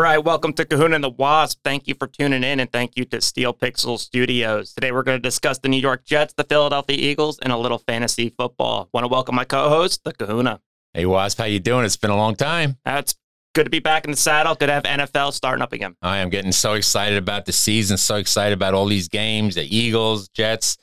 right, 0.00 0.18
welcome 0.18 0.52
to 0.54 0.64
Kahuna 0.64 0.96
and 0.96 1.04
the 1.04 1.10
Wasp. 1.10 1.60
Thank 1.62 1.86
you 1.86 1.94
for 1.94 2.06
tuning 2.06 2.44
in, 2.44 2.60
and 2.60 2.70
thank 2.70 2.96
you 2.96 3.04
to 3.06 3.20
Steel 3.20 3.54
Pixel 3.54 3.98
Studios. 3.98 4.72
Today, 4.72 4.92
we're 4.92 5.02
going 5.02 5.18
to 5.18 5.22
discuss 5.22 5.58
the 5.58 5.68
New 5.68 5.80
York 5.80 6.04
Jets, 6.04 6.34
the 6.34 6.44
Philadelphia 6.44 6.96
Eagles, 6.96 7.38
and 7.38 7.52
a 7.52 7.56
little 7.56 7.78
fantasy 7.78 8.30
football. 8.30 8.88
Want 8.92 9.04
to 9.04 9.08
welcome 9.08 9.34
my 9.34 9.44
co-host, 9.44 10.04
the 10.04 10.12
Kahuna. 10.12 10.60
Hey 10.96 11.04
Wasp, 11.04 11.36
how 11.36 11.44
you 11.44 11.60
doing? 11.60 11.84
It's 11.84 11.98
been 11.98 12.10
a 12.10 12.16
long 12.16 12.36
time. 12.36 12.78
That's 12.84 13.14
good 13.54 13.64
to 13.64 13.70
be 13.70 13.80
back 13.80 14.06
in 14.06 14.10
the 14.10 14.16
saddle. 14.16 14.54
Good 14.54 14.68
to 14.68 14.72
have 14.72 14.84
NFL 14.84 15.34
starting 15.34 15.60
up 15.60 15.74
again. 15.74 15.94
I 16.00 16.18
am 16.18 16.30
getting 16.30 16.52
so 16.52 16.72
excited 16.72 17.18
about 17.18 17.44
the 17.44 17.52
season. 17.52 17.98
So 17.98 18.16
excited 18.16 18.54
about 18.54 18.72
all 18.72 18.86
these 18.86 19.08
games, 19.08 19.56
the 19.56 19.76
Eagles, 19.76 20.30
Jets, 20.30 20.78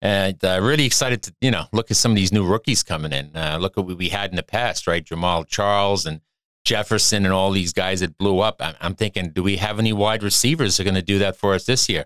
and 0.00 0.42
uh, 0.42 0.58
really 0.62 0.86
excited 0.86 1.22
to 1.24 1.34
you 1.42 1.50
know 1.50 1.66
look 1.72 1.90
at 1.90 1.98
some 1.98 2.12
of 2.12 2.16
these 2.16 2.32
new 2.32 2.46
rookies 2.46 2.82
coming 2.82 3.12
in. 3.12 3.30
Uh, 3.36 3.58
look 3.60 3.76
at 3.76 3.84
what 3.84 3.98
we 3.98 4.08
had 4.08 4.30
in 4.30 4.36
the 4.36 4.42
past, 4.42 4.86
right? 4.86 5.04
Jamal 5.04 5.44
Charles 5.44 6.06
and 6.06 6.22
Jefferson 6.68 7.24
and 7.24 7.32
all 7.32 7.50
these 7.50 7.72
guys 7.72 8.00
that 8.00 8.18
blew 8.18 8.40
up. 8.40 8.56
I'm, 8.60 8.74
I'm 8.78 8.94
thinking, 8.94 9.30
do 9.30 9.42
we 9.42 9.56
have 9.56 9.78
any 9.78 9.94
wide 9.94 10.22
receivers 10.22 10.76
that 10.76 10.82
are 10.82 10.84
going 10.84 10.94
to 10.96 11.02
do 11.02 11.18
that 11.18 11.34
for 11.34 11.54
us 11.54 11.64
this 11.64 11.88
year? 11.88 12.04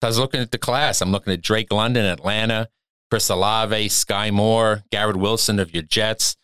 So 0.00 0.06
I 0.06 0.08
was 0.08 0.18
looking 0.18 0.40
at 0.40 0.52
the 0.52 0.58
class. 0.58 1.02
I'm 1.02 1.12
looking 1.12 1.34
at 1.34 1.42
Drake 1.42 1.70
London, 1.70 2.06
Atlanta, 2.06 2.70
Chris 3.10 3.28
Olave, 3.28 3.88
Skyy 3.88 4.32
Moore, 4.32 4.84
Garrett 4.90 5.16
Wilson 5.16 5.60
of 5.60 5.74
your 5.74 5.82
Jets, 5.82 6.38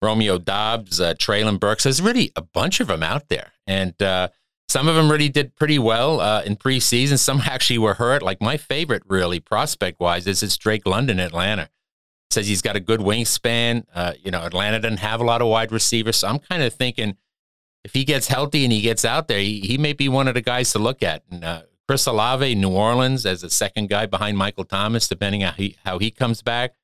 Romeo 0.00 0.38
Doubs, 0.38 0.98
uh, 0.98 1.12
Treylon 1.12 1.60
Burks. 1.60 1.84
There's 1.84 2.00
really 2.00 2.32
a 2.34 2.40
bunch 2.40 2.80
of 2.80 2.86
them 2.86 3.02
out 3.02 3.28
there. 3.28 3.52
And 3.66 4.00
uh, 4.00 4.28
some 4.66 4.88
of 4.88 4.94
them 4.94 5.10
really 5.10 5.28
did 5.28 5.54
pretty 5.54 5.78
well 5.78 6.22
uh, 6.22 6.44
in 6.46 6.56
preseason. 6.56 7.18
Some 7.18 7.42
actually 7.44 7.76
were 7.76 7.94
hurt. 7.94 8.22
Like 8.22 8.40
my 8.40 8.56
favorite, 8.56 9.02
really, 9.06 9.38
prospect 9.38 10.00
wise, 10.00 10.26
is 10.26 10.40
this 10.40 10.56
Drake 10.56 10.86
London, 10.86 11.20
Atlanta 11.20 11.68
says 12.30 12.46
he's 12.46 12.62
got 12.62 12.76
a 12.76 12.80
good 12.80 13.00
wingspan. 13.00 13.84
Uh, 13.94 14.12
you 14.22 14.30
know, 14.30 14.42
Atlanta 14.42 14.78
doesn't 14.78 14.98
have 14.98 15.20
a 15.20 15.24
lot 15.24 15.42
of 15.42 15.48
wide 15.48 15.72
receivers. 15.72 16.16
So 16.16 16.28
I'm 16.28 16.38
kind 16.38 16.62
of 16.62 16.72
thinking 16.72 17.16
if 17.84 17.94
he 17.94 18.04
gets 18.04 18.28
healthy 18.28 18.64
and 18.64 18.72
he 18.72 18.80
gets 18.80 19.04
out 19.04 19.28
there, 19.28 19.38
he, 19.38 19.60
he 19.60 19.78
may 19.78 19.92
be 19.92 20.08
one 20.08 20.28
of 20.28 20.34
the 20.34 20.42
guys 20.42 20.72
to 20.72 20.78
look 20.78 21.02
at. 21.02 21.22
And 21.30 21.44
uh, 21.44 21.62
Chris 21.86 22.06
Olave, 22.06 22.54
New 22.56 22.70
Orleans, 22.70 23.24
as 23.24 23.42
a 23.42 23.50
second 23.50 23.88
guy 23.88 24.06
behind 24.06 24.36
Michael 24.36 24.64
Thomas, 24.64 25.06
depending 25.08 25.44
on 25.44 25.50
how 25.50 25.56
he, 25.56 25.76
how 25.84 25.98
he 25.98 26.10
comes 26.10 26.42
back. 26.42 26.74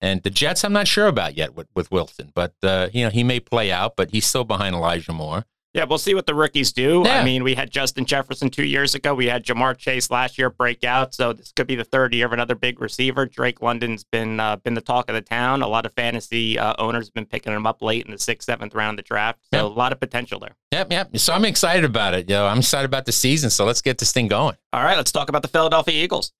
And 0.00 0.22
the 0.22 0.30
Jets, 0.30 0.64
I'm 0.64 0.72
not 0.72 0.88
sure 0.88 1.06
about 1.06 1.36
yet 1.36 1.54
with, 1.54 1.68
with 1.74 1.90
Wilson, 1.90 2.32
but 2.34 2.54
uh, 2.62 2.88
you 2.92 3.04
know 3.04 3.10
he 3.10 3.24
may 3.24 3.40
play 3.40 3.72
out, 3.72 3.96
but 3.96 4.10
he's 4.10 4.26
still 4.26 4.44
behind 4.44 4.74
Elijah 4.74 5.12
Moore. 5.12 5.46
Yeah, 5.74 5.84
we'll 5.84 5.98
see 5.98 6.14
what 6.14 6.26
the 6.26 6.34
rookies 6.36 6.72
do. 6.72 7.02
Yeah. 7.04 7.20
I 7.20 7.24
mean, 7.24 7.42
we 7.42 7.56
had 7.56 7.68
Justin 7.70 8.04
Jefferson 8.04 8.48
two 8.48 8.64
years 8.64 8.94
ago. 8.94 9.12
We 9.12 9.26
had 9.26 9.44
Ja'Marr 9.44 9.76
Chase 9.76 10.08
last 10.08 10.38
year 10.38 10.48
break 10.48 10.84
out. 10.84 11.14
So 11.14 11.32
this 11.32 11.50
could 11.50 11.66
be 11.66 11.74
the 11.74 11.84
third 11.84 12.14
year 12.14 12.26
of 12.26 12.32
another 12.32 12.54
big 12.54 12.80
receiver. 12.80 13.26
Drake 13.26 13.60
London's 13.60 14.04
been 14.04 14.38
uh, 14.38 14.56
been 14.56 14.74
the 14.74 14.80
talk 14.80 15.08
of 15.08 15.16
the 15.16 15.20
town. 15.20 15.62
A 15.62 15.68
lot 15.68 15.84
of 15.84 15.92
fantasy 15.92 16.58
uh, 16.58 16.74
owners 16.78 17.08
have 17.08 17.14
been 17.14 17.26
picking 17.26 17.52
him 17.52 17.66
up 17.66 17.82
late 17.82 18.06
in 18.06 18.12
the 18.12 18.18
sixth, 18.18 18.46
seventh 18.46 18.72
round 18.72 18.98
of 18.98 19.04
the 19.04 19.08
draft. 19.08 19.40
So 19.52 19.62
yep. 19.62 19.64
a 19.64 19.68
lot 19.68 19.92
of 19.92 19.98
potential 19.98 20.38
there. 20.38 20.54
Yep, 20.70 20.92
yep. 20.92 21.18
So 21.18 21.32
I'm 21.32 21.44
excited 21.44 21.84
about 21.84 22.14
it. 22.14 22.28
Yo, 22.30 22.46
I'm 22.46 22.58
excited 22.58 22.86
about 22.86 23.06
the 23.06 23.12
season. 23.12 23.50
So 23.50 23.64
let's 23.64 23.82
get 23.82 23.98
this 23.98 24.12
thing 24.12 24.28
going. 24.28 24.56
All 24.72 24.84
right, 24.84 24.96
let's 24.96 25.10
talk 25.10 25.28
about 25.28 25.42
the 25.42 25.48
Philadelphia 25.48 26.04
Eagles. 26.04 26.32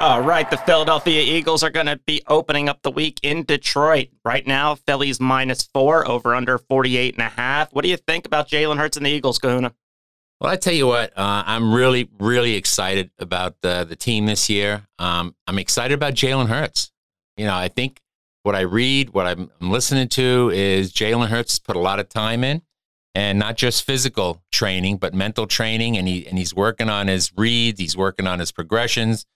All 0.00 0.22
right, 0.22 0.48
the 0.48 0.56
Philadelphia 0.58 1.20
Eagles 1.20 1.64
are 1.64 1.70
going 1.70 1.86
to 1.86 1.96
be 2.06 2.22
opening 2.28 2.68
up 2.68 2.82
the 2.82 2.90
week 2.90 3.18
in 3.24 3.42
Detroit. 3.42 4.10
Right 4.24 4.46
now, 4.46 4.76
Philly's 4.76 5.18
minus 5.18 5.64
four, 5.64 6.06
over 6.06 6.36
under 6.36 6.56
48 6.56 7.14
and 7.14 7.22
a 7.22 7.28
half. 7.28 7.72
What 7.72 7.82
do 7.82 7.88
you 7.88 7.96
think 7.96 8.24
about 8.24 8.48
Jalen 8.48 8.76
Hurts 8.76 8.96
and 8.96 9.04
the 9.04 9.10
Eagles, 9.10 9.40
Kahuna? 9.40 9.74
Well, 10.40 10.52
I 10.52 10.54
tell 10.56 10.72
you 10.72 10.86
what, 10.86 11.10
uh, 11.18 11.42
I'm 11.44 11.74
really, 11.74 12.08
really 12.20 12.54
excited 12.54 13.10
about 13.18 13.56
the, 13.60 13.84
the 13.88 13.96
team 13.96 14.26
this 14.26 14.48
year. 14.48 14.86
Um, 15.00 15.34
I'm 15.48 15.58
excited 15.58 15.94
about 15.94 16.14
Jalen 16.14 16.46
Hurts. 16.46 16.92
You 17.36 17.46
know, 17.46 17.56
I 17.56 17.66
think 17.66 18.00
what 18.44 18.54
I 18.54 18.60
read, 18.60 19.10
what 19.10 19.26
I'm, 19.26 19.50
I'm 19.60 19.72
listening 19.72 20.06
to 20.10 20.52
is 20.54 20.92
Jalen 20.92 21.26
Hurts 21.26 21.58
put 21.58 21.74
a 21.74 21.80
lot 21.80 21.98
of 21.98 22.08
time 22.08 22.44
in 22.44 22.62
and 23.16 23.36
not 23.36 23.56
just 23.56 23.82
physical 23.82 24.44
training, 24.52 24.98
but 24.98 25.12
mental 25.12 25.48
training. 25.48 25.96
And, 25.96 26.06
he, 26.06 26.24
and 26.24 26.38
he's 26.38 26.54
working 26.54 26.88
on 26.88 27.08
his 27.08 27.32
reads, 27.36 27.80
he's 27.80 27.96
working 27.96 28.28
on 28.28 28.38
his 28.38 28.52
progressions. 28.52 29.26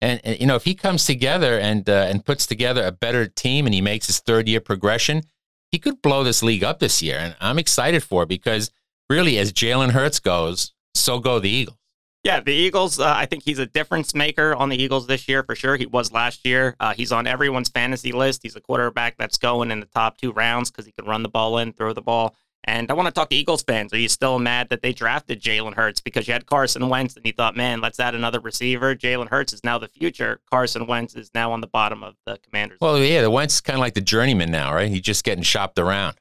And, 0.00 0.20
and, 0.24 0.40
you 0.40 0.46
know, 0.46 0.54
if 0.54 0.64
he 0.64 0.74
comes 0.74 1.04
together 1.04 1.58
and 1.58 1.88
uh, 1.88 2.06
and 2.08 2.24
puts 2.24 2.46
together 2.46 2.84
a 2.86 2.92
better 2.92 3.26
team 3.26 3.66
and 3.66 3.74
he 3.74 3.80
makes 3.80 4.06
his 4.06 4.20
third 4.20 4.48
year 4.48 4.60
progression, 4.60 5.22
he 5.70 5.78
could 5.78 6.00
blow 6.02 6.24
this 6.24 6.42
league 6.42 6.64
up 6.64 6.78
this 6.78 7.02
year. 7.02 7.18
And 7.18 7.36
I'm 7.40 7.58
excited 7.58 8.02
for 8.02 8.22
it 8.22 8.28
because 8.28 8.70
really, 9.10 9.38
as 9.38 9.52
Jalen 9.52 9.90
Hurts 9.90 10.20
goes, 10.20 10.72
so 10.94 11.18
go 11.18 11.38
the 11.38 11.50
Eagles. 11.50 11.76
Yeah, 12.24 12.40
the 12.40 12.52
Eagles. 12.52 12.98
Uh, 12.98 13.12
I 13.16 13.26
think 13.26 13.44
he's 13.44 13.58
a 13.58 13.66
difference 13.66 14.14
maker 14.14 14.54
on 14.54 14.68
the 14.68 14.80
Eagles 14.80 15.06
this 15.06 15.28
year 15.28 15.42
for 15.42 15.54
sure. 15.54 15.76
He 15.76 15.86
was 15.86 16.12
last 16.12 16.44
year. 16.44 16.76
Uh, 16.80 16.92
he's 16.92 17.12
on 17.12 17.26
everyone's 17.26 17.68
fantasy 17.68 18.12
list. 18.12 18.42
He's 18.42 18.56
a 18.56 18.60
quarterback 18.60 19.16
that's 19.16 19.38
going 19.38 19.70
in 19.70 19.80
the 19.80 19.86
top 19.86 20.18
two 20.18 20.32
rounds 20.32 20.70
because 20.70 20.84
he 20.84 20.92
can 20.92 21.06
run 21.06 21.22
the 21.22 21.28
ball 21.28 21.58
in, 21.58 21.72
throw 21.72 21.92
the 21.92 22.02
ball. 22.02 22.34
And 22.64 22.90
I 22.90 22.94
want 22.94 23.06
to 23.06 23.12
talk 23.12 23.30
to 23.30 23.36
Eagles 23.36 23.62
fans. 23.62 23.92
Are 23.92 23.98
you 23.98 24.08
still 24.08 24.38
mad 24.38 24.68
that 24.68 24.82
they 24.82 24.92
drafted 24.92 25.40
Jalen 25.40 25.74
Hurts 25.74 26.00
because 26.00 26.26
you 26.26 26.32
had 26.32 26.46
Carson 26.46 26.88
Wentz 26.88 27.16
and 27.16 27.24
you 27.24 27.32
thought, 27.32 27.56
man, 27.56 27.80
let's 27.80 27.98
add 27.98 28.14
another 28.14 28.40
receiver? 28.40 28.94
Jalen 28.94 29.28
Hurts 29.28 29.52
is 29.52 29.64
now 29.64 29.78
the 29.78 29.88
future. 29.88 30.40
Carson 30.50 30.86
Wentz 30.86 31.14
is 31.14 31.30
now 31.34 31.52
on 31.52 31.60
the 31.60 31.66
bottom 31.66 32.02
of 32.02 32.16
the 32.26 32.38
Commanders. 32.38 32.78
Well, 32.80 32.98
yeah, 32.98 33.22
the 33.22 33.30
Wentz 33.30 33.54
is 33.54 33.60
kind 33.60 33.76
of 33.76 33.80
like 33.80 33.94
the 33.94 34.00
journeyman 34.00 34.50
now, 34.50 34.74
right? 34.74 34.88
He's 34.88 35.00
just 35.00 35.24
getting 35.24 35.44
shopped 35.44 35.78
around. 35.78 36.16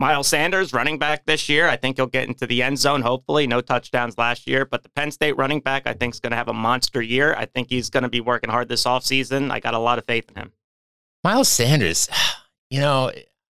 Miles 0.00 0.28
Sanders, 0.28 0.72
running 0.72 0.98
back 0.98 1.26
this 1.26 1.46
year. 1.48 1.68
I 1.68 1.76
think 1.76 1.98
he'll 1.98 2.06
get 2.06 2.26
into 2.26 2.46
the 2.46 2.62
end 2.62 2.78
zone, 2.78 3.02
hopefully. 3.02 3.46
No 3.46 3.60
touchdowns 3.60 4.16
last 4.16 4.46
year, 4.46 4.64
but 4.64 4.82
the 4.82 4.88
Penn 4.88 5.10
State 5.10 5.36
running 5.36 5.60
back, 5.60 5.86
I 5.86 5.92
think, 5.92 6.14
is 6.14 6.20
going 6.20 6.30
to 6.30 6.38
have 6.38 6.48
a 6.48 6.54
monster 6.54 7.02
year. 7.02 7.34
I 7.36 7.44
think 7.44 7.68
he's 7.68 7.90
going 7.90 8.04
to 8.04 8.08
be 8.08 8.22
working 8.22 8.48
hard 8.48 8.68
this 8.70 8.84
offseason. 8.84 9.50
I 9.50 9.60
got 9.60 9.74
a 9.74 9.78
lot 9.78 9.98
of 9.98 10.06
faith 10.06 10.30
in 10.30 10.36
him. 10.36 10.52
Miles 11.22 11.48
Sanders, 11.48 12.08
you 12.70 12.80
know, 12.80 13.12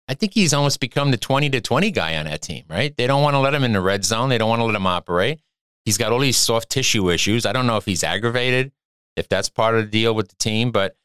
I 0.07 0.13
think 0.13 0.33
he's 0.33 0.53
almost 0.53 0.79
become 0.79 1.11
the 1.11 1.17
20 1.17 1.49
to 1.51 1.61
20 1.61 1.91
guy 1.91 2.17
on 2.17 2.25
that 2.25 2.41
team, 2.41 2.65
right? 2.69 2.95
They 2.95 3.07
don't 3.07 3.23
want 3.23 3.35
to 3.35 3.39
let 3.39 3.53
him 3.53 3.63
in 3.63 3.73
the 3.73 3.81
red 3.81 4.03
zone. 4.03 4.29
They 4.29 4.37
don't 4.37 4.49
want 4.49 4.59
to 4.59 4.65
let 4.65 4.75
him 4.75 4.85
operate. 4.85 5.39
He's 5.85 5.97
got 5.97 6.11
all 6.11 6.19
these 6.19 6.37
soft 6.37 6.69
tissue 6.69 7.09
issues. 7.09 7.45
I 7.45 7.53
don't 7.53 7.67
know 7.67 7.77
if 7.77 7.85
he's 7.85 8.03
aggravated, 8.03 8.71
if 9.15 9.29
that's 9.29 9.49
part 9.49 9.75
of 9.75 9.85
the 9.85 9.89
deal 9.89 10.13
with 10.13 10.29
the 10.29 10.35
team, 10.35 10.71
but 10.71 10.95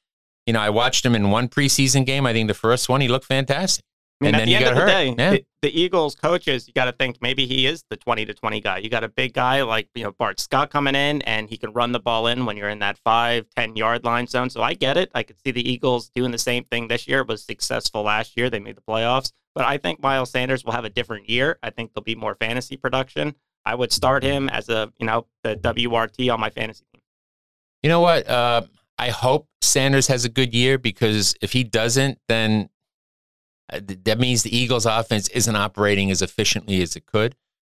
you 0.46 0.52
know, 0.52 0.60
I 0.60 0.70
watched 0.70 1.04
him 1.04 1.14
in 1.14 1.30
one 1.30 1.48
preseason 1.48 2.06
game. 2.06 2.26
I 2.26 2.32
think 2.32 2.48
the 2.48 2.54
first 2.54 2.88
one, 2.88 3.00
he 3.00 3.08
looked 3.08 3.26
fantastic. 3.26 3.84
I 4.20 4.24
mean, 4.24 4.34
and 4.34 4.42
at 4.42 4.46
the 4.46 4.54
end 4.56 4.64
of 4.64 4.74
the 4.74 4.80
hurt. 4.80 4.86
day, 4.88 5.14
yeah. 5.16 5.30
the, 5.30 5.44
the, 5.62 5.80
Eagles 5.80 6.16
coaches, 6.16 6.66
you 6.66 6.74
got 6.74 6.86
to 6.86 6.92
think 6.92 7.18
maybe 7.22 7.46
he 7.46 7.66
is 7.66 7.84
the 7.88 7.96
20 7.96 8.24
to 8.26 8.34
20 8.34 8.60
guy. 8.60 8.78
You 8.78 8.90
got 8.90 9.04
a 9.04 9.08
big 9.08 9.32
guy 9.32 9.62
like, 9.62 9.88
you 9.94 10.02
know, 10.02 10.10
Boston 10.10 10.38
Scott 10.38 10.70
coming 10.70 10.96
in 10.96 11.22
and 11.22 11.48
he 11.48 11.56
can 11.56 11.72
run 11.72 11.92
the 11.92 12.00
ball 12.00 12.26
in 12.26 12.44
when 12.44 12.56
you're 12.56 12.68
in 12.68 12.80
that 12.80 12.98
five, 12.98 13.46
10 13.56 13.76
yard 13.76 14.04
line 14.04 14.26
zone. 14.26 14.50
So 14.50 14.60
I 14.60 14.74
get 14.74 14.96
it. 14.96 15.10
I 15.14 15.22
could 15.22 15.36
see 15.44 15.52
the 15.52 15.68
Eagles 15.68 16.10
doing 16.14 16.32
the 16.32 16.38
same 16.38 16.64
thing 16.64 16.88
this 16.88 17.06
year. 17.06 17.20
It 17.20 17.28
was 17.28 17.44
successful 17.44 18.02
last 18.02 18.36
year. 18.36 18.50
They 18.50 18.58
made 18.58 18.76
the 18.76 18.82
playoffs. 18.82 19.30
But 19.54 19.66
I 19.66 19.78
think 19.78 20.02
Miles 20.02 20.30
Sanders 20.30 20.64
will 20.64 20.72
have 20.72 20.84
a 20.84 20.90
different 20.90 21.28
year. 21.28 21.58
I 21.62 21.70
think 21.70 21.92
there'll 21.94 22.04
be 22.04 22.16
more 22.16 22.34
fantasy 22.34 22.76
production. 22.76 23.36
I 23.64 23.76
would 23.76 23.92
start 23.92 24.24
him 24.24 24.48
as 24.48 24.68
a, 24.68 24.92
you 24.98 25.06
know, 25.06 25.26
the 25.44 25.56
WRT 25.56 26.32
on 26.32 26.40
my 26.40 26.50
fantasy 26.50 26.84
team. 26.92 27.02
You 27.82 27.88
know 27.88 28.00
what? 28.00 28.28
Uh, 28.28 28.62
I 28.98 29.10
hope 29.10 29.46
Sanders 29.62 30.08
has 30.08 30.24
a 30.24 30.28
good 30.28 30.54
year 30.54 30.78
because 30.78 31.34
if 31.40 31.52
he 31.52 31.62
doesn't, 31.62 32.18
then 32.28 32.68
that 33.68 34.18
means 34.18 34.42
the 34.42 34.56
Eagles' 34.56 34.86
offense 34.86 35.28
isn't 35.28 35.56
operating 35.56 36.10
as 36.10 36.22
efficiently 36.22 36.82
as 36.82 36.96
it 36.96 37.06
could. 37.06 37.36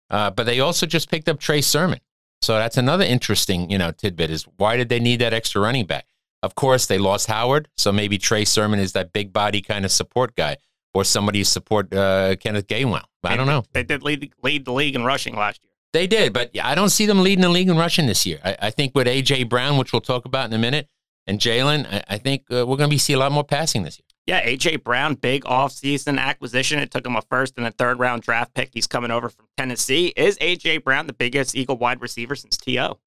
Uh, 0.09 0.31
but 0.31 0.45
they 0.45 0.59
also 0.59 0.85
just 0.85 1.09
picked 1.09 1.29
up 1.29 1.39
Trey 1.39 1.61
Sermon. 1.61 2.00
So 2.41 2.55
that's 2.55 2.77
another 2.77 3.03
interesting, 3.03 3.69
you 3.69 3.77
know, 3.77 3.91
tidbit 3.91 4.29
is 4.29 4.44
why 4.57 4.77
did 4.77 4.89
they 4.89 5.00
need 5.00 5.19
that 5.22 5.33
extra 5.33 5.61
running 5.61 5.85
back? 5.85 6.07
Of 6.41 6.55
course, 6.55 6.85
they 6.85 6.97
lost 6.97 7.27
Howard, 7.27 7.67
so 7.77 7.91
maybe 7.91 8.17
Trey 8.17 8.45
Sermon 8.45 8.79
is 8.79 8.94
that 8.94 9.11
big 9.11 9.33
body 9.33 9.61
kind 9.61 9.83
of 9.83 9.91
support 9.91 10.35
guy, 10.35 10.55
or 10.94 11.03
somebody 11.03 11.39
to 11.39 11.45
support 11.45 11.94
uh, 11.94 12.38
Kenneth 12.38 12.67
Gainwell. 12.67 13.03
I 13.23 13.35
don't 13.35 13.47
know. 13.47 13.66
They 13.73 13.83
did 13.83 14.03
lead, 14.03 14.31
lead 14.41 14.63
the 14.63 14.71
league 14.71 14.95
in 14.95 15.03
rushing 15.03 15.35
last 15.35 15.62
year. 15.63 15.71
They 15.92 16.07
did, 16.07 16.31
but 16.31 16.57
I 16.62 16.75
don't 16.75 16.89
see 16.89 17.06
them 17.06 17.21
leading 17.21 17.42
the 17.42 17.50
league 17.50 17.68
in 17.68 17.75
rushing 17.75 18.06
this 18.06 18.25
year. 18.25 18.39
I, 18.45 18.56
I 18.62 18.69
think 18.69 18.94
with 18.95 19.07
AJ 19.07 19.50
Brown, 19.50 19.77
which 19.77 19.92
we'll 19.92 20.01
talk 20.01 20.24
about 20.24 20.45
in 20.45 20.53
a 20.53 20.57
minute, 20.57 20.88
and 21.27 21.39
Jalen, 21.39 21.92
I, 21.92 22.03
I, 22.07 22.18
think 22.18 22.44
uh, 22.50 22.65
we're 22.65 22.77
going 22.77 22.89
to 22.89 22.94
be 22.94 22.97
see 22.97 23.13
a 23.13 23.19
lot 23.19 23.31
more 23.31 23.44
passing 23.44 23.83
this 23.83 24.00
year. 24.00 24.06
Yeah, 24.30 24.46
AJ 24.46 24.84
Brown, 24.84 25.16
big 25.16 25.44
offseason 25.46 26.20
acquisition. 26.20 26.78
It 26.78 26.92
took 26.92 27.04
him 27.04 27.16
a 27.16 27.22
first 27.31 27.56
and 27.58 27.66
a 27.66 27.72
third 27.72 27.98
round 27.98 28.22
draft 28.22 28.54
pick. 28.54 28.70
He's 28.72 28.86
coming 28.86 29.10
over 29.10 29.28
from 29.28 29.48
Tennessee. 29.58 30.14
Is 30.16 30.38
AJ 30.38 30.84
Brown 30.84 31.08
the 31.08 31.14
biggest 31.14 31.56
Eagle 31.56 31.78
wide 31.78 32.00
receiver 32.00 32.36
since 32.36 32.56
T.O.? 32.56 33.00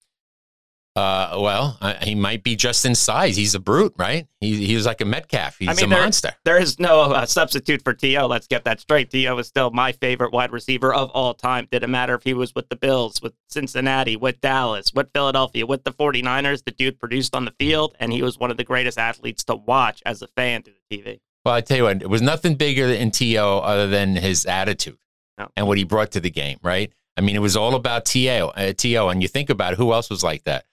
Uh, 0.94 1.38
well, 1.40 1.78
uh, 1.80 1.94
he 2.02 2.14
might 2.14 2.42
be 2.42 2.54
just 2.54 2.84
in 2.84 2.94
size. 2.94 3.34
He's 3.34 3.54
a 3.54 3.58
brute, 3.58 3.94
right? 3.96 4.26
He, 4.40 4.66
he 4.66 4.76
was 4.76 4.84
like 4.84 5.00
a 5.00 5.06
Metcalf. 5.06 5.56
He's 5.58 5.68
I 5.68 5.72
mean, 5.72 5.86
a 5.86 5.88
there, 5.88 6.02
monster. 6.02 6.32
There 6.44 6.58
is 6.58 6.78
no 6.78 7.00
uh, 7.12 7.24
substitute 7.24 7.82
for 7.82 7.94
T.O. 7.94 8.26
Let's 8.26 8.46
get 8.46 8.64
that 8.64 8.78
straight. 8.80 9.10
T.O. 9.10 9.38
is 9.38 9.46
still 9.46 9.70
my 9.70 9.92
favorite 9.92 10.32
wide 10.32 10.52
receiver 10.52 10.92
of 10.92 11.10
all 11.10 11.32
time. 11.32 11.66
Didn't 11.70 11.90
matter 11.90 12.14
if 12.14 12.24
he 12.24 12.34
was 12.34 12.54
with 12.54 12.68
the 12.68 12.76
Bills, 12.76 13.22
with 13.22 13.32
Cincinnati, 13.48 14.16
with 14.16 14.40
Dallas, 14.42 14.92
with 14.92 15.08
Philadelphia, 15.14 15.64
with 15.64 15.84
the 15.84 15.92
49ers. 15.92 16.64
The 16.64 16.72
dude 16.72 16.98
produced 17.00 17.34
on 17.34 17.46
the 17.46 17.54
field, 17.58 17.96
and 17.98 18.12
he 18.12 18.22
was 18.22 18.38
one 18.38 18.50
of 18.50 18.58
the 18.58 18.64
greatest 18.64 18.98
athletes 18.98 19.44
to 19.44 19.56
watch 19.56 20.02
as 20.04 20.20
a 20.20 20.26
fan 20.28 20.62
through 20.62 20.74
the 20.90 20.98
TV. 20.98 21.20
Well, 21.46 21.54
I 21.54 21.62
tell 21.62 21.78
you 21.78 21.84
what, 21.84 22.02
it 22.02 22.10
was 22.10 22.20
nothing 22.22 22.54
bigger 22.54 22.86
in 22.88 23.10
T.O. 23.10 23.60
other 23.60 23.88
than 23.88 24.14
his 24.14 24.44
attitude 24.44 24.98
no. 25.38 25.48
and 25.56 25.66
what 25.66 25.78
he 25.78 25.84
brought 25.84 26.12
to 26.12 26.20
the 26.20 26.30
game, 26.30 26.58
right? 26.62 26.92
I 27.16 27.22
mean, 27.22 27.34
it 27.34 27.40
was 27.40 27.56
all 27.56 27.74
about 27.74 28.04
T.O. 28.04 28.48
Uh, 28.48 28.72
T.O. 28.74 29.08
And 29.08 29.22
you 29.22 29.28
think 29.28 29.48
about 29.48 29.72
it, 29.72 29.76
who 29.76 29.92
else 29.92 30.10
was 30.10 30.22
like 30.22 30.44
that? 30.44 30.64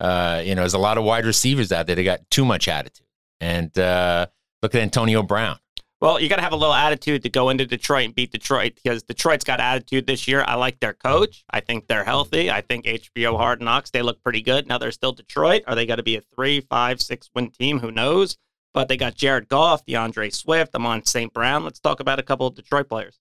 Uh, 0.00 0.42
you 0.44 0.54
know, 0.54 0.62
there's 0.62 0.74
a 0.74 0.78
lot 0.78 0.98
of 0.98 1.04
wide 1.04 1.26
receivers 1.26 1.72
out 1.72 1.86
there. 1.86 1.96
They 1.96 2.04
got 2.04 2.28
too 2.30 2.44
much 2.44 2.68
attitude. 2.68 3.06
And 3.40 3.76
uh, 3.78 4.26
look 4.62 4.74
at 4.74 4.80
Antonio 4.80 5.22
Brown. 5.22 5.58
Well, 6.00 6.18
you 6.18 6.30
got 6.30 6.36
to 6.36 6.42
have 6.42 6.52
a 6.52 6.56
little 6.56 6.74
attitude 6.74 7.22
to 7.24 7.28
go 7.28 7.50
into 7.50 7.66
Detroit 7.66 8.06
and 8.06 8.14
beat 8.14 8.32
Detroit 8.32 8.74
because 8.74 9.02
Detroit's 9.02 9.44
got 9.44 9.60
attitude 9.60 10.06
this 10.06 10.26
year. 10.26 10.42
I 10.46 10.54
like 10.54 10.80
their 10.80 10.94
coach. 10.94 11.44
I 11.50 11.60
think 11.60 11.88
they're 11.88 12.04
healthy. 12.04 12.50
I 12.50 12.62
think 12.62 12.86
HBO 12.86 13.36
Hard 13.36 13.60
Knocks, 13.60 13.90
they 13.90 14.00
look 14.00 14.22
pretty 14.22 14.40
good. 14.40 14.66
Now 14.66 14.78
they're 14.78 14.92
still 14.92 15.12
Detroit. 15.12 15.62
Are 15.66 15.74
they 15.74 15.84
going 15.84 15.98
to 15.98 16.02
be 16.02 16.16
a 16.16 16.22
three, 16.34 16.62
five, 16.62 17.02
six 17.02 17.28
win 17.34 17.50
team? 17.50 17.80
Who 17.80 17.90
knows? 17.90 18.38
But 18.72 18.88
they 18.88 18.96
got 18.96 19.14
Jared 19.14 19.48
Goff, 19.48 19.84
DeAndre 19.84 20.32
Swift, 20.32 20.74
Amon 20.74 21.04
St. 21.04 21.34
Brown. 21.34 21.64
Let's 21.64 21.80
talk 21.80 22.00
about 22.00 22.18
a 22.18 22.22
couple 22.22 22.46
of 22.46 22.54
Detroit 22.54 22.88
players. 22.88 23.18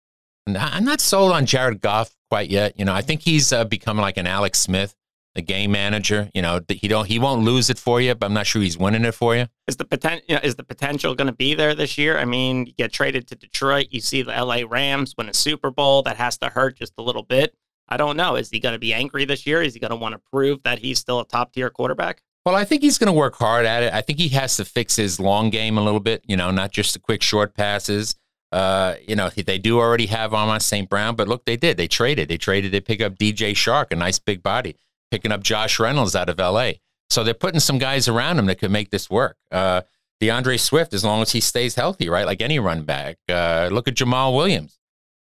I'm 0.48 0.86
not 0.86 1.02
sold 1.02 1.34
on 1.34 1.46
Jared 1.46 1.82
Goff 1.82 2.16
quite 2.30 2.50
yet. 2.50 2.80
You 2.80 2.86
know, 2.86 2.94
I 2.94 3.02
think 3.02 3.22
he's 3.22 3.52
uh, 3.52 3.66
becoming 3.66 4.02
like 4.02 4.18
an 4.18 4.26
Alex 4.26 4.58
Smith 4.60 4.96
the 5.36 5.42
game 5.42 5.72
manager. 5.72 6.30
You 6.34 6.42
know, 6.42 6.60
he 6.68 6.88
don't 6.88 7.06
he 7.08 7.20
won't 7.20 7.44
lose 7.44 7.70
it 7.70 7.78
for 7.78 8.02
you, 8.02 8.16
but 8.16 8.28
I'm 8.28 8.34
not 8.34 8.48
sure 8.48 8.62
he's 8.62 8.78
winning 8.78 9.06
it 9.06 9.14
for 9.14 9.36
you. 9.36 9.48
Is 9.68 9.78
the 9.78 9.86
potential 9.86 10.26
you 10.28 10.36
know, 10.36 10.42
is 10.44 10.56
the 10.56 10.64
potential 10.64 11.16
going 11.16 11.28
to 11.28 11.34
be 11.34 11.54
there 11.54 11.76
this 11.76 11.98
year? 11.98 12.18
I 12.18 12.26
mean, 12.26 12.66
you 12.66 12.74
get 12.74 12.92
traded 12.92 13.28
to 13.28 13.36
Detroit, 13.36 13.88
you 13.92 14.02
see 14.02 14.22
the 14.22 14.32
LA 14.32 14.62
Rams 14.68 15.16
win 15.18 15.30
a 15.30 15.34
Super 15.34 15.72
Bowl, 15.72 16.02
that 16.04 16.18
has 16.18 16.38
to 16.40 16.50
hurt 16.50 16.78
just 16.78 16.94
a 16.98 17.02
little 17.02 17.24
bit. 17.24 17.56
I 17.88 17.98
don't 17.98 18.18
know. 18.18 18.36
Is 18.36 18.50
he 18.50 18.60
going 18.60 18.74
to 18.74 18.80
be 18.80 18.94
angry 18.94 19.26
this 19.26 19.48
year? 19.48 19.62
Is 19.62 19.74
he 19.74 19.80
going 19.80 19.90
to 19.90 19.96
want 19.96 20.14
to 20.14 20.22
prove 20.32 20.62
that 20.64 20.80
he's 20.80 21.00
still 21.00 21.20
a 21.20 21.28
top 21.28 21.54
tier 21.54 21.70
quarterback? 21.70 22.22
Well, 22.46 22.56
I 22.56 22.64
think 22.64 22.82
he's 22.82 22.98
going 22.98 23.12
to 23.12 23.18
work 23.18 23.36
hard 23.36 23.66
at 23.66 23.84
it. 23.84 23.94
I 23.94 24.02
think 24.02 24.20
he 24.20 24.30
has 24.30 24.58
to 24.58 24.66
fix 24.66 24.96
his 24.96 25.20
long 25.20 25.50
game 25.50 25.78
a 25.78 25.84
little 25.84 26.00
bit. 26.00 26.24
You 26.28 26.38
know, 26.38 26.52
not 26.52 26.72
just 26.72 26.94
the 26.94 27.00
quick 27.00 27.24
short 27.24 27.56
passes. 27.56 28.16
Uh, 28.52 28.96
you 29.08 29.16
know, 29.16 29.30
they 29.30 29.60
do 29.60 29.80
already 29.80 30.08
have 30.08 30.34
Amon 30.34 30.60
St. 30.60 30.90
Brown, 30.90 31.16
but 31.16 31.28
look, 31.28 31.46
they 31.46 31.58
did. 31.58 31.78
They 31.78 31.88
traded. 31.88 32.30
They 32.30 32.38
traded. 32.38 32.72
They 32.72 32.82
pick 32.82 33.02
up 33.02 33.16
DJ 33.18 33.52
Chark, 33.52 33.92
a 33.92 33.96
nice 33.96 34.18
big 34.20 34.42
body 34.42 34.76
picking 35.12 35.32
up 35.32 35.44
Josh 35.44 35.80
Reynolds 35.80 36.16
out 36.16 36.30
of 36.30 36.38
LA. 36.38 36.74
So 37.10 37.24
they're 37.24 37.34
putting 37.34 37.60
some 37.60 37.78
guys 37.80 38.08
around 38.08 38.38
him 38.38 38.46
that 38.46 38.60
could 38.60 38.72
make 38.72 38.92
this 38.92 39.10
work. 39.10 39.38
Uh, 39.52 39.82
DeAndre 40.22 40.60
Swift, 40.60 40.94
as 40.94 41.04
long 41.04 41.22
as 41.22 41.32
he 41.32 41.40
stays 41.40 41.76
healthy, 41.76 42.10
right? 42.10 42.26
Like 42.26 42.42
any 42.42 42.60
run 42.60 42.84
back. 42.84 43.18
Uh, 43.28 43.70
look 43.72 43.88
at 43.88 43.96
Jamaal 43.96 44.36
Williams. 44.36 44.78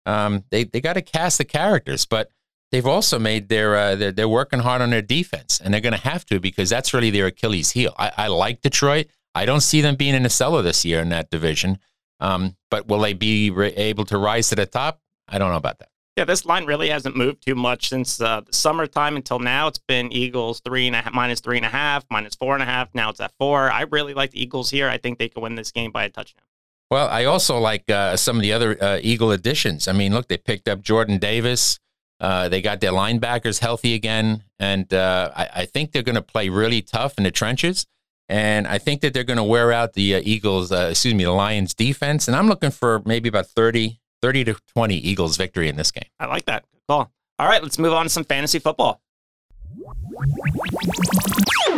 Um, 0.06 0.44
they 0.52 0.64
they 0.64 0.82
got 0.82 0.94
to 0.94 1.02
cast 1.02 1.38
the 1.38 1.46
characters, 1.46 2.06
but 2.06 2.30
they've 2.72 2.86
also 2.86 3.20
made 3.20 3.50
their, 3.50 3.76
uh, 3.76 3.96
they're, 3.96 4.12
they're 4.12 4.30
working 4.30 4.60
hard 4.60 4.82
on 4.82 4.90
their 4.90 5.02
defense, 5.02 5.60
and 5.64 5.74
they're 5.74 5.82
going 5.82 5.94
to 5.94 6.00
have 6.00 6.26
to 6.28 6.40
because 6.40 6.70
that's 6.70 6.94
really 6.94 7.10
their 7.10 7.28
Achilles 7.28 7.72
heel. 7.72 7.94
I, 7.98 8.12
I 8.18 8.28
like 8.28 8.62
Detroit. 8.62 9.08
I 9.34 9.46
don't 9.46 9.62
see 9.62 9.82
them 9.82 9.96
being 9.96 10.16
in 10.16 10.24
the 10.24 10.30
cellar 10.30 10.62
this 10.62 10.86
year 10.86 11.02
in 11.02 11.10
that 11.10 11.30
division. 11.30 11.80
Um, 12.20 12.56
but 12.72 12.88
will 12.88 13.00
they 13.00 13.14
be 13.14 13.50
re- 13.50 13.74
able 13.76 14.06
to 14.06 14.18
rise 14.18 14.50
to 14.50 14.56
the 14.56 14.66
top? 14.66 15.02
I 15.28 15.38
don't 15.38 15.52
know 15.52 15.58
about 15.58 15.80
that. 15.80 15.90
Yeah, 16.16 16.24
this 16.24 16.46
line 16.46 16.66
really 16.66 16.90
hasn't 16.90 17.18
moved 17.18 17.46
too 17.46 17.56
much 17.56 17.90
since 17.90 18.22
uh, 18.22 18.40
the 18.40 18.54
summertime 18.54 19.18
until 19.18 19.40
now. 19.40 19.68
It's 19.68 19.80
been 19.80 20.14
Eagles 20.14 20.62
three 20.62 20.88
and 20.88 20.96
a 20.96 21.02
half, 21.02 21.14
minus 21.14 21.42
three 21.42 21.58
and 21.58 21.66
a 21.66 21.70
half, 21.70 22.06
minus 22.10 22.36
four 22.36 22.54
and 22.54 22.64
a 22.64 22.66
half. 22.66 22.88
Now 22.94 23.10
it's 23.10 23.20
at 23.20 23.34
four. 23.38 23.70
I 23.70 23.82
really 23.82 24.14
like 24.14 24.32
the 24.32 24.42
Eagles 24.42 24.70
here. 24.70 24.88
I 24.88 24.98
think 24.98 25.20
they 25.20 25.28
can 25.28 25.44
win 25.44 25.56
this 25.56 25.72
game 25.72 25.92
by 25.92 26.06
a 26.06 26.10
touchdown. 26.10 26.46
Well, 26.90 27.10
I 27.10 27.26
also 27.26 27.58
like 27.58 27.90
uh, 27.90 28.16
some 28.16 28.38
of 28.38 28.44
the 28.44 28.54
other 28.54 28.82
uh, 28.82 29.00
Eagle 29.02 29.32
additions. 29.32 29.90
I 29.90 29.92
mean, 29.92 30.14
look, 30.14 30.30
they 30.30 30.38
picked 30.38 30.70
up 30.70 30.82
Jordan 30.82 31.18
Davis. 31.18 31.80
Uh, 32.22 32.48
they 32.48 32.62
got 32.62 32.80
their 32.80 32.94
linebackers 32.94 33.60
healthy 33.60 33.94
again, 33.94 34.42
and 34.58 34.94
uh, 34.94 35.32
I, 35.36 35.50
I, 35.54 35.66
think 35.66 35.92
they're 35.92 36.02
going 36.02 36.16
to 36.16 36.22
play 36.22 36.48
really 36.48 36.82
tough 36.82 37.18
in 37.18 37.26
the 37.26 37.32
trenches. 37.32 37.86
And 38.30 38.66
I 38.68 38.78
think 38.78 39.02
that 39.02 39.14
they're 39.14 39.26
going 39.26 39.36
to 39.36 39.44
wear 39.44 39.74
out 39.74 39.94
the 39.94 40.16
uh, 40.16 40.22
Eagles, 40.24 40.72
excuse 40.72 41.14
me, 41.14 41.26
the 41.26 41.32
Lions 41.32 41.74
defense. 41.74 42.30
And 42.30 42.38
I'm 42.38 42.48
looking 42.48 42.72
for 42.72 43.02
maybe 43.06 43.28
about 43.28 43.48
30, 43.48 44.00
30 44.26 44.44
to 44.44 44.56
20 44.74 44.96
Eagles 44.96 45.38
victory 45.38 45.70
in 45.70 45.76
this 45.76 45.92
game. 45.92 46.10
I 46.20 46.26
like 46.26 46.46
that. 46.46 46.66
Good 46.72 46.82
call. 46.90 47.12
All 47.38 47.48
right, 47.48 47.62
let's 47.62 47.78
move 47.78 47.94
on 47.94 48.06
to 48.06 48.10
some 48.10 48.24
fantasy 48.24 48.58
football. 48.58 49.00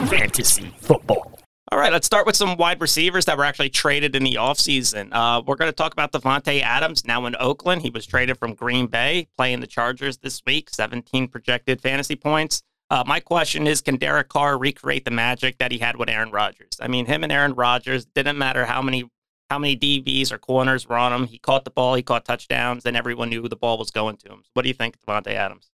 Fantasy 0.08 0.74
football. 0.80 1.38
All 1.70 1.78
right, 1.78 1.92
let's 1.92 2.06
start 2.08 2.26
with 2.26 2.38
some 2.38 2.56
wide 2.56 2.80
receivers 2.80 3.26
that 3.26 3.38
were 3.38 3.44
actually 3.44 3.70
traded 3.70 4.16
in 4.16 4.24
the 4.24 4.36
offseason. 4.36 5.10
Uh, 5.12 5.42
we're 5.46 5.58
going 5.58 5.68
to 5.68 5.76
talk 5.76 5.92
about 5.92 6.14
Davante 6.14 6.62
Adams 6.62 7.06
now 7.06 7.26
in 7.26 7.36
Oakland. 7.38 7.82
He 7.82 7.90
was 7.90 8.06
traded 8.06 8.38
from 8.38 8.54
Green 8.54 8.88
Bay, 8.88 9.28
playing 9.38 9.60
the 9.60 9.68
Chargers 9.68 10.20
this 10.20 10.42
week, 10.48 10.70
17 10.70 11.28
projected 11.28 11.82
fantasy 11.82 12.16
points. 12.16 12.64
Uh, 12.90 13.04
my 13.06 13.20
question 13.20 13.68
is 13.68 13.82
Can 13.82 13.98
Derek 13.98 14.30
Carr 14.30 14.58
recreate 14.58 15.04
the 15.04 15.12
magic 15.12 15.58
that 15.58 15.74
he 15.74 15.80
had 15.80 15.98
with 15.98 16.08
Aaron 16.08 16.32
Rodgers? 16.32 16.80
I 16.80 16.88
mean, 16.88 17.08
him 17.08 17.24
and 17.24 17.32
Aaron 17.34 17.56
Rodgers 17.56 18.06
didn't 18.06 18.38
matter 18.38 18.66
how 18.66 18.82
many 18.82 19.10
how 19.50 19.60
many 19.60 19.78
DBs 19.78 20.32
or 20.32 20.38
corners 20.38 20.88
were 20.88 20.98
on 20.98 21.14
him. 21.14 21.28
He 21.28 21.38
caught 21.38 21.64
the 21.64 21.72
ball, 21.72 21.96
he 21.96 22.04
caught 22.04 22.26
touchdowns, 22.26 22.86
and 22.86 22.98
everyone 22.98 23.30
knew 23.30 23.48
the 23.48 23.56
ball 23.56 23.78
was 23.78 23.92
going 23.92 24.18
to 24.18 24.28
him. 24.30 24.42
So 24.44 24.50
what 24.54 24.64
do 24.64 24.68
you 24.68 24.74
think, 24.74 24.98
Davante 25.00 25.34
Adams? 25.34 25.70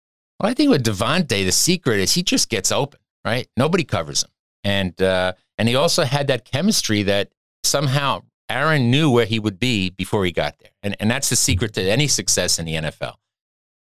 Well, 0.40 0.50
I 0.50 0.54
think 0.54 0.70
with 0.70 0.84
Davante, 0.84 1.44
the 1.44 1.52
secret 1.52 1.98
is 1.98 2.14
he 2.14 2.22
just 2.22 2.48
gets 2.48 2.70
open, 2.72 3.00
right? 3.24 3.48
Nobody 3.56 3.84
covers 3.84 4.22
him, 4.22 4.30
and 4.64 5.00
uh, 5.02 5.32
and 5.58 5.68
he 5.68 5.74
also 5.74 6.04
had 6.04 6.28
that 6.28 6.44
chemistry 6.44 7.02
that 7.04 7.32
somehow 7.64 8.22
Aaron 8.48 8.90
knew 8.90 9.10
where 9.10 9.26
he 9.26 9.38
would 9.38 9.58
be 9.58 9.90
before 9.90 10.24
he 10.24 10.32
got 10.32 10.58
there, 10.60 10.70
and 10.82 10.96
and 11.00 11.10
that's 11.10 11.28
the 11.28 11.36
secret 11.36 11.74
to 11.74 11.82
any 11.82 12.06
success 12.06 12.58
in 12.58 12.66
the 12.66 12.74
NFL. 12.74 13.14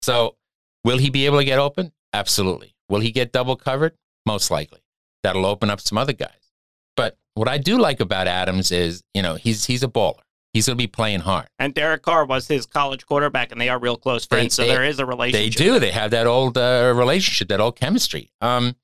So, 0.02 0.36
will 0.84 0.98
he 0.98 1.10
be 1.10 1.26
able 1.26 1.38
to 1.38 1.46
get 1.46 1.60
open? 1.60 1.94
Absolutely. 2.14 2.76
Will 2.90 3.00
he 3.00 3.12
get 3.12 3.32
double 3.32 3.56
covered? 3.56 3.94
Most 4.26 4.52
likely. 4.52 4.82
That'll 5.24 5.46
open 5.46 5.70
up 5.70 5.80
some 5.80 5.98
other 5.98 6.14
guys. 6.14 6.41
But 6.96 7.18
what 7.34 7.48
I 7.48 7.58
do 7.58 7.78
like 7.78 8.00
about 8.00 8.28
Adams 8.28 8.72
is, 8.72 9.04
you 9.14 9.22
know, 9.22 9.36
he's 9.36 9.66
he's 9.66 9.84
a 9.84 9.88
baller. 9.88 10.20
He's 10.54 10.68
going 10.68 10.78
to 10.78 10.82
be 10.82 10.88
playing 10.88 11.22
hard. 11.22 11.48
And 11.60 11.74
Derek 11.74 12.02
Carr 12.02 12.26
was 12.26 12.48
his 12.48 12.66
college 12.66 13.06
quarterback, 13.06 13.54
and 13.54 13.62
they 13.62 13.70
are 13.70 13.80
real 13.80 13.96
close 13.96 14.26
friends. 14.26 14.58
They, 14.58 14.64
so 14.64 14.68
they, 14.68 14.74
there 14.74 14.84
is 14.84 15.00
a 15.00 15.06
relationship. 15.06 15.58
They 15.58 15.64
do. 15.64 15.80
They 15.80 15.92
have 15.92 16.12
that 16.12 16.28
old 16.28 16.58
uh, 16.58 16.92
relationship, 16.94 17.48
that 17.48 17.62
old 17.62 17.78
chemistry. 17.78 18.32
Um, 18.42 18.76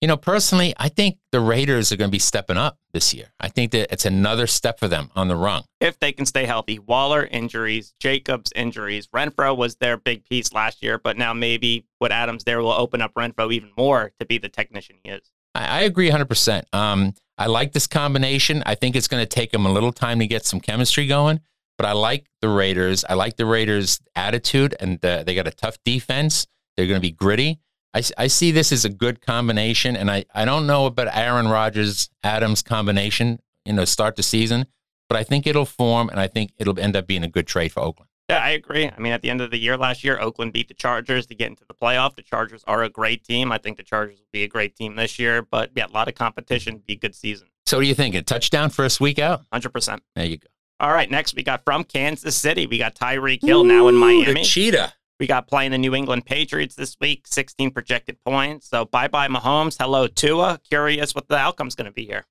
you 0.00 0.08
know, 0.08 0.16
personally, 0.16 0.74
I 0.76 0.88
think 0.88 1.18
the 1.32 1.40
Raiders 1.40 1.90
are 1.90 1.96
going 1.96 2.10
to 2.10 2.12
be 2.12 2.18
stepping 2.18 2.58
up 2.58 2.78
this 2.92 3.14
year. 3.14 3.32
I 3.40 3.48
think 3.48 3.72
that 3.72 3.92
it's 3.92 4.04
another 4.04 4.46
step 4.46 4.78
for 4.78 4.88
them 4.88 5.10
on 5.16 5.28
the 5.28 5.36
rung. 5.36 5.64
If 5.80 5.98
they 5.98 6.12
can 6.12 6.26
stay 6.26 6.44
healthy. 6.44 6.78
Waller 6.78 7.24
injuries, 7.24 7.94
Jacobs 7.98 8.52
injuries. 8.54 9.08
Renfrow 9.08 9.56
was 9.56 9.76
their 9.76 9.96
big 9.96 10.24
piece 10.26 10.52
last 10.52 10.82
year, 10.82 10.98
but 10.98 11.16
now 11.16 11.32
maybe 11.32 11.86
with 11.98 12.12
Adams 12.12 12.44
there 12.44 12.60
will 12.60 12.72
open 12.72 13.00
up 13.00 13.14
Renfrow 13.14 13.52
even 13.52 13.70
more 13.76 14.12
to 14.20 14.26
be 14.26 14.36
the 14.38 14.50
technician 14.50 14.96
he 15.02 15.10
is. 15.10 15.32
I, 15.54 15.78
I 15.78 15.80
agree 15.80 16.10
100%. 16.10 16.64
Um, 16.74 17.14
I 17.38 17.46
like 17.46 17.72
this 17.72 17.86
combination. 17.86 18.62
I 18.64 18.74
think 18.74 18.96
it's 18.96 19.08
going 19.08 19.22
to 19.22 19.28
take 19.28 19.52
them 19.52 19.66
a 19.66 19.72
little 19.72 19.92
time 19.92 20.18
to 20.20 20.26
get 20.26 20.46
some 20.46 20.60
chemistry 20.60 21.06
going, 21.06 21.40
but 21.76 21.86
I 21.86 21.92
like 21.92 22.26
the 22.40 22.48
Raiders. 22.48 23.04
I 23.04 23.14
like 23.14 23.36
the 23.36 23.46
Raiders' 23.46 24.00
attitude, 24.14 24.74
and 24.80 25.04
uh, 25.04 25.22
they 25.22 25.34
got 25.34 25.46
a 25.46 25.50
tough 25.50 25.76
defense. 25.84 26.46
They're 26.76 26.86
going 26.86 27.00
to 27.00 27.06
be 27.06 27.12
gritty. 27.12 27.60
I, 27.94 28.02
I 28.16 28.26
see 28.26 28.50
this 28.50 28.72
as 28.72 28.84
a 28.84 28.90
good 28.90 29.20
combination, 29.20 29.96
and 29.96 30.10
I, 30.10 30.24
I 30.34 30.44
don't 30.44 30.66
know 30.66 30.86
about 30.86 31.14
Aaron 31.14 31.48
Rodgers 31.48 32.10
Adams 32.22 32.62
combination, 32.62 33.40
you 33.64 33.72
know, 33.72 33.84
start 33.84 34.16
the 34.16 34.22
season, 34.22 34.66
but 35.08 35.16
I 35.16 35.22
think 35.22 35.46
it'll 35.46 35.64
form, 35.66 36.08
and 36.08 36.20
I 36.20 36.26
think 36.26 36.52
it'll 36.58 36.78
end 36.78 36.96
up 36.96 37.06
being 37.06 37.24
a 37.24 37.28
good 37.28 37.46
trade 37.46 37.72
for 37.72 37.80
Oakland. 37.80 38.10
Yeah, 38.28 38.38
I 38.38 38.50
agree. 38.50 38.90
I 38.90 38.98
mean, 38.98 39.12
at 39.12 39.22
the 39.22 39.30
end 39.30 39.40
of 39.40 39.50
the 39.52 39.58
year 39.58 39.76
last 39.76 40.02
year, 40.02 40.18
Oakland 40.18 40.52
beat 40.52 40.66
the 40.68 40.74
Chargers 40.74 41.26
to 41.26 41.34
get 41.34 41.48
into 41.48 41.64
the 41.66 41.74
playoff. 41.74 42.16
The 42.16 42.22
Chargers 42.22 42.64
are 42.66 42.82
a 42.82 42.88
great 42.88 43.22
team. 43.22 43.52
I 43.52 43.58
think 43.58 43.76
the 43.76 43.84
Chargers 43.84 44.18
will 44.18 44.26
be 44.32 44.42
a 44.42 44.48
great 44.48 44.74
team 44.74 44.96
this 44.96 45.18
year, 45.18 45.42
but 45.42 45.70
yeah, 45.76 45.86
a 45.86 45.92
lot 45.94 46.08
of 46.08 46.16
competition, 46.16 46.82
be 46.84 46.94
a 46.94 46.96
good 46.96 47.14
season. 47.14 47.48
So, 47.66 47.76
what 47.76 47.82
do 47.82 47.88
you 47.88 47.94
think? 47.94 48.14
A 48.16 48.22
touchdown 48.22 48.70
first 48.70 49.00
week 49.00 49.18
out? 49.18 49.42
100%. 49.52 50.00
There 50.16 50.24
you 50.24 50.38
go. 50.38 50.48
All 50.80 50.92
right, 50.92 51.10
next 51.10 51.34
we 51.34 51.42
got 51.42 51.64
from 51.64 51.84
Kansas 51.84 52.36
City. 52.36 52.66
We 52.66 52.78
got 52.78 52.94
Tyreek 52.94 53.42
Hill 53.42 53.64
now 53.64 53.88
in 53.88 53.94
Miami. 53.94 54.34
The 54.34 54.42
cheetah. 54.42 54.92
We 55.18 55.26
got 55.26 55.48
playing 55.48 55.70
the 55.70 55.78
New 55.78 55.94
England 55.94 56.26
Patriots 56.26 56.74
this 56.74 56.96
week, 57.00 57.26
16 57.26 57.70
projected 57.70 58.22
points. 58.24 58.68
So 58.68 58.84
bye 58.84 59.08
bye 59.08 59.28
Mahomes. 59.28 59.76
Hello 59.80 60.06
Tua. 60.06 60.60
Curious 60.68 61.14
what 61.14 61.28
the 61.28 61.36
outcome's 61.36 61.74
going 61.74 61.86
to 61.86 61.92
be 61.92 62.04
here. 62.04 62.26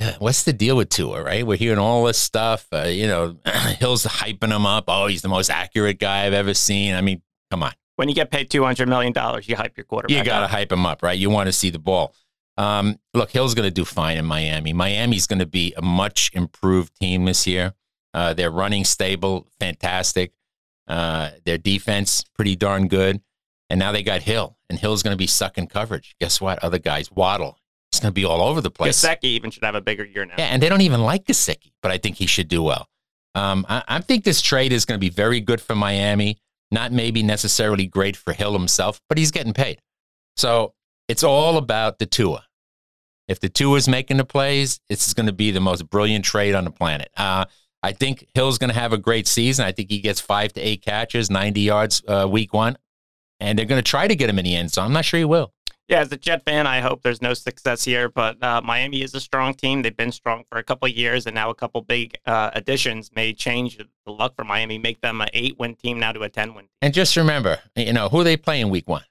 Yeah, 0.00 0.16
what's 0.18 0.44
the 0.44 0.52
deal 0.52 0.76
with 0.76 0.90
Tua, 0.90 1.22
right? 1.22 1.44
We're 1.44 1.56
hearing 1.56 1.78
all 1.78 2.04
this 2.04 2.18
stuff. 2.18 2.66
Uh, 2.72 2.82
you 2.82 3.08
know, 3.08 3.36
Hill's 3.78 4.04
hyping 4.04 4.54
him 4.54 4.64
up. 4.64 4.84
Oh, 4.86 5.06
he's 5.06 5.22
the 5.22 5.28
most 5.28 5.50
accurate 5.50 5.98
guy 5.98 6.24
I've 6.24 6.32
ever 6.32 6.54
seen. 6.54 6.94
I 6.94 7.00
mean, 7.00 7.22
come 7.50 7.62
on. 7.62 7.72
When 7.96 8.08
you 8.08 8.14
get 8.14 8.30
paid 8.30 8.48
$200 8.48 8.86
million, 8.86 9.12
you 9.44 9.56
hype 9.56 9.76
your 9.76 9.84
quarterback. 9.84 10.16
You 10.16 10.22
got 10.22 10.40
to 10.40 10.46
hype 10.46 10.70
him 10.70 10.86
up, 10.86 11.02
right? 11.02 11.18
You 11.18 11.30
want 11.30 11.48
to 11.48 11.52
see 11.52 11.70
the 11.70 11.80
ball. 11.80 12.14
Um, 12.56 13.00
look, 13.12 13.30
Hill's 13.30 13.54
going 13.54 13.66
to 13.66 13.74
do 13.74 13.84
fine 13.84 14.16
in 14.18 14.24
Miami. 14.24 14.72
Miami's 14.72 15.26
going 15.26 15.40
to 15.40 15.46
be 15.46 15.74
a 15.76 15.82
much 15.82 16.30
improved 16.32 16.94
team 17.00 17.24
this 17.24 17.44
year. 17.46 17.74
Uh, 18.14 18.34
they're 18.34 18.52
running 18.52 18.84
stable, 18.84 19.48
fantastic. 19.58 20.32
Uh, 20.86 21.30
their 21.44 21.58
defense, 21.58 22.24
pretty 22.34 22.54
darn 22.54 22.86
good. 22.86 23.20
And 23.68 23.78
now 23.78 23.92
they 23.92 24.02
got 24.02 24.22
Hill, 24.22 24.56
and 24.70 24.78
Hill's 24.78 25.02
going 25.02 25.12
to 25.12 25.18
be 25.18 25.26
sucking 25.26 25.66
coverage. 25.66 26.14
Guess 26.20 26.40
what? 26.40 26.62
Other 26.62 26.78
guys, 26.78 27.10
Waddle, 27.12 27.57
it's 27.98 28.02
going 28.04 28.12
to 28.12 28.14
be 28.14 28.24
all 28.24 28.40
over 28.40 28.60
the 28.60 28.70
place. 28.70 29.04
Gesicki 29.04 29.24
even 29.24 29.50
should 29.50 29.64
have 29.64 29.74
a 29.74 29.80
bigger 29.80 30.04
year 30.04 30.24
now. 30.24 30.34
Yeah, 30.38 30.46
and 30.46 30.62
they 30.62 30.68
don't 30.68 30.82
even 30.82 31.02
like 31.02 31.24
Gesicki, 31.24 31.72
but 31.82 31.90
I 31.90 31.98
think 31.98 32.16
he 32.16 32.26
should 32.26 32.46
do 32.46 32.62
well. 32.62 32.88
Um, 33.34 33.66
I, 33.68 33.82
I, 33.88 34.00
think 34.00 34.24
this 34.24 34.40
trade 34.40 34.72
is 34.72 34.84
going 34.84 34.98
to 34.98 35.00
be 35.00 35.10
very 35.10 35.40
good 35.40 35.60
for 35.60 35.74
Miami. 35.74 36.38
Not 36.70 36.92
maybe 36.92 37.22
necessarily 37.22 37.86
great 37.86 38.16
for 38.16 38.32
Hill 38.32 38.52
himself, 38.52 39.00
but 39.08 39.18
he's 39.18 39.32
getting 39.32 39.52
paid. 39.52 39.80
So 40.36 40.74
it's 41.08 41.24
all 41.24 41.56
about 41.56 41.98
the 41.98 42.06
Tua. 42.06 42.44
If 43.26 43.40
the 43.40 43.48
Tua 43.48 43.76
is 43.76 43.88
making 43.88 44.18
the 44.18 44.24
plays, 44.24 44.80
it's 44.88 45.12
going 45.12 45.26
to 45.26 45.32
be 45.32 45.50
the 45.50 45.60
most 45.60 45.90
brilliant 45.90 46.24
trade 46.24 46.54
on 46.54 46.64
the 46.64 46.70
planet. 46.70 47.10
Uh, 47.16 47.46
I 47.82 47.92
think 47.92 48.26
Hill's 48.34 48.58
going 48.58 48.72
to 48.72 48.78
have 48.78 48.92
a 48.92 48.98
great 48.98 49.26
season. 49.26 49.64
I 49.64 49.72
think 49.72 49.90
he 49.90 50.00
gets 50.00 50.20
five 50.20 50.52
to 50.52 50.60
eight 50.60 50.82
catches, 50.82 51.30
90 51.30 51.60
yards 51.60 52.02
uh, 52.06 52.28
week 52.30 52.52
one, 52.54 52.78
and 53.40 53.58
they're 53.58 53.66
going 53.66 53.82
to 53.82 53.88
try 53.88 54.06
to 54.06 54.16
get 54.16 54.30
him 54.30 54.38
in 54.38 54.44
the 54.44 54.54
end 54.54 54.70
zone. 54.70 54.86
I'm 54.86 54.92
not 54.92 55.04
sure 55.04 55.18
he 55.18 55.24
will. 55.24 55.52
Yeah, 55.88 56.00
as 56.00 56.12
a 56.12 56.18
Jet 56.18 56.44
fan, 56.44 56.66
I 56.66 56.80
hope 56.80 57.02
there's 57.02 57.22
no 57.22 57.32
success 57.32 57.84
here. 57.84 58.10
But 58.10 58.42
uh, 58.42 58.60
Miami 58.62 59.02
is 59.02 59.14
a 59.14 59.20
strong 59.20 59.54
team. 59.54 59.80
They've 59.80 59.96
been 59.96 60.12
strong 60.12 60.44
for 60.50 60.58
a 60.58 60.62
couple 60.62 60.86
of 60.86 60.94
years, 60.94 61.24
and 61.24 61.34
now 61.34 61.48
a 61.48 61.54
couple 61.54 61.80
big 61.80 62.18
uh, 62.26 62.50
additions 62.52 63.10
may 63.16 63.32
change 63.32 63.78
the 63.78 64.12
luck 64.12 64.34
for 64.36 64.44
Miami, 64.44 64.76
make 64.76 65.00
them 65.00 65.22
an 65.22 65.28
eight-win 65.32 65.76
team 65.76 65.98
now 65.98 66.12
to 66.12 66.20
a 66.20 66.28
ten-win. 66.28 66.64
team. 66.64 66.70
And 66.82 66.92
just 66.92 67.16
remember, 67.16 67.60
you 67.74 67.92
know 67.94 68.10
who 68.10 68.22
they 68.22 68.36
play 68.36 68.60
in 68.60 68.68
Week 68.68 68.86
One. 68.86 69.04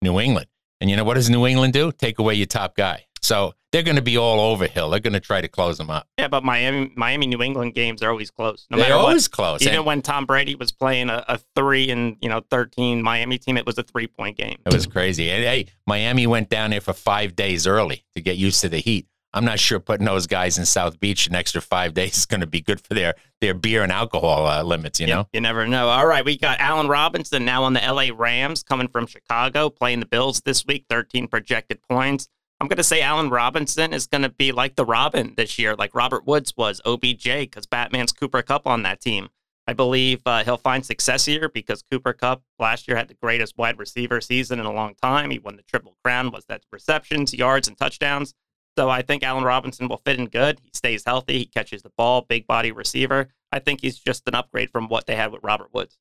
New 0.00 0.18
England. 0.18 0.46
And 0.80 0.90
you 0.90 0.96
know 0.96 1.04
what 1.04 1.14
does 1.14 1.30
New 1.30 1.46
England 1.46 1.72
do? 1.72 1.92
Take 1.92 2.18
away 2.18 2.34
your 2.34 2.46
top 2.46 2.76
guy. 2.76 3.06
So 3.20 3.54
they're 3.76 3.82
going 3.82 3.96
to 3.96 4.02
be 4.02 4.16
all 4.16 4.40
over 4.40 4.66
Hill. 4.66 4.88
They're 4.88 5.00
going 5.00 5.12
to 5.12 5.20
try 5.20 5.42
to 5.42 5.48
close 5.48 5.76
them 5.76 5.90
up. 5.90 6.08
Yeah, 6.18 6.28
but 6.28 6.42
Miami, 6.42 6.90
Miami, 6.96 7.26
New 7.26 7.42
England 7.42 7.74
games 7.74 8.02
are 8.02 8.08
always 8.08 8.30
close. 8.30 8.66
No 8.70 8.78
they're 8.78 8.88
matter 8.88 8.98
always 8.98 9.28
what. 9.28 9.32
close. 9.32 9.62
Even 9.62 9.74
and 9.74 9.84
when 9.84 10.00
Tom 10.00 10.24
Brady 10.24 10.54
was 10.54 10.72
playing 10.72 11.10
a, 11.10 11.22
a, 11.28 11.38
three 11.54 11.90
and 11.90 12.16
you 12.22 12.30
know 12.30 12.40
thirteen 12.50 13.02
Miami 13.02 13.36
team, 13.36 13.58
it 13.58 13.66
was 13.66 13.76
a 13.76 13.82
three 13.82 14.06
point 14.06 14.38
game. 14.38 14.56
It 14.64 14.72
was 14.72 14.86
crazy. 14.86 15.30
And 15.30 15.44
hey, 15.44 15.66
Miami 15.86 16.26
went 16.26 16.48
down 16.48 16.70
there 16.70 16.80
for 16.80 16.94
five 16.94 17.36
days 17.36 17.66
early 17.66 18.06
to 18.14 18.22
get 18.22 18.38
used 18.38 18.62
to 18.62 18.70
the 18.70 18.78
heat. 18.78 19.06
I'm 19.34 19.44
not 19.44 19.58
sure 19.58 19.78
putting 19.78 20.06
those 20.06 20.26
guys 20.26 20.56
in 20.56 20.64
South 20.64 20.98
Beach 20.98 21.26
an 21.26 21.34
extra 21.34 21.60
five 21.60 21.92
days 21.92 22.16
is 22.16 22.24
going 22.24 22.40
to 22.40 22.46
be 22.46 22.62
good 22.62 22.80
for 22.80 22.94
their 22.94 23.14
their 23.42 23.52
beer 23.52 23.82
and 23.82 23.92
alcohol 23.92 24.46
uh, 24.46 24.62
limits. 24.62 24.98
You 24.98 25.08
know, 25.08 25.28
you 25.34 25.42
never 25.42 25.66
know. 25.66 25.88
All 25.88 26.06
right, 26.06 26.24
we 26.24 26.38
got 26.38 26.58
Allen 26.60 26.88
Robinson 26.88 27.44
now 27.44 27.64
on 27.64 27.74
the 27.74 27.84
L.A. 27.84 28.10
Rams, 28.10 28.62
coming 28.62 28.88
from 28.88 29.06
Chicago, 29.06 29.68
playing 29.68 30.00
the 30.00 30.06
Bills 30.06 30.40
this 30.46 30.64
week. 30.64 30.86
13 30.88 31.28
projected 31.28 31.82
points. 31.82 32.30
I'm 32.58 32.68
going 32.68 32.78
to 32.78 32.84
say 32.84 33.02
Allen 33.02 33.28
Robinson 33.28 33.92
is 33.92 34.06
going 34.06 34.22
to 34.22 34.30
be 34.30 34.50
like 34.50 34.76
the 34.76 34.84
Robin 34.84 35.34
this 35.36 35.58
year, 35.58 35.74
like 35.74 35.94
Robert 35.94 36.26
Woods 36.26 36.54
was 36.56 36.80
OBJ, 36.86 37.24
because 37.24 37.66
Batman's 37.66 38.12
Cooper 38.12 38.40
Kupp 38.42 38.66
on 38.66 38.82
that 38.82 39.00
team. 39.00 39.28
I 39.66 39.74
believe 39.74 40.22
uh, 40.24 40.44
he'll 40.44 40.56
find 40.56 40.86
success 40.86 41.26
here 41.26 41.48
because 41.48 41.82
Cooper 41.90 42.12
Kupp 42.12 42.42
last 42.58 42.88
year 42.88 42.96
had 42.96 43.08
the 43.08 43.14
greatest 43.14 43.58
wide 43.58 43.78
receiver 43.78 44.20
season 44.20 44.58
in 44.60 44.64
a 44.64 44.72
long 44.72 44.94
time. 45.02 45.30
He 45.30 45.38
won 45.38 45.56
the 45.56 45.64
Triple 45.64 45.96
Crown, 46.02 46.30
was 46.30 46.46
that 46.46 46.62
receptions, 46.72 47.34
yards, 47.34 47.68
and 47.68 47.76
touchdowns. 47.76 48.32
So 48.78 48.88
I 48.88 49.02
think 49.02 49.22
Allen 49.22 49.44
Robinson 49.44 49.88
will 49.88 50.00
fit 50.04 50.18
in 50.18 50.26
good. 50.26 50.60
He 50.62 50.70
stays 50.72 51.02
healthy. 51.04 51.38
He 51.38 51.46
catches 51.46 51.82
the 51.82 51.92
ball, 51.96 52.22
big 52.22 52.46
body 52.46 52.70
receiver. 52.72 53.28
I 53.50 53.58
think 53.58 53.80
he's 53.80 53.98
just 53.98 54.26
an 54.28 54.34
upgrade 54.34 54.70
from 54.70 54.88
what 54.88 55.06
they 55.06 55.16
had 55.16 55.32
with 55.32 55.42
Robert 55.42 55.74
Woods. 55.74 55.98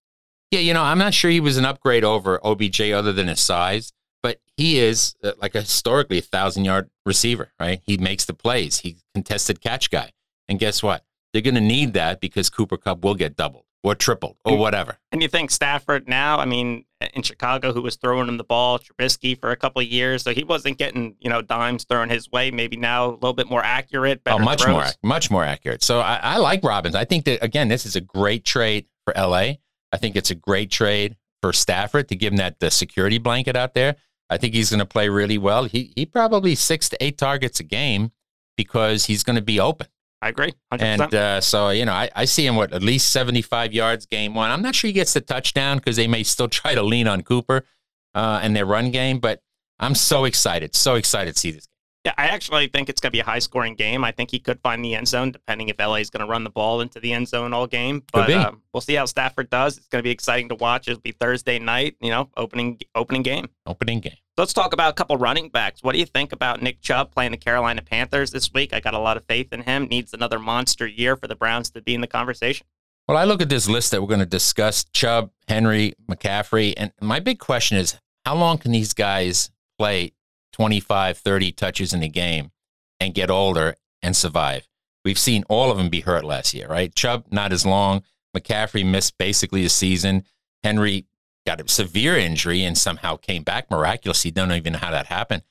Yeah, 0.51 0.59
you 0.59 0.73
know, 0.73 0.83
I'm 0.83 0.99
not 0.99 1.13
sure 1.13 1.31
he 1.31 1.39
was 1.39 1.57
an 1.57 1.65
upgrade 1.65 2.03
over 2.03 2.39
OBJ 2.45 2.81
other 2.91 3.11
than 3.11 3.27
his 3.27 3.41
size 3.41 3.91
but 4.25 4.39
he 4.57 4.79
is 4.79 5.13
uh, 5.23 5.33
like 5.39 5.53
a 5.53 5.61
historically 5.61 6.17
a 6.17 6.21
thousand 6.23 6.65
yard 6.65 6.89
receiver, 7.05 7.51
right? 7.59 7.79
He 7.85 7.97
makes 7.97 8.25
the 8.25 8.33
plays. 8.33 8.79
He 8.79 8.97
contested 9.13 9.61
catch 9.61 9.91
guy. 9.91 10.13
And 10.49 10.57
guess 10.57 10.81
what? 10.81 11.05
They're 11.31 11.43
going 11.43 11.53
to 11.53 11.61
need 11.61 11.93
that 11.93 12.21
because 12.21 12.49
Cooper 12.49 12.75
Kupp 12.75 13.03
will 13.03 13.13
get 13.13 13.35
doubled 13.35 13.65
or 13.83 13.93
tripled 13.93 14.37
or 14.43 14.57
whatever. 14.57 14.97
And 15.11 15.21
you 15.21 15.27
think 15.27 15.51
Stafford 15.51 16.09
now, 16.09 16.39
I 16.39 16.45
mean, 16.45 16.85
in 17.13 17.21
Chicago, 17.21 17.71
who 17.71 17.83
was 17.83 17.97
throwing 17.97 18.27
him 18.27 18.37
the 18.37 18.43
ball, 18.43 18.79
Trubisky 18.79 19.39
for 19.39 19.51
a 19.51 19.55
couple 19.55 19.79
of 19.79 19.87
years, 19.87 20.23
so 20.23 20.33
he 20.33 20.43
wasn't 20.43 20.79
getting, 20.79 21.15
you 21.19 21.29
know, 21.29 21.43
dimes 21.43 21.83
thrown 21.83 22.09
his 22.09 22.31
way. 22.31 22.49
Maybe 22.49 22.77
now 22.77 23.05
a 23.05 23.11
little 23.11 23.33
bit 23.33 23.47
more 23.47 23.63
accurate. 23.63 24.23
oh, 24.25 24.39
much 24.39 24.63
throws. 24.63 24.73
more, 24.73 24.85
much 25.03 25.29
more 25.29 25.43
accurate. 25.43 25.83
So 25.83 25.99
I, 25.99 26.19
I 26.19 26.37
like 26.37 26.63
Robbins. 26.63 26.95
I 26.95 27.05
think 27.05 27.25
that, 27.25 27.43
again, 27.43 27.67
this 27.67 27.85
is 27.85 27.95
a 27.95 28.01
great 28.01 28.43
trade 28.43 28.87
for 29.03 29.13
LA. 29.15 29.57
I 29.91 29.97
think 29.99 30.15
it's 30.15 30.31
a 30.31 30.35
great 30.35 30.71
trade 30.71 31.15
for 31.43 31.53
Stafford 31.53 32.07
to 32.09 32.15
give 32.15 32.33
him 32.33 32.37
that 32.37 32.59
the 32.59 32.71
security 32.71 33.19
blanket 33.19 33.55
out 33.55 33.75
there. 33.75 33.97
I 34.29 34.37
think 34.37 34.53
he's 34.53 34.69
going 34.69 34.79
to 34.79 34.85
play 34.85 35.09
really 35.09 35.37
well. 35.37 35.65
He 35.65 35.93
he 35.95 36.05
probably 36.05 36.55
six 36.55 36.89
to 36.89 37.03
eight 37.03 37.17
targets 37.17 37.59
a 37.59 37.63
game 37.63 38.11
because 38.57 39.05
he's 39.05 39.23
going 39.23 39.35
to 39.35 39.41
be 39.41 39.59
open. 39.59 39.87
I 40.21 40.29
agree. 40.29 40.53
100%. 40.73 40.81
And 40.81 41.13
uh, 41.13 41.41
so 41.41 41.69
you 41.69 41.85
know, 41.85 41.93
I, 41.93 42.09
I 42.15 42.25
see 42.25 42.45
him 42.45 42.55
what 42.55 42.73
at 42.73 42.81
least 42.81 43.11
seventy 43.11 43.41
five 43.41 43.73
yards 43.73 44.05
game 44.05 44.33
one. 44.33 44.49
I'm 44.49 44.61
not 44.61 44.75
sure 44.75 44.87
he 44.87 44.93
gets 44.93 45.13
the 45.13 45.21
touchdown 45.21 45.77
because 45.77 45.95
they 45.95 46.07
may 46.07 46.23
still 46.23 46.47
try 46.59 46.73
to 46.73 46.83
lean 46.83 47.07
on 47.07 47.21
Cooper 47.21 47.65
uh, 48.13 48.39
and 48.41 48.55
their 48.55 48.65
run 48.65 48.91
game. 48.91 49.19
But 49.19 49.41
I'm 49.79 49.95
so 49.95 50.25
excited, 50.25 50.75
so 50.75 50.95
excited 50.95 51.33
to 51.35 51.39
see 51.39 51.51
this. 51.51 51.67
Yeah, 51.67 51.74
I 52.05 52.27
actually 52.27 52.67
think 52.67 52.89
it's 52.89 53.01
going 53.01 53.09
to 53.09 53.15
be 53.15 53.19
a 53.19 53.25
high 53.25 53.39
scoring 53.39 53.75
game. 53.75 54.03
I 54.03 54.11
think 54.11 54.31
he 54.31 54.39
could 54.39 54.59
find 54.61 54.83
the 54.83 54.95
end 54.95 55.07
zone, 55.07 55.31
depending 55.31 55.69
if 55.69 55.79
LA 55.79 55.95
is 55.95 56.09
going 56.09 56.25
to 56.25 56.29
run 56.29 56.43
the 56.43 56.49
ball 56.49 56.81
into 56.81 56.99
the 56.99 57.13
end 57.13 57.27
zone 57.27 57.53
all 57.53 57.67
game. 57.67 58.03
But 58.13 58.29
uh, 58.31 58.51
we'll 58.73 58.81
see 58.81 58.95
how 58.95 59.05
Stafford 59.05 59.49
does. 59.49 59.77
It's 59.77 59.87
going 59.87 59.99
to 59.99 60.03
be 60.03 60.11
exciting 60.11 60.49
to 60.49 60.55
watch. 60.55 60.87
It'll 60.87 61.01
be 61.01 61.11
Thursday 61.11 61.59
night, 61.59 61.95
you 62.01 62.09
know, 62.09 62.29
opening 62.37 62.79
opening 62.93 63.23
game. 63.23 63.47
Opening 63.65 63.99
game. 63.99 64.17
Let's 64.37 64.53
talk 64.53 64.73
about 64.73 64.89
a 64.89 64.93
couple 64.93 65.15
running 65.17 65.49
backs. 65.49 65.81
What 65.81 65.93
do 65.93 65.99
you 65.99 66.05
think 66.05 66.33
about 66.33 66.61
Nick 66.61 66.81
Chubb 66.81 67.11
playing 67.11 67.31
the 67.31 67.37
Carolina 67.37 67.81
Panthers 67.81 68.31
this 68.31 68.53
week? 68.53 68.73
I 68.73 68.81
got 68.81 68.93
a 68.93 68.99
lot 68.99 69.15
of 69.15 69.25
faith 69.25 69.53
in 69.53 69.61
him. 69.61 69.85
Needs 69.85 70.13
another 70.13 70.39
monster 70.39 70.85
year 70.85 71.15
for 71.15 71.27
the 71.27 71.35
Browns 71.35 71.69
to 71.71 71.81
be 71.81 71.95
in 71.95 72.01
the 72.01 72.07
conversation. 72.07 72.67
Well, 73.07 73.17
I 73.17 73.23
look 73.23 73.41
at 73.41 73.49
this 73.49 73.69
list 73.69 73.91
that 73.91 74.01
we're 74.01 74.07
going 74.07 74.19
to 74.19 74.25
discuss 74.25 74.83
Chubb, 74.85 75.31
Henry, 75.47 75.93
McCaffrey, 76.09 76.73
and 76.75 76.91
my 76.99 77.19
big 77.19 77.39
question 77.39 77.77
is 77.77 77.97
how 78.25 78.35
long 78.35 78.57
can 78.57 78.71
these 78.71 78.93
guys 78.93 79.51
play 79.77 80.11
25, 80.55 81.17
30 81.17 81.51
touches 81.51 81.93
in 81.93 82.01
a 82.01 82.07
game? 82.07 82.51
and 82.99 83.13
get 83.13 83.29
older 83.29 83.75
and 84.01 84.15
survive. 84.15 84.67
We've 85.03 85.19
seen 85.19 85.43
all 85.49 85.71
of 85.71 85.77
them 85.77 85.89
be 85.89 86.01
hurt 86.01 86.25
last 86.25 86.53
year, 86.53 86.67
right? 86.67 86.93
Chubb, 86.93 87.25
not 87.31 87.51
as 87.51 87.65
long. 87.65 88.03
McCaffrey 88.35 88.85
missed 88.85 89.17
basically 89.17 89.65
a 89.65 89.69
season. 89.69 90.23
Henry 90.63 91.05
got 91.45 91.61
a 91.61 91.67
severe 91.69 92.17
injury 92.17 92.63
and 92.63 92.77
somehow 92.77 93.15
came 93.15 93.43
back 93.43 93.69
miraculously. 93.69 94.31
Don't 94.31 94.51
even 94.51 94.73
know 94.73 94.79
how 94.79 94.91
that 94.91 95.05
happened. 95.07 95.43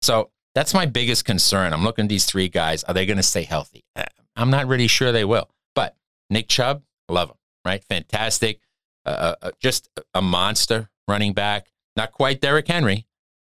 So 0.00 0.30
that's 0.54 0.74
my 0.74 0.86
biggest 0.86 1.24
concern. 1.24 1.72
I'm 1.72 1.84
looking 1.84 2.06
at 2.06 2.08
these 2.08 2.24
three 2.24 2.48
guys. 2.48 2.82
Are 2.84 2.94
they 2.94 3.06
going 3.06 3.18
to 3.18 3.22
stay 3.22 3.42
healthy? 3.42 3.84
Uh, 3.94 4.04
I'm 4.34 4.50
not 4.50 4.66
really 4.66 4.86
sure 4.86 5.12
they 5.12 5.24
will. 5.24 5.50
But 5.74 5.94
Nick 6.30 6.48
Chubb, 6.48 6.82
love 7.08 7.30
him, 7.30 7.36
right? 7.64 7.84
Fantastic. 7.84 8.60
Uh, 9.04 9.08
uh, 9.08 9.34
uh 9.42 9.50
just 9.60 9.90
a 10.14 10.22
monster 10.22 10.88
running 11.06 11.34
back. 11.34 11.70
Not 11.96 12.12
quite 12.12 12.40
Derrick 12.40 12.68
Henry, 12.68 13.06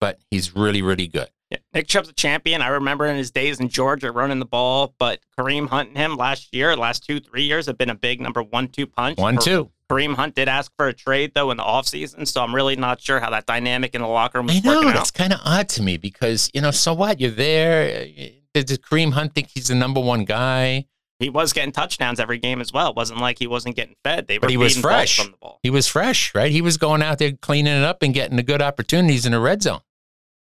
but 0.03 0.19
he's 0.29 0.53
really, 0.53 0.81
really 0.81 1.07
good. 1.07 1.29
Yeah. 1.49 1.59
Nick 1.73 1.87
Chubb's 1.87 2.09
a 2.09 2.13
champion. 2.13 2.61
I 2.61 2.67
remember 2.67 3.05
in 3.05 3.15
his 3.15 3.31
days 3.31 3.61
in 3.61 3.69
Georgia 3.69 4.11
running 4.11 4.39
the 4.39 4.45
ball, 4.45 4.93
but 4.99 5.21
Kareem 5.39 5.69
Hunt 5.69 5.87
and 5.87 5.97
him 5.97 6.17
last 6.17 6.53
year, 6.53 6.75
last 6.75 7.05
two, 7.05 7.21
three 7.21 7.43
years 7.43 7.67
have 7.67 7.77
been 7.77 7.89
a 7.89 7.95
big 7.95 8.19
number 8.19 8.43
one, 8.43 8.67
two 8.67 8.85
punch. 8.85 9.17
One, 9.17 9.37
two. 9.37 9.71
Kareem 9.89 10.15
Hunt 10.15 10.35
did 10.35 10.49
ask 10.49 10.73
for 10.75 10.89
a 10.89 10.93
trade 10.93 11.31
though 11.33 11.51
in 11.51 11.57
the 11.57 11.63
offseason, 11.63 12.27
so 12.27 12.41
I'm 12.41 12.53
really 12.53 12.75
not 12.75 12.99
sure 12.99 13.21
how 13.21 13.29
that 13.29 13.45
dynamic 13.45 13.95
in 13.95 14.01
the 14.01 14.07
locker 14.07 14.39
room 14.39 14.49
is 14.49 14.57
I 14.57 14.81
know. 14.81 14.89
It's 14.89 15.09
kind 15.09 15.31
of 15.31 15.39
odd 15.45 15.69
to 15.69 15.81
me 15.81 15.95
because, 15.95 16.51
you 16.53 16.59
know, 16.59 16.71
so 16.71 16.93
what? 16.93 17.21
You're 17.21 17.31
there. 17.31 18.01
Uh, 18.01 18.25
did 18.53 18.81
Kareem 18.81 19.13
Hunt 19.13 19.33
think 19.33 19.51
he's 19.53 19.69
the 19.69 19.75
number 19.75 20.01
one 20.01 20.25
guy? 20.25 20.87
He 21.19 21.29
was 21.29 21.53
getting 21.53 21.71
touchdowns 21.71 22.19
every 22.19 22.39
game 22.39 22.59
as 22.59 22.73
well. 22.73 22.89
It 22.89 22.97
wasn't 22.97 23.21
like 23.21 23.39
he 23.39 23.47
wasn't 23.47 23.77
getting 23.77 23.95
fed. 24.03 24.27
They 24.27 24.37
were 24.37 24.41
but 24.41 24.49
he 24.49 24.57
was 24.57 24.77
fresh. 24.77 25.15
From 25.15 25.31
the 25.31 25.37
ball. 25.37 25.59
He 25.63 25.69
was 25.69 25.87
fresh, 25.87 26.35
right? 26.35 26.51
He 26.51 26.61
was 26.61 26.75
going 26.75 27.01
out 27.01 27.19
there 27.19 27.31
cleaning 27.31 27.77
it 27.77 27.83
up 27.83 28.03
and 28.03 28.13
getting 28.13 28.35
the 28.35 28.43
good 28.43 28.61
opportunities 28.61 29.25
in 29.25 29.31
the 29.31 29.39
red 29.39 29.63
zone. 29.63 29.79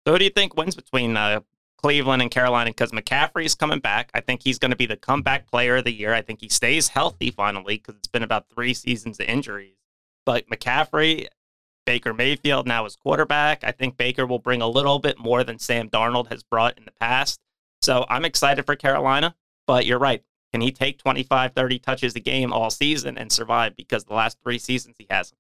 So, 0.07 0.13
who 0.13 0.19
do 0.19 0.25
you 0.25 0.31
think 0.31 0.57
wins 0.57 0.75
between 0.75 1.17
uh, 1.17 1.41
Cleveland 1.83 2.23
and 2.23 2.31
Carolina 2.31 2.71
because 2.71 2.93
McCaffrey's 2.93 3.55
coming 3.55 3.81
back. 3.81 4.11
I 4.15 4.21
think 4.21 4.43
he's 4.43 4.59
going 4.59 4.71
to 4.71 4.77
be 4.77 4.87
the 4.87 4.97
comeback 4.97 5.51
player 5.51 5.77
of 5.77 5.85
the 5.85 5.93
year. 5.93 6.15
I 6.15 6.23
think 6.23 6.41
he 6.41 6.49
stays 6.49 6.89
healthy 6.89 7.31
finally 7.31 7.77
because 7.77 7.97
it's 7.97 8.09
been 8.09 8.23
about 8.23 8.49
three 8.49 8.73
seasons 8.73 9.19
of 9.19 9.27
injuries. 9.27 9.75
But 10.25 10.49
McCaffrey, 10.49 11.27
Baker 11.85 12.15
Mayfield 12.15 12.69
now 12.69 12.87
is 12.87 12.95
quarterback. 12.95 13.65
I 13.65 13.73
think 13.73 13.97
Baker 13.97 14.27
will 14.27 14.39
bring 14.39 14.63
a 14.63 14.69
little 14.69 15.01
bit 15.01 15.19
more 15.19 15.43
than 15.43 15.59
Sam 15.59 15.89
Darnold 15.89 16.29
has 16.29 16.45
brought 16.45 16.79
in 16.79 16.85
the 16.85 16.93
past. 16.93 17.41
So 17.81 18.07
I'm 18.09 18.25
excited 18.25 18.65
for 18.65 18.77
Carolina, 18.77 19.35
but 19.67 19.85
you're 19.85 19.99
right. 19.99 20.23
Can 20.53 20.61
he 20.61 20.71
take 20.71 20.99
25, 20.99 21.53
30 21.53 21.79
touches 21.81 22.15
a 22.15 22.21
game 22.21 22.53
all 22.53 22.71
season 22.71 23.19
and 23.19 23.33
survive? 23.33 23.75
Because 23.75 24.05
the 24.05 24.15
last 24.15 24.39
three 24.45 24.59
seasons 24.59 24.97
he 24.99 25.07
hasn't. 25.11 25.39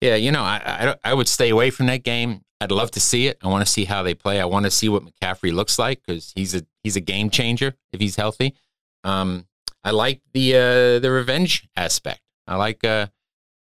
Yeah, 0.00 0.14
you 0.14 0.30
know, 0.30 0.42
I, 0.42 0.60
I, 0.64 1.10
I 1.10 1.14
would 1.14 1.28
stay 1.28 1.48
away 1.48 1.70
from 1.70 1.86
that 1.86 2.04
game. 2.04 2.44
I'd 2.62 2.70
love 2.70 2.92
to 2.92 3.00
see 3.00 3.26
it. 3.26 3.38
I 3.42 3.48
want 3.48 3.66
to 3.66 3.70
see 3.70 3.84
how 3.84 4.02
they 4.02 4.14
play. 4.14 4.40
I 4.40 4.44
want 4.44 4.64
to 4.66 4.70
see 4.70 4.88
what 4.88 5.02
McCaffrey 5.02 5.52
looks 5.52 5.78
like 5.78 6.00
because 6.06 6.32
he's 6.36 6.54
a 6.54 6.62
he's 6.84 6.94
a 6.94 7.00
game 7.00 7.28
changer 7.28 7.74
if 7.92 8.00
he's 8.00 8.16
healthy. 8.16 8.54
Um, 9.02 9.46
I 9.82 9.90
like 9.90 10.20
the 10.32 10.54
uh, 10.54 10.98
the 11.00 11.10
revenge 11.10 11.68
aspect. 11.76 12.20
I 12.46 12.56
like 12.56 12.84
uh, 12.84 13.08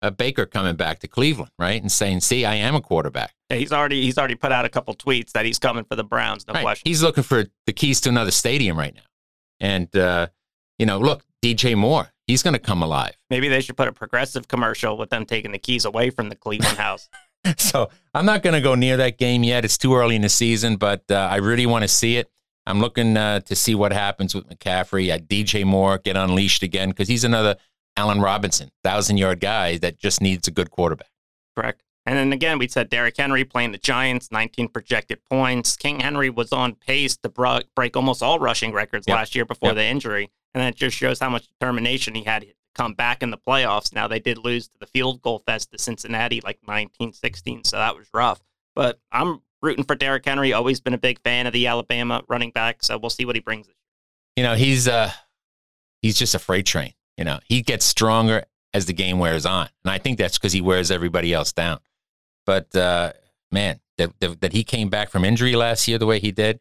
a 0.02 0.10
Baker 0.10 0.44
coming 0.44 0.76
back 0.76 0.98
to 1.00 1.08
Cleveland, 1.08 1.50
right, 1.58 1.80
and 1.80 1.90
saying, 1.90 2.20
"See, 2.20 2.44
I 2.44 2.56
am 2.56 2.74
a 2.74 2.82
quarterback." 2.82 3.34
Yeah, 3.48 3.56
he's 3.56 3.72
already 3.72 4.02
he's 4.02 4.18
already 4.18 4.34
put 4.34 4.52
out 4.52 4.66
a 4.66 4.68
couple 4.68 4.94
tweets 4.94 5.32
that 5.32 5.46
he's 5.46 5.58
coming 5.58 5.84
for 5.84 5.96
the 5.96 6.04
Browns. 6.04 6.46
No 6.46 6.52
right. 6.52 6.62
question. 6.62 6.82
He's 6.88 7.02
looking 7.02 7.24
for 7.24 7.46
the 7.66 7.72
keys 7.72 8.02
to 8.02 8.10
another 8.10 8.30
stadium 8.30 8.78
right 8.78 8.94
now, 8.94 9.08
and 9.60 9.96
uh, 9.96 10.26
you 10.78 10.84
know, 10.84 10.98
look, 10.98 11.24
DJ 11.42 11.74
Moore, 11.74 12.12
he's 12.26 12.42
going 12.42 12.54
to 12.54 12.60
come 12.60 12.82
alive. 12.82 13.16
Maybe 13.30 13.48
they 13.48 13.62
should 13.62 13.78
put 13.78 13.88
a 13.88 13.92
progressive 13.92 14.46
commercial 14.46 14.98
with 14.98 15.08
them 15.08 15.24
taking 15.24 15.52
the 15.52 15.58
keys 15.58 15.86
away 15.86 16.10
from 16.10 16.28
the 16.28 16.36
Cleveland 16.36 16.76
house. 16.76 17.08
so 17.56 17.90
I'm 18.14 18.26
not 18.26 18.42
going 18.42 18.54
to 18.54 18.60
go 18.60 18.74
near 18.74 18.96
that 18.98 19.18
game 19.18 19.42
yet. 19.42 19.64
It's 19.64 19.78
too 19.78 19.94
early 19.94 20.16
in 20.16 20.22
the 20.22 20.28
season, 20.28 20.76
but 20.76 21.04
uh, 21.10 21.14
I 21.30 21.36
really 21.36 21.66
want 21.66 21.82
to 21.82 21.88
see 21.88 22.16
it. 22.16 22.30
I'm 22.66 22.80
looking 22.80 23.16
uh, 23.16 23.40
to 23.40 23.56
see 23.56 23.74
what 23.74 23.92
happens 23.92 24.34
with 24.34 24.48
McCaffrey. 24.48 25.08
at 25.08 25.28
DJ 25.28 25.64
Moore 25.64 25.98
get 25.98 26.16
unleashed 26.16 26.62
again 26.62 26.90
because 26.90 27.08
he's 27.08 27.24
another 27.24 27.56
Allen 27.96 28.20
Robinson, 28.20 28.70
thousand 28.84 29.16
yard 29.16 29.40
guy 29.40 29.78
that 29.78 29.98
just 29.98 30.20
needs 30.20 30.46
a 30.46 30.50
good 30.50 30.70
quarterback. 30.70 31.10
Correct. 31.56 31.82
And 32.06 32.16
then 32.16 32.32
again, 32.32 32.58
we 32.58 32.68
said 32.68 32.88
Derrick 32.88 33.16
Henry 33.16 33.44
playing 33.44 33.72
the 33.72 33.78
Giants, 33.78 34.30
19 34.32 34.68
projected 34.68 35.22
points. 35.28 35.76
King 35.76 36.00
Henry 36.00 36.30
was 36.30 36.52
on 36.52 36.74
pace 36.74 37.16
to 37.18 37.64
break 37.74 37.96
almost 37.96 38.22
all 38.22 38.38
rushing 38.38 38.72
records 38.72 39.06
yep. 39.06 39.16
last 39.16 39.34
year 39.34 39.44
before 39.44 39.70
yep. 39.70 39.76
the 39.76 39.84
injury. 39.84 40.30
And 40.54 40.62
that 40.62 40.74
just 40.74 40.96
shows 40.96 41.20
how 41.20 41.30
much 41.30 41.46
determination 41.48 42.14
he 42.14 42.24
had 42.24 42.42
come 42.74 42.94
back 42.94 43.22
in 43.22 43.30
the 43.30 43.38
playoffs. 43.38 43.94
Now 43.94 44.08
they 44.08 44.20
did 44.20 44.38
lose 44.38 44.68
to 44.68 44.78
the 44.78 44.86
field 44.86 45.22
goal 45.22 45.42
fest 45.46 45.70
to 45.72 45.78
Cincinnati 45.78 46.36
like 46.36 46.58
1916, 46.64 47.64
so 47.64 47.76
that 47.76 47.96
was 47.96 48.08
rough. 48.12 48.40
But 48.74 48.98
I'm 49.12 49.40
rooting 49.62 49.84
for 49.84 49.94
Derrick 49.94 50.24
Henry. 50.24 50.52
Always 50.52 50.80
been 50.80 50.94
a 50.94 50.98
big 50.98 51.20
fan 51.20 51.46
of 51.46 51.52
the 51.52 51.66
Alabama 51.66 52.22
running 52.28 52.50
back. 52.50 52.82
So 52.82 52.98
we'll 52.98 53.10
see 53.10 53.24
what 53.24 53.36
he 53.36 53.40
brings. 53.40 53.68
You 54.36 54.42
know, 54.42 54.54
he's 54.54 54.88
uh 54.88 55.10
he's 56.02 56.18
just 56.18 56.34
a 56.34 56.38
freight 56.38 56.66
train. 56.66 56.94
You 57.16 57.24
know, 57.24 57.40
he 57.44 57.62
gets 57.62 57.84
stronger 57.84 58.44
as 58.72 58.86
the 58.86 58.92
game 58.92 59.18
wears 59.18 59.44
on, 59.44 59.68
and 59.84 59.90
I 59.90 59.98
think 59.98 60.18
that's 60.18 60.38
because 60.38 60.52
he 60.52 60.60
wears 60.60 60.90
everybody 60.90 61.34
else 61.34 61.52
down. 61.52 61.80
But 62.46 62.74
uh, 62.74 63.12
man, 63.52 63.80
that, 63.98 64.18
that, 64.20 64.40
that 64.40 64.52
he 64.52 64.64
came 64.64 64.88
back 64.88 65.10
from 65.10 65.24
injury 65.24 65.54
last 65.54 65.86
year 65.86 65.98
the 65.98 66.06
way 66.06 66.18
he 66.18 66.32
did. 66.32 66.60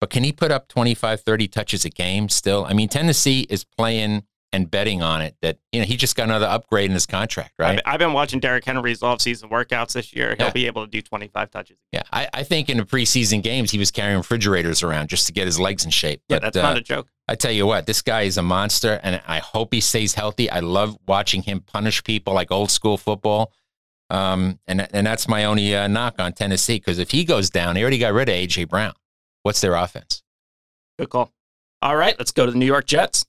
But 0.00 0.10
can 0.10 0.24
he 0.24 0.32
put 0.32 0.50
up 0.50 0.68
25, 0.68 1.20
30 1.20 1.48
touches 1.48 1.84
a 1.84 1.90
game 1.90 2.28
still? 2.28 2.64
I 2.64 2.72
mean, 2.72 2.88
Tennessee 2.88 3.46
is 3.50 3.64
playing 3.64 4.24
and 4.52 4.70
betting 4.70 5.00
on 5.02 5.22
it 5.22 5.36
that 5.42 5.58
you 5.72 5.80
know 5.80 5.86
he 5.86 5.96
just 5.96 6.16
got 6.16 6.24
another 6.24 6.46
upgrade 6.46 6.86
in 6.86 6.92
his 6.92 7.06
contract, 7.06 7.52
right? 7.58 7.80
I've 7.84 7.98
been 7.98 8.12
watching 8.12 8.40
Derrick 8.40 8.64
Henry's 8.64 9.00
offseason 9.00 9.50
workouts 9.50 9.92
this 9.92 10.12
year. 10.12 10.34
He'll 10.36 10.48
yeah. 10.48 10.52
be 10.52 10.66
able 10.66 10.84
to 10.84 10.90
do 10.90 11.00
25 11.00 11.50
touches. 11.50 11.76
Yeah, 11.92 12.02
I, 12.12 12.28
I, 12.34 12.42
think 12.42 12.68
in 12.68 12.78
the 12.78 12.84
preseason 12.84 13.42
games 13.42 13.70
he 13.70 13.78
was 13.78 13.90
carrying 13.90 14.18
refrigerators 14.18 14.82
around 14.82 15.08
just 15.08 15.26
to 15.28 15.32
get 15.32 15.46
his 15.46 15.60
legs 15.60 15.84
in 15.84 15.90
shape. 15.90 16.22
But, 16.28 16.36
yeah, 16.36 16.38
that's 16.40 16.56
uh, 16.56 16.62
not 16.62 16.76
a 16.76 16.80
joke. 16.80 17.08
I 17.28 17.36
tell 17.36 17.52
you 17.52 17.66
what, 17.66 17.86
this 17.86 18.02
guy 18.02 18.22
is 18.22 18.38
a 18.38 18.42
monster, 18.42 18.98
and 19.02 19.22
I 19.26 19.38
hope 19.38 19.72
he 19.72 19.80
stays 19.80 20.14
healthy. 20.14 20.50
I 20.50 20.60
love 20.60 20.98
watching 21.06 21.42
him 21.42 21.60
punish 21.60 22.02
people 22.02 22.34
like 22.34 22.50
old 22.50 22.70
school 22.70 22.96
football. 22.96 23.52
Um, 24.10 24.58
and 24.66 24.88
and 24.92 25.06
that's 25.06 25.28
my 25.28 25.44
only 25.44 25.74
uh, 25.74 25.86
knock 25.86 26.16
on 26.18 26.32
Tennessee 26.32 26.76
because 26.76 26.98
if 26.98 27.12
he 27.12 27.24
goes 27.24 27.48
down, 27.48 27.76
he 27.76 27.82
already 27.82 27.98
got 27.98 28.12
rid 28.12 28.28
of 28.28 28.34
AJ 28.34 28.68
Brown. 28.68 28.94
What's 29.44 29.60
their 29.60 29.74
offense? 29.74 30.24
Good 30.98 31.10
call. 31.10 31.32
All 31.80 31.96
right, 31.96 32.14
let's 32.18 32.32
go 32.32 32.44
to 32.44 32.52
the 32.52 32.58
New 32.58 32.66
York 32.66 32.86
Jets. 32.86 33.24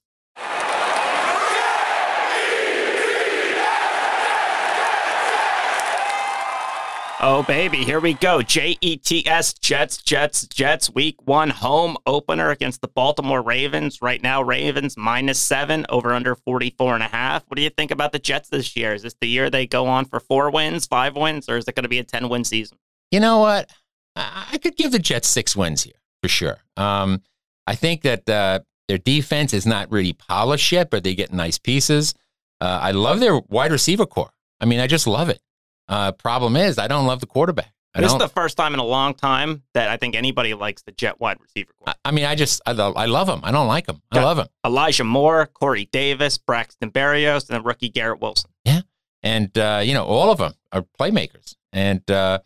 Oh, 7.23 7.43
baby, 7.43 7.83
here 7.83 7.99
we 7.99 8.15
go. 8.15 8.41
J 8.41 8.79
E 8.81 8.97
T 8.97 9.27
S, 9.27 9.53
Jets, 9.53 9.97
Jets, 10.01 10.47
Jets, 10.47 10.89
week 10.89 11.15
one 11.27 11.51
home 11.51 11.95
opener 12.07 12.49
against 12.49 12.81
the 12.81 12.87
Baltimore 12.87 13.43
Ravens. 13.43 14.01
Right 14.01 14.23
now, 14.23 14.41
Ravens 14.41 14.97
minus 14.97 15.37
seven, 15.37 15.85
over 15.89 16.15
under 16.15 16.33
44 16.33 16.95
and 16.95 17.03
a 17.03 17.07
half. 17.07 17.43
What 17.45 17.57
do 17.57 17.61
you 17.61 17.69
think 17.69 17.91
about 17.91 18.11
the 18.11 18.17
Jets 18.17 18.49
this 18.49 18.75
year? 18.75 18.95
Is 18.95 19.03
this 19.03 19.13
the 19.21 19.27
year 19.27 19.51
they 19.51 19.67
go 19.67 19.85
on 19.85 20.05
for 20.05 20.19
four 20.19 20.49
wins, 20.49 20.87
five 20.87 21.15
wins, 21.15 21.47
or 21.47 21.57
is 21.57 21.67
it 21.67 21.75
going 21.75 21.83
to 21.83 21.89
be 21.89 21.99
a 21.99 22.03
10 22.03 22.27
win 22.27 22.43
season? 22.43 22.79
You 23.11 23.19
know 23.19 23.37
what? 23.37 23.69
I 24.15 24.57
could 24.59 24.75
give 24.75 24.91
the 24.91 24.97
Jets 24.97 25.27
six 25.27 25.55
wins 25.55 25.83
here 25.83 26.01
for 26.23 26.27
sure. 26.27 26.57
Um, 26.75 27.21
I 27.67 27.75
think 27.75 28.01
that 28.01 28.27
uh, 28.27 28.61
their 28.87 28.97
defense 28.97 29.53
is 29.53 29.67
not 29.67 29.91
really 29.91 30.13
polished 30.13 30.71
yet, 30.71 30.89
but 30.89 31.03
they 31.03 31.13
get 31.13 31.31
nice 31.31 31.59
pieces. 31.59 32.15
Uh, 32.59 32.79
I 32.81 32.91
love 32.91 33.19
their 33.19 33.37
wide 33.37 33.71
receiver 33.71 34.07
core. 34.07 34.31
I 34.59 34.65
mean, 34.65 34.79
I 34.79 34.87
just 34.87 35.05
love 35.05 35.29
it. 35.29 35.39
Uh, 35.87 36.11
problem 36.11 36.55
is, 36.55 36.77
I 36.77 36.87
don't 36.87 37.05
love 37.05 37.19
the 37.19 37.25
quarterback. 37.25 37.73
I 37.93 38.01
this 38.01 38.11
is 38.13 38.17
the 38.17 38.29
first 38.29 38.55
time 38.55 38.73
in 38.73 38.79
a 38.79 38.85
long 38.85 39.13
time 39.13 39.63
that 39.73 39.89
I 39.89 39.97
think 39.97 40.15
anybody 40.15 40.53
likes 40.53 40.81
the 40.81 40.93
Jet 40.93 41.19
wide 41.19 41.37
receiver. 41.41 41.73
I, 41.85 41.93
I, 42.05 42.11
mean, 42.11 42.23
I 42.23 42.35
just 42.35 42.61
I 42.65 42.71
love, 42.71 42.95
I 42.95 43.05
love 43.05 43.27
him. 43.27 43.41
I 43.43 43.51
don't 43.51 43.67
like 43.67 43.87
him. 43.87 44.01
I 44.11 44.23
love 44.23 44.37
him. 44.37 44.47
Elijah 44.65 45.03
Moore, 45.03 45.47
Corey 45.47 45.89
Davis, 45.91 46.37
Braxton 46.37 46.91
Berrios, 46.91 47.49
and 47.49 47.55
then 47.55 47.63
rookie 47.63 47.89
Garrett 47.89 48.21
Wilson. 48.21 48.49
Yeah, 48.63 48.81
and 49.23 49.55
uh, 49.57 49.81
you 49.83 49.93
know 49.93 50.05
all 50.05 50.31
of 50.31 50.37
them 50.37 50.53
are 50.71 50.85
playmakers. 50.99 51.55
And 51.73 52.09
uh, 52.09 52.39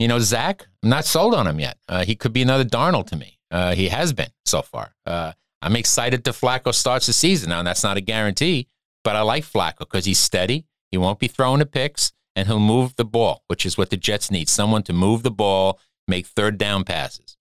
you 0.00 0.08
know 0.08 0.18
Zach, 0.18 0.66
I'm 0.82 0.90
not 0.90 1.04
sold 1.04 1.34
on 1.34 1.46
him 1.46 1.60
yet. 1.60 1.78
Uh, 1.88 2.04
he 2.04 2.16
could 2.16 2.32
be 2.32 2.42
another 2.42 2.64
Darnold 2.64 3.06
to 3.08 3.16
me. 3.16 3.38
Uh, 3.52 3.74
he 3.74 3.88
has 3.88 4.12
been 4.12 4.30
so 4.44 4.62
far. 4.62 4.94
Uh, 5.06 5.32
I'm 5.62 5.76
excited 5.76 6.24
that 6.24 6.34
Flacco 6.34 6.74
starts 6.74 7.06
the 7.06 7.12
season. 7.12 7.50
Now 7.50 7.62
that's 7.62 7.84
not 7.84 7.96
a 7.96 8.00
guarantee, 8.00 8.66
but 9.04 9.14
I 9.14 9.20
like 9.20 9.44
Flacco 9.44 9.80
because 9.80 10.06
he's 10.06 10.18
steady. 10.18 10.66
He 10.90 10.98
won't 10.98 11.20
be 11.20 11.28
throwing 11.28 11.60
the 11.60 11.66
picks 11.66 12.12
and 12.36 12.46
he'll 12.48 12.60
move 12.60 12.96
the 12.96 13.04
ball, 13.04 13.42
which 13.48 13.66
is 13.66 13.76
what 13.76 13.90
the 13.90 13.96
Jets 13.96 14.30
need 14.30 14.48
someone 14.48 14.82
to 14.84 14.92
move 14.92 15.22
the 15.22 15.30
ball, 15.30 15.78
make 16.06 16.26
third 16.26 16.58
down 16.58 16.84
passes. 16.84 17.36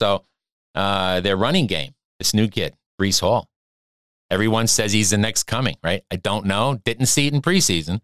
So 0.00 0.24
uh, 0.74 1.20
their 1.20 1.36
running 1.36 1.66
game, 1.66 1.94
this 2.18 2.34
new 2.34 2.48
kid, 2.48 2.74
Breece 3.00 3.20
Hall. 3.20 3.48
Everyone 4.30 4.66
says 4.66 4.92
he's 4.92 5.10
the 5.10 5.18
next 5.18 5.44
coming, 5.44 5.76
right? 5.82 6.02
I 6.10 6.16
don't 6.16 6.46
know. 6.46 6.80
Didn't 6.84 7.06
see 7.06 7.26
it 7.26 7.34
in 7.34 7.40
preseason. 7.40 8.00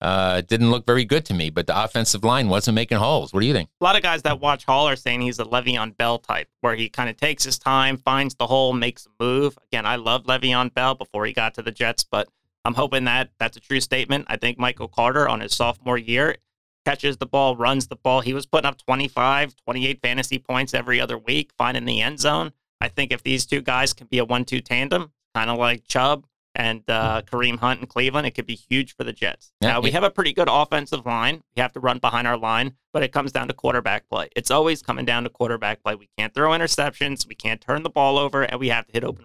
Uh, 0.00 0.40
didn't 0.42 0.70
look 0.70 0.86
very 0.86 1.04
good 1.04 1.24
to 1.24 1.34
me, 1.34 1.50
but 1.50 1.66
the 1.66 1.84
offensive 1.84 2.22
line 2.22 2.48
wasn't 2.48 2.74
making 2.76 2.98
holes. 2.98 3.32
What 3.32 3.40
do 3.40 3.46
you 3.46 3.52
think? 3.52 3.68
A 3.80 3.84
lot 3.84 3.96
of 3.96 4.02
guys 4.02 4.22
that 4.22 4.40
watch 4.40 4.64
Hall 4.64 4.88
are 4.88 4.96
saying 4.96 5.22
he's 5.22 5.40
a 5.40 5.44
Le'Veon 5.44 5.96
Bell 5.96 6.18
type, 6.18 6.48
where 6.60 6.76
he 6.76 6.88
kind 6.88 7.10
of 7.10 7.16
takes 7.16 7.42
his 7.42 7.58
time, 7.58 7.96
finds 7.96 8.36
the 8.36 8.46
hole, 8.46 8.72
makes 8.72 9.06
a 9.06 9.22
move. 9.22 9.58
Again, 9.70 9.86
I 9.86 9.96
love 9.96 10.24
Le'Veon 10.24 10.72
Bell 10.72 10.94
before 10.94 11.26
he 11.26 11.32
got 11.32 11.54
to 11.54 11.62
the 11.62 11.72
Jets, 11.72 12.04
but 12.04 12.28
I'm 12.68 12.74
hoping 12.74 13.04
that 13.04 13.30
that's 13.38 13.56
a 13.56 13.60
true 13.60 13.80
statement. 13.80 14.26
I 14.28 14.36
think 14.36 14.58
Michael 14.58 14.88
Carter 14.88 15.26
on 15.26 15.40
his 15.40 15.54
sophomore 15.54 15.96
year 15.96 16.36
catches 16.84 17.16
the 17.16 17.24
ball, 17.24 17.56
runs 17.56 17.86
the 17.86 17.96
ball. 17.96 18.20
He 18.20 18.34
was 18.34 18.44
putting 18.44 18.68
up 18.68 18.76
25, 18.76 19.56
28 19.56 20.02
fantasy 20.02 20.38
points 20.38 20.74
every 20.74 21.00
other 21.00 21.16
week, 21.16 21.50
finding 21.56 21.86
the 21.86 22.02
end 22.02 22.20
zone. 22.20 22.52
I 22.78 22.88
think 22.88 23.10
if 23.10 23.22
these 23.22 23.46
two 23.46 23.62
guys 23.62 23.94
can 23.94 24.06
be 24.06 24.18
a 24.18 24.24
one 24.26 24.44
two 24.44 24.60
tandem, 24.60 25.12
kind 25.34 25.48
of 25.48 25.56
like 25.56 25.88
Chubb 25.88 26.26
and 26.54 26.82
uh, 26.88 27.22
Kareem 27.22 27.58
Hunt 27.58 27.80
in 27.80 27.86
Cleveland, 27.86 28.26
it 28.26 28.32
could 28.32 28.44
be 28.44 28.54
huge 28.54 28.94
for 28.94 29.02
the 29.02 29.14
Jets. 29.14 29.50
Yeah, 29.62 29.68
now, 29.68 29.80
we 29.80 29.92
have 29.92 30.04
a 30.04 30.10
pretty 30.10 30.34
good 30.34 30.48
offensive 30.50 31.06
line. 31.06 31.42
We 31.56 31.62
have 31.62 31.72
to 31.72 31.80
run 31.80 32.00
behind 32.00 32.26
our 32.26 32.36
line, 32.36 32.74
but 32.92 33.02
it 33.02 33.12
comes 33.12 33.32
down 33.32 33.48
to 33.48 33.54
quarterback 33.54 34.10
play. 34.10 34.28
It's 34.36 34.50
always 34.50 34.82
coming 34.82 35.06
down 35.06 35.24
to 35.24 35.30
quarterback 35.30 35.82
play. 35.82 35.94
We 35.94 36.10
can't 36.18 36.34
throw 36.34 36.50
interceptions, 36.50 37.26
we 37.26 37.34
can't 37.34 37.62
turn 37.62 37.82
the 37.82 37.88
ball 37.88 38.18
over, 38.18 38.42
and 38.42 38.60
we 38.60 38.68
have 38.68 38.86
to 38.88 38.92
hit 38.92 39.04
open 39.04 39.24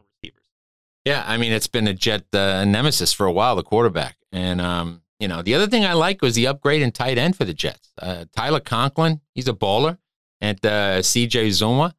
yeah, 1.05 1.23
I 1.25 1.37
mean 1.37 1.51
it's 1.51 1.67
been 1.67 1.87
a 1.87 1.93
Jet 1.93 2.25
uh, 2.33 2.65
nemesis 2.65 3.13
for 3.13 3.25
a 3.25 3.31
while, 3.31 3.55
the 3.55 3.63
quarterback. 3.63 4.17
And 4.31 4.61
um, 4.61 5.01
you 5.19 5.27
know, 5.27 5.41
the 5.41 5.55
other 5.55 5.67
thing 5.67 5.85
I 5.85 5.93
like 5.93 6.21
was 6.21 6.35
the 6.35 6.47
upgrade 6.47 6.81
in 6.81 6.91
tight 6.91 7.17
end 7.17 7.35
for 7.35 7.45
the 7.45 7.53
Jets. 7.53 7.93
Uh, 8.01 8.25
Tyler 8.35 8.59
Conklin, 8.59 9.21
he's 9.33 9.47
a 9.47 9.53
baller, 9.53 9.97
and 10.41 10.63
uh, 10.65 11.01
C.J. 11.01 11.47
Uzomah, 11.47 11.93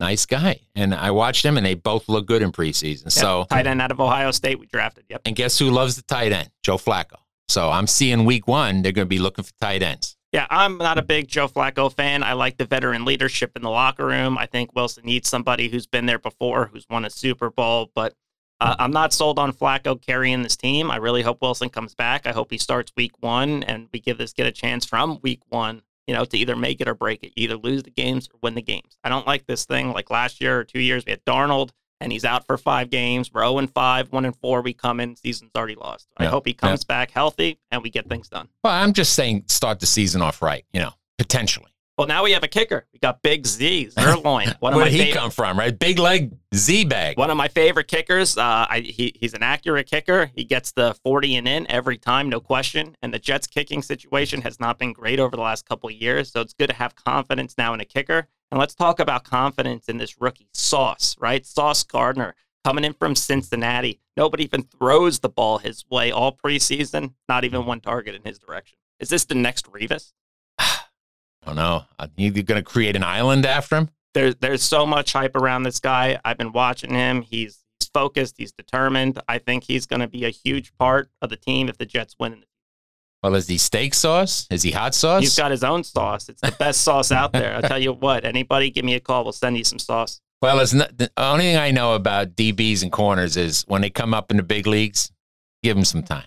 nice 0.00 0.26
guy. 0.26 0.60
And 0.74 0.94
I 0.94 1.10
watched 1.10 1.42
them, 1.42 1.56
and 1.56 1.64
they 1.64 1.74
both 1.74 2.08
look 2.08 2.26
good 2.26 2.42
in 2.42 2.52
preseason. 2.52 3.04
Yep. 3.04 3.12
So 3.12 3.46
tight 3.50 3.66
end 3.66 3.82
out 3.82 3.90
of 3.90 4.00
Ohio 4.00 4.30
State, 4.30 4.58
we 4.58 4.66
drafted. 4.66 5.04
Yep. 5.08 5.22
And 5.24 5.36
guess 5.36 5.58
who 5.58 5.70
loves 5.70 5.96
the 5.96 6.02
tight 6.02 6.32
end? 6.32 6.50
Joe 6.62 6.76
Flacco. 6.76 7.16
So 7.48 7.70
I'm 7.70 7.86
seeing 7.86 8.24
week 8.24 8.46
one, 8.46 8.82
they're 8.82 8.92
going 8.92 9.06
to 9.06 9.08
be 9.08 9.18
looking 9.18 9.44
for 9.44 9.52
tight 9.60 9.82
ends. 9.82 10.16
Yeah, 10.32 10.46
I'm 10.50 10.76
not 10.76 10.98
a 10.98 11.02
big 11.02 11.28
Joe 11.28 11.48
Flacco 11.48 11.90
fan. 11.90 12.22
I 12.22 12.34
like 12.34 12.58
the 12.58 12.66
veteran 12.66 13.06
leadership 13.06 13.52
in 13.56 13.62
the 13.62 13.70
locker 13.70 14.04
room. 14.04 14.36
I 14.36 14.44
think 14.44 14.74
Wilson 14.74 15.04
needs 15.06 15.26
somebody 15.28 15.68
who's 15.68 15.86
been 15.86 16.04
there 16.04 16.18
before, 16.18 16.66
who's 16.66 16.86
won 16.90 17.06
a 17.06 17.10
Super 17.10 17.50
Bowl. 17.50 17.90
But 17.94 18.14
uh, 18.60 18.76
I'm 18.78 18.90
not 18.90 19.12
sold 19.12 19.38
on 19.38 19.52
Flacco 19.52 20.00
carrying 20.00 20.42
this 20.42 20.56
team. 20.56 20.90
I 20.90 20.96
really 20.96 21.22
hope 21.22 21.40
Wilson 21.40 21.68
comes 21.68 21.94
back. 21.94 22.26
I 22.26 22.32
hope 22.32 22.50
he 22.50 22.58
starts 22.58 22.92
week 22.96 23.12
one 23.20 23.62
and 23.62 23.88
we 23.92 24.00
give 24.00 24.18
this 24.18 24.32
kid 24.32 24.46
a 24.46 24.52
chance 24.52 24.84
from 24.84 25.20
week 25.22 25.40
one, 25.48 25.82
you 26.06 26.14
know, 26.14 26.24
to 26.24 26.36
either 26.36 26.56
make 26.56 26.80
it 26.80 26.88
or 26.88 26.94
break 26.94 27.22
it, 27.22 27.32
either 27.36 27.56
lose 27.56 27.84
the 27.84 27.90
games 27.90 28.28
or 28.32 28.38
win 28.42 28.54
the 28.54 28.62
games. 28.62 28.98
I 29.04 29.08
don't 29.08 29.26
like 29.26 29.46
this 29.46 29.64
thing 29.64 29.92
like 29.92 30.10
last 30.10 30.40
year 30.40 30.58
or 30.58 30.64
two 30.64 30.80
years. 30.80 31.04
We 31.06 31.10
had 31.10 31.24
Darnold 31.24 31.70
and 32.00 32.10
he's 32.10 32.24
out 32.24 32.46
for 32.46 32.58
five 32.58 32.90
games. 32.90 33.32
We're 33.32 33.42
0 33.42 33.58
and 33.58 33.70
5, 33.70 34.12
1 34.12 34.24
and 34.24 34.36
4. 34.36 34.62
We 34.62 34.72
come 34.72 35.00
in, 35.00 35.16
season's 35.16 35.52
already 35.56 35.74
lost. 35.76 36.08
I 36.16 36.26
hope 36.26 36.46
he 36.46 36.54
comes 36.54 36.84
yeah. 36.84 36.94
back 36.94 37.10
healthy 37.10 37.58
and 37.70 37.82
we 37.82 37.90
get 37.90 38.08
things 38.08 38.28
done. 38.28 38.48
Well, 38.64 38.72
I'm 38.72 38.92
just 38.92 39.14
saying 39.14 39.44
start 39.48 39.80
the 39.80 39.86
season 39.86 40.22
off 40.22 40.42
right, 40.42 40.64
you 40.72 40.80
know, 40.80 40.92
potentially. 41.16 41.70
Well, 41.98 42.06
now 42.06 42.22
we 42.22 42.30
have 42.30 42.44
a 42.44 42.48
kicker. 42.48 42.86
We 42.92 43.00
got 43.00 43.22
Big 43.22 43.44
Z 43.44 43.88
Zuerlein. 43.96 44.54
One 44.60 44.74
Where 44.76 44.84
did 44.84 44.94
he 44.94 45.12
come 45.12 45.32
from? 45.32 45.58
Right, 45.58 45.76
big 45.76 45.98
leg 45.98 46.32
Z 46.54 46.84
bag. 46.84 47.18
One 47.18 47.28
of 47.28 47.36
my 47.36 47.48
favorite 47.48 47.88
kickers. 47.88 48.38
Uh, 48.38 48.66
I, 48.70 48.80
he, 48.86 49.12
he's 49.18 49.34
an 49.34 49.42
accurate 49.42 49.90
kicker. 49.90 50.30
He 50.36 50.44
gets 50.44 50.70
the 50.70 50.94
forty 51.02 51.34
and 51.34 51.48
in 51.48 51.68
every 51.68 51.98
time, 51.98 52.28
no 52.28 52.38
question. 52.38 52.94
And 53.02 53.12
the 53.12 53.18
Jets' 53.18 53.48
kicking 53.48 53.82
situation 53.82 54.42
has 54.42 54.60
not 54.60 54.78
been 54.78 54.92
great 54.92 55.18
over 55.18 55.34
the 55.34 55.42
last 55.42 55.68
couple 55.68 55.88
of 55.88 55.96
years, 55.96 56.30
so 56.30 56.40
it's 56.40 56.54
good 56.54 56.68
to 56.68 56.76
have 56.76 56.94
confidence 56.94 57.56
now 57.58 57.74
in 57.74 57.80
a 57.80 57.84
kicker. 57.84 58.28
And 58.52 58.60
let's 58.60 58.76
talk 58.76 59.00
about 59.00 59.24
confidence 59.24 59.88
in 59.88 59.98
this 59.98 60.20
rookie 60.20 60.50
Sauce. 60.54 61.16
Right, 61.18 61.44
Sauce 61.44 61.82
Gardner 61.82 62.36
coming 62.64 62.84
in 62.84 62.92
from 62.92 63.16
Cincinnati. 63.16 63.98
Nobody 64.16 64.44
even 64.44 64.62
throws 64.62 65.18
the 65.18 65.28
ball 65.28 65.58
his 65.58 65.84
way 65.90 66.12
all 66.12 66.30
preseason. 66.30 67.14
Not 67.28 67.42
even 67.42 67.66
one 67.66 67.80
target 67.80 68.14
in 68.14 68.22
his 68.22 68.38
direction. 68.38 68.78
Is 69.00 69.08
this 69.08 69.24
the 69.24 69.34
next 69.34 69.66
Revis? 69.72 70.12
Don't 71.46 71.56
know. 71.56 71.84
Uh, 71.98 72.08
you 72.16 72.30
going 72.30 72.62
to 72.62 72.62
create 72.62 72.96
an 72.96 73.02
island 73.02 73.46
after 73.46 73.76
him? 73.76 73.90
There's 74.14 74.36
there's 74.36 74.62
so 74.62 74.86
much 74.86 75.12
hype 75.12 75.36
around 75.36 75.62
this 75.62 75.80
guy. 75.80 76.18
I've 76.24 76.38
been 76.38 76.52
watching 76.52 76.90
him. 76.90 77.22
He's, 77.22 77.58
he's 77.78 77.88
focused. 77.92 78.36
He's 78.38 78.52
determined. 78.52 79.20
I 79.28 79.38
think 79.38 79.64
he's 79.64 79.86
going 79.86 80.00
to 80.00 80.08
be 80.08 80.24
a 80.24 80.30
huge 80.30 80.72
part 80.78 81.10
of 81.22 81.30
the 81.30 81.36
team 81.36 81.68
if 81.68 81.78
the 81.78 81.86
Jets 81.86 82.16
win. 82.18 82.44
Well, 83.22 83.34
is 83.34 83.48
he 83.48 83.58
steak 83.58 83.94
sauce? 83.94 84.46
Is 84.50 84.62
he 84.62 84.70
hot 84.70 84.94
sauce? 84.94 85.22
He's 85.22 85.36
got 85.36 85.50
his 85.50 85.64
own 85.64 85.82
sauce. 85.82 86.28
It's 86.28 86.40
the 86.40 86.52
best 86.52 86.82
sauce 86.82 87.10
out 87.10 87.32
there. 87.32 87.54
I'll 87.54 87.62
tell 87.62 87.78
you 87.78 87.92
what. 88.00 88.24
Anybody, 88.24 88.70
give 88.70 88.84
me 88.84 88.94
a 88.94 89.00
call. 89.00 89.24
We'll 89.24 89.32
send 89.32 89.56
you 89.58 89.64
some 89.64 89.80
sauce. 89.80 90.20
Well, 90.40 90.60
it's 90.60 90.72
not, 90.72 90.96
the 90.96 91.10
only 91.16 91.44
thing 91.44 91.56
I 91.56 91.72
know 91.72 91.94
about 91.94 92.36
DBs 92.36 92.84
and 92.84 92.92
corners 92.92 93.36
is 93.36 93.64
when 93.66 93.82
they 93.82 93.90
come 93.90 94.14
up 94.14 94.30
in 94.30 94.36
the 94.36 94.44
big 94.44 94.68
leagues, 94.68 95.10
give 95.64 95.76
them 95.76 95.84
some 95.84 96.04
time. 96.04 96.26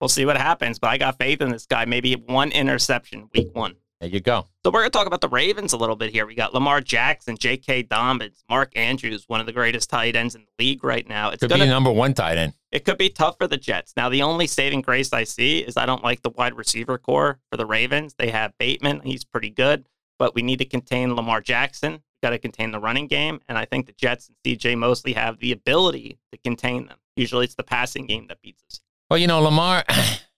We'll 0.00 0.08
see 0.08 0.26
what 0.26 0.36
happens, 0.36 0.80
but 0.80 0.90
I 0.90 0.98
got 0.98 1.18
faith 1.18 1.40
in 1.40 1.50
this 1.50 1.66
guy. 1.66 1.84
Maybe 1.84 2.14
one 2.14 2.50
interception 2.50 3.28
week 3.32 3.54
one. 3.54 3.76
There 4.02 4.10
you 4.10 4.18
go. 4.18 4.48
So 4.64 4.72
we're 4.72 4.80
going 4.80 4.90
to 4.90 4.98
talk 4.98 5.06
about 5.06 5.20
the 5.20 5.28
Ravens 5.28 5.72
a 5.72 5.76
little 5.76 5.94
bit 5.94 6.10
here. 6.10 6.26
We 6.26 6.34
got 6.34 6.52
Lamar 6.52 6.80
Jackson, 6.80 7.36
J.K. 7.38 7.84
Dobbins, 7.84 8.42
Mark 8.50 8.72
Andrews, 8.76 9.26
one 9.28 9.38
of 9.38 9.46
the 9.46 9.52
greatest 9.52 9.88
tight 9.88 10.16
ends 10.16 10.34
in 10.34 10.40
the 10.40 10.64
league 10.64 10.82
right 10.82 11.08
now. 11.08 11.30
It's 11.30 11.38
could 11.38 11.50
gonna, 11.50 11.66
be 11.66 11.70
number 11.70 11.92
one 11.92 12.12
tight 12.12 12.36
end. 12.36 12.54
It 12.72 12.84
could 12.84 12.98
be 12.98 13.10
tough 13.10 13.38
for 13.38 13.46
the 13.46 13.56
Jets. 13.56 13.92
Now, 13.96 14.08
the 14.08 14.22
only 14.22 14.48
saving 14.48 14.80
grace 14.80 15.12
I 15.12 15.22
see 15.22 15.60
is 15.60 15.76
I 15.76 15.86
don't 15.86 16.02
like 16.02 16.22
the 16.22 16.30
wide 16.30 16.56
receiver 16.56 16.98
core 16.98 17.38
for 17.48 17.56
the 17.56 17.64
Ravens. 17.64 18.14
They 18.18 18.30
have 18.30 18.58
Bateman. 18.58 19.02
He's 19.04 19.22
pretty 19.22 19.50
good. 19.50 19.84
but 20.18 20.34
we 20.34 20.42
need 20.42 20.58
to 20.58 20.64
contain 20.64 21.14
Lamar 21.14 21.40
Jackson. 21.40 21.92
We 21.92 21.98
got 22.22 22.30
to 22.30 22.38
contain 22.38 22.72
the 22.72 22.80
running 22.80 23.06
game, 23.06 23.40
and 23.48 23.56
I 23.56 23.64
think 23.66 23.86
the 23.86 23.92
Jets 23.92 24.28
and 24.28 24.36
CJ 24.44 24.78
Mosley 24.78 25.12
have 25.12 25.38
the 25.38 25.52
ability 25.52 26.18
to 26.32 26.38
contain 26.38 26.86
them. 26.86 26.98
Usually, 27.16 27.44
it's 27.44 27.54
the 27.54 27.62
passing 27.62 28.06
game 28.06 28.26
that 28.28 28.42
beats 28.42 28.64
us. 28.68 28.80
Well, 29.10 29.18
you 29.18 29.26
know, 29.28 29.40
Lamar, 29.40 29.84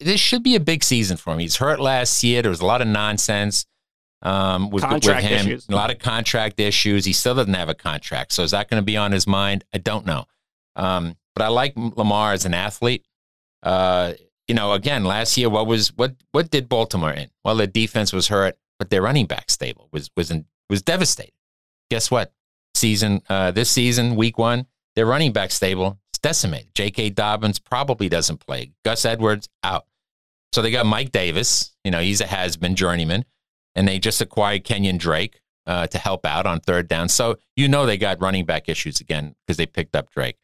this 0.00 0.20
should 0.20 0.42
be 0.42 0.54
a 0.54 0.60
big 0.60 0.84
season 0.84 1.16
for 1.16 1.32
him. 1.32 1.38
He's 1.38 1.56
hurt 1.56 1.80
last 1.80 2.22
year. 2.22 2.42
There 2.42 2.50
was 2.50 2.60
a 2.60 2.66
lot 2.66 2.82
of 2.82 2.88
nonsense 2.88 3.66
um, 4.22 4.70
with, 4.70 4.84
with 4.90 5.04
him. 5.04 5.46
Issues. 5.46 5.68
A 5.68 5.74
lot 5.74 5.90
of 5.90 5.98
contract 5.98 6.60
issues. 6.60 7.04
He 7.04 7.12
still 7.12 7.34
doesn't 7.34 7.54
have 7.54 7.68
a 7.68 7.74
contract. 7.74 8.32
So 8.32 8.42
is 8.42 8.50
that 8.50 8.68
going 8.68 8.80
to 8.80 8.84
be 8.84 8.96
on 8.96 9.12
his 9.12 9.26
mind? 9.26 9.64
I 9.72 9.78
don't 9.78 10.06
know. 10.06 10.26
Um, 10.74 11.16
but 11.34 11.44
I 11.44 11.48
like 11.48 11.74
Lamar 11.76 12.32
as 12.32 12.44
an 12.44 12.54
athlete. 12.54 13.06
Uh, 13.62 14.12
you 14.48 14.54
know, 14.54 14.72
again, 14.72 15.04
last 15.04 15.36
year, 15.36 15.50
what 15.50 15.66
was 15.66 15.88
what 15.96 16.14
what 16.32 16.50
did 16.50 16.68
Baltimore 16.68 17.12
in? 17.12 17.30
Well, 17.44 17.56
the 17.56 17.66
defense 17.66 18.12
was 18.12 18.28
hurt, 18.28 18.56
but 18.78 18.90
their 18.90 19.02
running 19.02 19.26
back 19.26 19.50
stable 19.50 19.88
was 19.92 20.10
was 20.16 20.30
in, 20.30 20.46
was 20.70 20.82
devastated. 20.82 21.32
Guess 21.90 22.10
what? 22.10 22.32
Season 22.74 23.22
uh, 23.28 23.50
this 23.50 23.70
season, 23.70 24.16
week 24.16 24.38
one, 24.38 24.66
their 24.94 25.06
running 25.06 25.32
back 25.32 25.50
stable 25.50 25.98
is 26.16 26.18
decimated. 26.18 26.74
J.K. 26.74 27.10
Dobbins 27.10 27.58
probably 27.58 28.08
doesn't 28.08 28.38
play. 28.38 28.72
Gus 28.84 29.04
Edwards 29.04 29.48
out. 29.62 29.86
So 30.52 30.62
they 30.62 30.70
got 30.70 30.86
Mike 30.86 31.12
Davis. 31.12 31.74
You 31.84 31.90
know, 31.90 32.00
he's 32.00 32.20
a 32.20 32.26
has 32.26 32.56
been 32.56 32.74
journeyman 32.74 33.24
and 33.74 33.86
they 33.86 33.98
just 33.98 34.20
acquired 34.20 34.64
Kenyon 34.64 34.96
Drake 34.96 35.40
uh, 35.66 35.86
to 35.88 35.98
help 35.98 36.24
out 36.24 36.46
on 36.46 36.60
third 36.60 36.88
down. 36.88 37.08
So 37.08 37.38
you 37.54 37.68
know 37.68 37.86
they 37.86 37.98
got 37.98 38.20
running 38.20 38.44
back 38.44 38.68
issues 38.68 39.00
again 39.00 39.34
because 39.46 39.58
they 39.58 39.66
picked 39.66 39.94
up 39.94 40.10
Drake. 40.10 40.38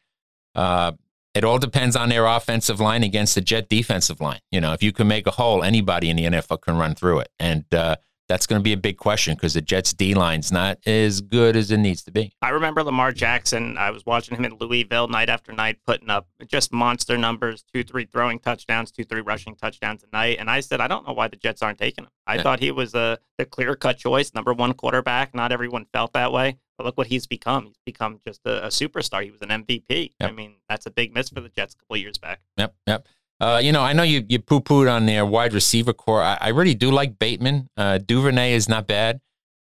Uh, 0.55 0.93
it 1.33 1.43
all 1.43 1.57
depends 1.57 1.95
on 1.95 2.09
their 2.09 2.27
offensive 2.27 2.79
line 2.79 3.01
against 3.01 3.33
the 3.33 3.41
Jet 3.41 3.67
defensive 3.67 4.21
line. 4.21 4.39
You 4.51 4.61
know, 4.61 4.73
if 4.73 4.83
you 4.83 4.91
can 4.91 5.07
make 5.07 5.25
a 5.25 5.31
hole, 5.31 5.63
anybody 5.63 6.09
in 6.11 6.15
the 6.17 6.25
NFL 6.25 6.61
can 6.61 6.77
run 6.77 6.93
through 6.93 7.19
it. 7.19 7.29
And 7.39 7.65
uh, 7.73 7.95
that's 8.27 8.47
going 8.47 8.59
to 8.59 8.63
be 8.63 8.73
a 8.73 8.77
big 8.77 8.97
question 8.97 9.35
because 9.35 9.53
the 9.53 9.61
Jets 9.61 9.93
D 9.93 10.13
line's 10.13 10.51
not 10.51 10.79
as 10.85 11.21
good 11.21 11.55
as 11.55 11.71
it 11.71 11.77
needs 11.77 12.03
to 12.03 12.11
be. 12.11 12.31
I 12.41 12.49
remember 12.49 12.83
Lamar 12.83 13.11
Jackson. 13.11 13.77
I 13.77 13.91
was 13.91 14.05
watching 14.05 14.37
him 14.37 14.45
in 14.45 14.57
Louisville 14.59 15.07
night 15.07 15.29
after 15.29 15.51
night, 15.51 15.79
putting 15.85 16.09
up 16.09 16.27
just 16.47 16.71
monster 16.71 17.17
numbers 17.17 17.63
two, 17.73 17.83
three 17.83 18.05
throwing 18.05 18.39
touchdowns, 18.39 18.91
two, 18.91 19.03
three 19.03 19.21
rushing 19.21 19.55
touchdowns 19.55 20.03
a 20.03 20.07
night. 20.15 20.37
And 20.39 20.49
I 20.49 20.61
said, 20.61 20.79
I 20.79 20.87
don't 20.87 21.07
know 21.07 21.13
why 21.13 21.27
the 21.27 21.35
Jets 21.35 21.61
aren't 21.61 21.79
taking 21.79 22.05
him. 22.05 22.11
I 22.25 22.35
yeah. 22.35 22.43
thought 22.43 22.59
he 22.59 22.71
was 22.71 22.95
a, 22.95 23.19
the 23.37 23.45
clear 23.45 23.75
cut 23.75 23.97
choice, 23.97 24.33
number 24.33 24.53
one 24.53 24.73
quarterback. 24.73 25.35
Not 25.35 25.51
everyone 25.51 25.85
felt 25.91 26.13
that 26.13 26.31
way. 26.31 26.57
But 26.77 26.85
look 26.85 26.97
what 26.97 27.07
he's 27.07 27.27
become. 27.27 27.65
He's 27.65 27.77
become 27.85 28.19
just 28.25 28.41
a, 28.45 28.65
a 28.65 28.67
superstar. 28.69 29.23
He 29.23 29.31
was 29.31 29.41
an 29.41 29.49
MVP. 29.49 30.13
Yep. 30.19 30.29
I 30.29 30.31
mean, 30.31 30.55
that's 30.67 30.85
a 30.85 30.91
big 30.91 31.13
miss 31.13 31.29
for 31.29 31.41
the 31.41 31.49
Jets 31.49 31.75
a 31.75 31.77
couple 31.77 31.97
years 31.97 32.17
back. 32.17 32.41
Yep, 32.57 32.73
yep. 32.87 33.07
Uh, 33.43 33.59
you 33.59 33.73
know, 33.73 33.81
I 33.81 33.91
know 33.91 34.03
you 34.03 34.23
you 34.29 34.39
poo 34.39 34.61
pooed 34.61 34.89
on 34.89 35.05
their 35.05 35.25
wide 35.25 35.53
receiver 35.53 35.91
core. 35.91 36.23
I, 36.23 36.37
I 36.39 36.47
really 36.49 36.75
do 36.75 36.91
like 36.91 37.19
Bateman. 37.19 37.69
Uh, 37.75 37.97
Duvernay 37.97 38.53
is 38.53 38.69
not 38.69 38.87
bad, 38.87 39.19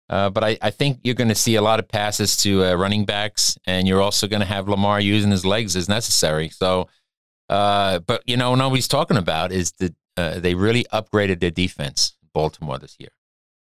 uh, 0.08 0.30
but 0.30 0.44
I, 0.44 0.56
I 0.62 0.70
think 0.70 1.00
you're 1.02 1.16
going 1.16 1.30
to 1.30 1.34
see 1.34 1.56
a 1.56 1.62
lot 1.62 1.80
of 1.80 1.88
passes 1.88 2.36
to 2.44 2.64
uh, 2.64 2.74
running 2.74 3.04
backs, 3.04 3.58
and 3.66 3.88
you're 3.88 4.00
also 4.00 4.28
going 4.28 4.38
to 4.38 4.46
have 4.46 4.68
Lamar 4.68 5.00
using 5.00 5.32
his 5.32 5.44
legs 5.44 5.74
as 5.74 5.88
necessary. 5.88 6.48
So, 6.48 6.86
uh, 7.48 7.98
but 7.98 8.22
you 8.24 8.36
know, 8.36 8.54
nobody's 8.54 8.86
talking 8.86 9.16
about 9.16 9.50
is 9.50 9.72
that 9.80 9.96
uh, 10.16 10.38
they 10.38 10.54
really 10.54 10.84
upgraded 10.92 11.40
their 11.40 11.50
defense, 11.50 12.14
Baltimore 12.32 12.78
this 12.78 12.94
year, 13.00 13.10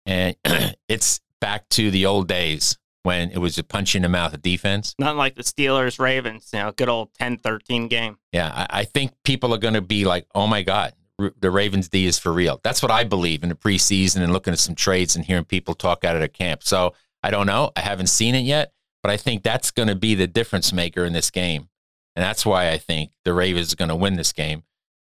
and 0.07 0.37
it's 0.88 1.20
back 1.40 1.68
to 1.70 1.90
the 1.90 2.07
old 2.07 2.29
days 2.29 2.79
when 3.04 3.30
it 3.30 3.38
was 3.38 3.58
a 3.58 3.62
punch 3.62 3.94
in 3.94 4.02
the 4.02 4.08
mouth 4.08 4.34
of 4.34 4.42
defense. 4.42 4.94
Not 4.98 5.16
like 5.16 5.36
the 5.36 5.42
Steelers 5.42 6.00
Ravens, 6.00 6.50
you 6.52 6.58
know, 6.58 6.72
good 6.72 6.88
old 6.88 7.14
10 7.14 7.38
13 7.38 7.86
game. 7.86 8.16
Yeah, 8.32 8.50
I, 8.52 8.80
I 8.80 8.84
think 8.84 9.12
people 9.24 9.54
are 9.54 9.58
going 9.58 9.74
to 9.74 9.82
be 9.82 10.04
like, 10.04 10.26
oh 10.34 10.46
my 10.46 10.62
God, 10.62 10.94
the 11.38 11.50
Ravens 11.50 11.88
D 11.88 12.06
is 12.06 12.18
for 12.18 12.32
real. 12.32 12.60
That's 12.64 12.82
what 12.82 12.90
I 12.90 13.04
believe 13.04 13.42
in 13.42 13.50
the 13.50 13.54
preseason 13.54 14.22
and 14.22 14.32
looking 14.32 14.52
at 14.52 14.58
some 14.58 14.74
trades 14.74 15.14
and 15.14 15.24
hearing 15.24 15.44
people 15.44 15.74
talk 15.74 16.04
out 16.04 16.16
of 16.16 16.22
the 16.22 16.28
camp. 16.28 16.62
So 16.64 16.94
I 17.22 17.30
don't 17.30 17.46
know. 17.46 17.70
I 17.76 17.80
haven't 17.80 18.08
seen 18.08 18.34
it 18.34 18.40
yet, 18.40 18.72
but 19.02 19.12
I 19.12 19.18
think 19.18 19.42
that's 19.42 19.70
going 19.70 19.88
to 19.88 19.94
be 19.94 20.14
the 20.14 20.26
difference 20.26 20.72
maker 20.72 21.04
in 21.04 21.12
this 21.12 21.30
game. 21.30 21.68
And 22.16 22.22
that's 22.22 22.46
why 22.46 22.70
I 22.70 22.78
think 22.78 23.10
the 23.24 23.34
Ravens 23.34 23.72
are 23.72 23.76
going 23.76 23.90
to 23.90 23.96
win 23.96 24.14
this 24.14 24.32
game, 24.32 24.62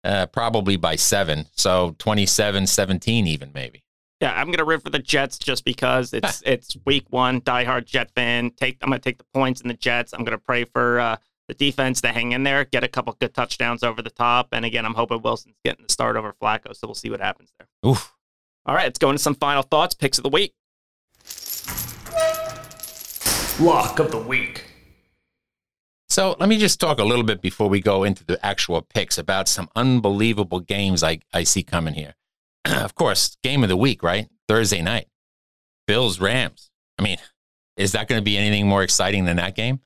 uh, 0.02 0.26
probably 0.26 0.76
by 0.76 0.96
seven. 0.96 1.46
So 1.56 1.94
27 1.98 2.66
17, 2.66 3.26
even 3.26 3.50
maybe. 3.54 3.81
Yeah, 4.22 4.40
I'm 4.40 4.52
gonna 4.52 4.64
root 4.64 4.84
for 4.84 4.90
the 4.90 5.00
Jets 5.00 5.36
just 5.36 5.64
because 5.64 6.14
it's 6.14 6.42
it's 6.46 6.76
week 6.86 7.06
one. 7.10 7.40
Diehard 7.40 7.86
Jet 7.86 8.12
fan. 8.14 8.50
Take 8.50 8.78
I'm 8.80 8.88
gonna 8.88 9.00
take 9.00 9.18
the 9.18 9.26
points 9.34 9.60
in 9.60 9.66
the 9.66 9.74
Jets. 9.74 10.12
I'm 10.12 10.22
gonna 10.22 10.38
pray 10.38 10.64
for 10.64 11.00
uh, 11.00 11.16
the 11.48 11.54
defense 11.54 12.00
to 12.02 12.08
hang 12.08 12.30
in 12.30 12.44
there, 12.44 12.64
get 12.64 12.84
a 12.84 12.88
couple 12.88 13.12
good 13.20 13.34
touchdowns 13.34 13.82
over 13.82 14.00
the 14.00 14.10
top. 14.10 14.50
And 14.52 14.64
again, 14.64 14.86
I'm 14.86 14.94
hoping 14.94 15.22
Wilson's 15.22 15.56
getting 15.64 15.84
the 15.84 15.92
start 15.92 16.16
over 16.16 16.32
Flacco, 16.40 16.74
so 16.74 16.86
we'll 16.86 16.94
see 16.94 17.10
what 17.10 17.20
happens 17.20 17.52
there. 17.58 17.66
Oof. 17.84 18.14
All 18.64 18.76
right, 18.76 18.84
let's 18.84 18.98
go 19.00 19.10
into 19.10 19.20
some 19.20 19.34
final 19.34 19.62
thoughts. 19.62 19.92
Picks 19.92 20.18
of 20.18 20.22
the 20.22 20.30
week. 20.30 20.54
Lock 23.60 23.98
of 23.98 24.12
the 24.12 24.22
week. 24.24 24.66
So 26.08 26.36
let 26.38 26.48
me 26.48 26.58
just 26.58 26.78
talk 26.78 27.00
a 27.00 27.04
little 27.04 27.24
bit 27.24 27.40
before 27.40 27.68
we 27.68 27.80
go 27.80 28.04
into 28.04 28.24
the 28.24 28.44
actual 28.46 28.82
picks 28.82 29.18
about 29.18 29.48
some 29.48 29.68
unbelievable 29.74 30.60
games 30.60 31.02
I, 31.02 31.18
I 31.32 31.42
see 31.42 31.64
coming 31.64 31.94
here. 31.94 32.14
of 32.64 32.94
course, 32.94 33.36
game 33.42 33.62
of 33.62 33.68
the 33.68 33.76
week, 33.76 34.02
right? 34.02 34.28
Thursday 34.48 34.82
night. 34.82 35.06
Bills 35.86 36.20
Rams. 36.20 36.70
I 36.98 37.02
mean, 37.02 37.18
is 37.76 37.92
that 37.92 38.08
going 38.08 38.20
to 38.20 38.24
be 38.24 38.36
anything 38.36 38.66
more 38.66 38.82
exciting 38.82 39.24
than 39.24 39.36
that 39.36 39.56
game? 39.56 39.80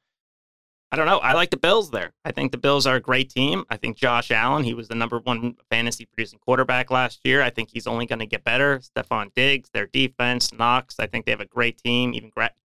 I 0.92 0.96
don't 0.96 1.06
know. 1.06 1.18
I 1.18 1.32
like 1.32 1.50
the 1.50 1.56
Bills 1.56 1.90
there. 1.90 2.12
I 2.24 2.30
think 2.30 2.52
the 2.52 2.58
Bills 2.58 2.86
are 2.86 2.96
a 2.96 3.00
great 3.00 3.28
team. 3.28 3.64
I 3.70 3.76
think 3.76 3.96
Josh 3.96 4.30
Allen, 4.30 4.62
he 4.62 4.72
was 4.72 4.88
the 4.88 4.94
number 4.94 5.18
one 5.18 5.56
fantasy 5.68 6.06
producing 6.06 6.38
quarterback 6.38 6.90
last 6.90 7.20
year. 7.24 7.42
I 7.42 7.50
think 7.50 7.70
he's 7.72 7.88
only 7.88 8.06
going 8.06 8.20
to 8.20 8.26
get 8.26 8.44
better. 8.44 8.78
Stefon 8.78 9.34
Diggs, 9.34 9.68
their 9.72 9.86
defense, 9.86 10.52
Knox. 10.52 10.96
I 11.00 11.06
think 11.06 11.24
they 11.24 11.32
have 11.32 11.40
a 11.40 11.46
great 11.46 11.78
team. 11.78 12.14
Even 12.14 12.30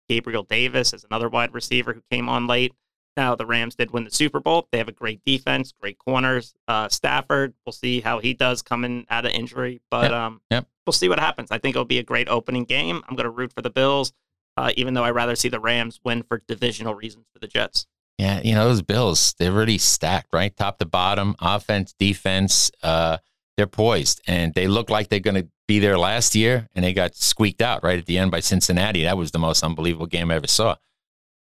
Gabriel 0.09 0.43
Davis 0.43 0.93
is 0.93 1.05
another 1.05 1.29
wide 1.29 1.55
receiver 1.55 1.93
who 1.93 2.03
came 2.11 2.29
on 2.29 2.49
late. 2.49 2.75
Now 3.21 3.35
the 3.35 3.45
Rams 3.45 3.75
did 3.75 3.91
win 3.91 4.05
the 4.05 4.11
Super 4.11 4.41
Bowl. 4.41 4.67
They 4.73 4.79
have 4.79 4.89
a 4.89 4.93
great 4.93 5.21
defense, 5.27 5.75
great 5.79 5.99
corners. 5.99 6.55
Uh, 6.67 6.89
Stafford, 6.89 7.53
we'll 7.67 7.75
see 7.75 8.01
how 8.01 8.19
he 8.19 8.33
does 8.33 8.63
coming 8.63 9.05
out 9.11 9.27
of 9.27 9.33
injury, 9.33 9.83
but 9.91 10.11
yep. 10.11 10.13
um, 10.13 10.41
yep. 10.51 10.67
we'll 10.87 10.95
see 10.95 11.11
what 11.11 11.21
happens. 11.21 11.51
I 11.51 11.59
think 11.59 11.77
it'll 11.77 11.85
be 11.85 11.99
a 11.99 12.03
great 12.03 12.31
opening 12.31 12.65
game. 12.65 13.03
I'm 13.07 13.17
going 13.17 13.25
to 13.25 13.31
root 13.31 13.53
for 13.53 13.61
the 13.61 13.69
Bills, 13.69 14.15
uh, 14.57 14.73
even 14.75 14.95
though 14.95 15.05
I'd 15.05 15.11
rather 15.11 15.37
see 15.37 15.51
the 15.51 15.61
Rams 15.61 16.01
win 16.03 16.23
for 16.23 16.43
divisional 16.49 16.95
reasons 16.95 17.27
for 17.31 17.41
the 17.41 17.47
Jets. 17.47 17.87
Yeah, 18.17 18.41
you 18.43 18.55
know 18.55 18.65
those 18.65 18.81
Bills, 18.81 19.35
they're 19.39 19.53
really 19.53 19.77
stacked, 19.77 20.33
right, 20.33 20.57
top 20.57 20.79
to 20.79 20.87
bottom, 20.87 21.37
offense, 21.41 21.95
defense. 21.99 22.71
Uh, 22.83 23.19
they're 23.59 23.67
poised, 23.67 24.23
and 24.27 24.55
they 24.55 24.67
look 24.67 24.89
like 24.89 25.11
they're 25.11 25.21
going 25.21 25.43
to 25.43 25.49
be 25.69 25.79
there 25.79 25.99
last 25.99 26.35
year, 26.35 26.69
and 26.75 26.83
they 26.83 26.95
got 26.95 27.15
squeaked 27.15 27.61
out 27.61 27.85
right 27.85 27.99
at 27.99 28.07
the 28.07 28.17
end 28.17 28.31
by 28.31 28.41
Cincinnati. 28.41 29.03
That 29.03 29.19
was 29.19 29.31
the 29.31 29.39
most 29.39 29.63
unbelievable 29.63 30.07
game 30.07 30.31
I 30.31 30.37
ever 30.37 30.47
saw. 30.47 30.77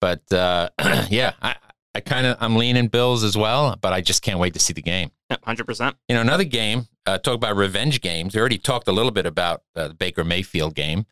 But 0.00 0.30
uh, 0.32 0.70
yeah, 1.08 1.32
I, 1.42 1.56
I 1.94 2.00
kind 2.00 2.26
of 2.26 2.37
I'm 2.40 2.56
leaning 2.56 2.88
Bills 2.88 3.24
as 3.24 3.37
well, 3.37 3.76
but 3.80 3.92
I 3.92 4.00
just 4.00 4.22
can't 4.22 4.38
wait 4.38 4.54
to 4.54 4.61
see 4.61 4.72
the 4.72 4.82
game. 4.82 5.11
Hundred 5.42 5.64
percent. 5.64 5.96
You 6.08 6.14
know, 6.14 6.20
another 6.20 6.44
game. 6.44 6.87
Uh, 7.06 7.18
talk 7.18 7.34
about 7.34 7.56
revenge 7.56 8.00
games. 8.00 8.34
We 8.34 8.40
already 8.40 8.58
talked 8.58 8.87
a 8.87 8.92
little 8.92 9.11
bit 9.11 9.26
about 9.26 9.62
uh, 9.74 9.88
the 9.88 9.94
Baker 9.94 10.24
Mayfield 10.24 10.74
game, 10.74 11.06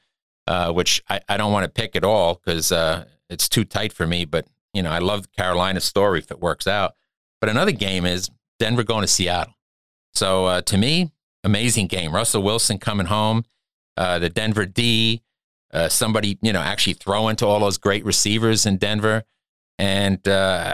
uh, 0.46 0.72
which 0.72 1.02
I, 1.08 1.20
I 1.28 1.36
don't 1.36 1.52
want 1.52 1.64
to 1.64 1.70
pick 1.70 1.96
at 1.96 2.04
all 2.04 2.34
because 2.34 2.70
uh, 2.70 3.06
it's 3.30 3.48
too 3.48 3.64
tight 3.64 3.92
for 3.92 4.06
me. 4.06 4.24
But 4.24 4.46
you 4.74 4.82
know, 4.82 4.90
I 4.90 4.98
love 4.98 5.32
Carolina's 5.32 5.84
story 5.84 6.18
if 6.18 6.30
it 6.30 6.40
works 6.40 6.66
out. 6.66 6.94
But 7.40 7.50
another 7.50 7.72
game 7.72 8.06
is 8.06 8.30
Denver 8.58 8.82
going 8.84 9.02
to 9.02 9.08
Seattle. 9.08 9.54
So 10.14 10.46
uh, 10.46 10.62
to 10.62 10.78
me, 10.78 11.12
amazing 11.44 11.88
game. 11.88 12.14
Russell 12.14 12.42
Wilson 12.42 12.78
coming 12.78 13.06
home. 13.06 13.44
Uh, 13.96 14.18
the 14.18 14.28
Denver 14.28 14.66
D 14.66 15.22
uh, 15.76 15.90
somebody, 15.90 16.38
you 16.40 16.54
know, 16.54 16.60
actually 16.60 16.94
throw 16.94 17.28
into 17.28 17.46
all 17.46 17.60
those 17.60 17.76
great 17.76 18.02
receivers 18.04 18.64
in 18.64 18.78
Denver. 18.78 19.24
And 19.78 20.26
uh, 20.26 20.72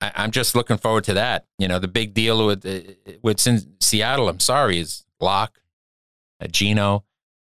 I, 0.00 0.24
am 0.24 0.32
just 0.32 0.56
looking 0.56 0.76
forward 0.76 1.04
to 1.04 1.14
that. 1.14 1.46
You 1.58 1.68
know, 1.68 1.78
the 1.78 1.86
big 1.86 2.14
deal 2.14 2.44
with 2.44 2.66
uh, 2.66 3.14
with 3.22 3.38
Seattle, 3.80 4.28
I'm 4.28 4.40
sorry, 4.40 4.80
is 4.80 5.04
Lock, 5.20 5.60
uh, 6.40 6.48
Geno. 6.48 7.04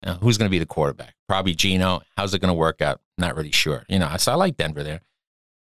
Uh, 0.05 0.19
who's 0.19 0.39
going 0.39 0.49
to 0.49 0.51
be 0.51 0.61
the 0.61 0.67
quarterback? 0.67 1.15
Probably 1.27 1.55
Geno. 1.55 2.03
How's 2.17 2.33
it 2.33 2.39
going 2.39 2.51
to 2.51 2.55
work 2.55 2.81
out? 2.81 3.01
Not 3.19 3.35
really 3.35 3.51
sure. 3.51 3.85
You 3.89 3.99
know, 3.99 4.17
so 4.19 4.31
I 4.31 4.35
like 4.37 4.57
Denver 4.57 4.85
there. 4.85 5.01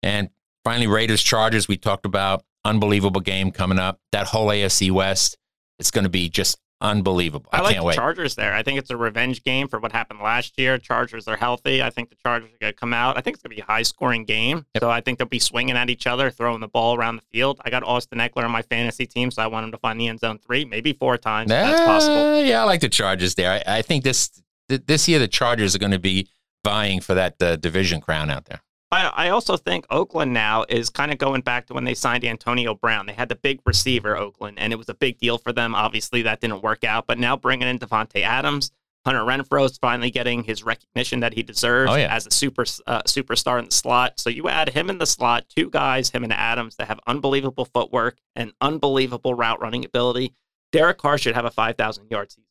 And 0.04 0.30
finally, 0.64 0.88
Raiders 0.88 1.24
Chargers. 1.24 1.68
We 1.68 1.76
talked 1.76 2.06
about 2.06 2.46
unbelievable 2.64 3.22
game 3.22 3.52
coming 3.52 3.80
up. 3.80 4.00
That 4.14 4.28
whole 4.28 4.48
AFC 4.48 4.92
West. 4.92 5.38
It's 5.78 5.92
going 5.92 6.06
to 6.06 6.10
be 6.10 6.30
just 6.30 6.58
unbelievable. 6.82 7.50
I, 7.52 7.58
I 7.58 7.62
like 7.62 7.74
can't 7.74 7.84
the 7.84 7.88
wait. 7.88 7.96
Chargers 7.96 8.36
there. 8.36 8.54
I 8.54 8.64
think 8.64 8.80
it's 8.80 8.90
a 8.90 8.98
revenge 8.98 9.44
game 9.44 9.68
for 9.68 9.80
what 9.80 9.92
happened 9.92 10.20
last 10.20 10.58
year. 10.60 10.78
Chargers 10.78 11.28
are 11.28 11.38
healthy. 11.38 11.82
I 11.82 11.90
think 11.90 12.10
the 12.10 12.16
Chargers 12.16 12.50
are 12.50 12.58
going 12.60 12.74
to 12.74 12.80
come 12.80 12.94
out. 12.94 13.18
I 13.18 13.22
think 13.22 13.36
it's 13.36 13.44
going 13.44 13.52
to 13.52 13.56
be 13.56 13.62
a 13.62 13.66
high 13.66 13.84
scoring 13.84 14.26
game. 14.26 14.66
Yep. 14.76 14.84
So 14.84 14.90
I 14.90 15.02
think 15.02 15.18
they'll 15.18 15.28
be 15.28 15.40
swinging 15.40 15.76
at 15.76 15.90
each 15.90 16.08
other, 16.08 16.30
throwing 16.30 16.60
the 16.60 16.68
ball 16.68 16.96
around 16.96 17.16
the 17.18 17.24
field. 17.32 17.60
I 17.66 17.70
got 17.70 17.84
Austin 17.84 18.20
Ekeler 18.20 18.44
on 18.44 18.52
my 18.52 18.62
fantasy 18.62 19.06
team, 19.06 19.32
so 19.32 19.42
I 19.42 19.48
want 19.48 19.66
him 19.66 19.72
to 19.72 19.78
find 19.78 20.00
the 20.00 20.08
end 20.08 20.20
zone 20.20 20.40
three, 20.40 20.66
maybe 20.66 20.94
four 20.94 21.18
times. 21.18 21.52
Uh, 21.52 21.56
that's 21.56 21.86
possible. 21.86 22.42
Yeah, 22.44 22.62
I 22.62 22.66
like 22.66 22.82
the 22.82 22.90
Chargers 22.90 23.36
there. 23.36 23.62
I, 23.66 23.78
I 23.78 23.82
think 23.82 24.04
this 24.04 24.42
this 24.68 25.08
year 25.08 25.20
the 25.20 25.28
Chargers 25.28 25.76
are 25.76 25.80
going 25.80 25.92
to 25.92 26.00
be 26.00 26.30
vying 26.64 27.00
for 27.00 27.14
that 27.14 27.42
uh, 27.42 27.56
division 27.56 28.02
crown 28.02 28.30
out 28.30 28.46
there. 28.46 28.62
I, 28.92 29.08
I 29.08 29.30
also 29.30 29.58
think 29.58 29.86
Oakland 29.90 30.34
now 30.34 30.66
is 30.70 30.90
kind 30.90 31.12
of 31.12 31.18
going 31.18 31.42
back 31.42 31.66
to 31.68 31.74
when 31.74 31.84
they 31.84 31.94
signed 31.94 32.24
Antonio 32.24 32.74
Brown. 32.74 33.06
They 33.06 33.14
had 33.14 33.28
the 33.30 33.36
big 33.36 33.60
receiver, 33.66 34.16
Oakland, 34.16 34.60
and 34.60 34.72
it 34.72 34.78
was 34.78 34.88
a 34.90 34.94
big 34.94 35.18
deal 35.18 35.38
for 35.38 35.52
them. 35.52 35.76
Obviously, 35.76 36.22
that 36.22 36.40
didn't 36.40 36.64
work 36.64 36.84
out. 36.84 37.06
But 37.06 37.20
now 37.20 37.36
bringing 37.36 37.68
in 37.68 37.80
Davante 37.80 38.22
Adams, 38.22 38.72
Hunter 39.06 39.22
Renfrow's 39.22 39.78
finally 39.78 40.10
getting 40.10 40.44
his 40.44 40.64
recognition 40.64 41.20
that 41.22 41.34
he 41.34 41.44
deserves 41.44 41.92
Oh, 41.92 41.96
yeah. 41.96 42.14
as 42.14 42.28
a 42.28 42.32
super 42.32 42.64
uh, 42.88 43.02
superstar 43.04 43.60
in 43.60 43.66
the 43.66 43.72
slot. 43.72 44.20
So 44.20 44.30
you 44.30 44.48
add 44.50 44.70
him 44.70 44.90
in 44.90 44.98
the 44.98 45.06
slot, 45.06 45.46
two 45.54 45.70
guys, 45.70 46.10
him 46.10 46.24
and 46.24 46.34
Adams, 46.34 46.76
that 46.78 46.88
have 46.88 47.00
unbelievable 47.08 47.66
footwork 47.66 48.18
and 48.36 48.54
unbelievable 48.62 49.34
route 49.34 49.62
running 49.62 49.84
ability. 49.86 50.34
Derek 50.72 50.98
Carr 50.98 51.18
should 51.18 51.36
have 51.36 51.46
a 51.46 51.52
5,000 51.52 52.08
yard 52.10 52.32
season. 52.32 52.44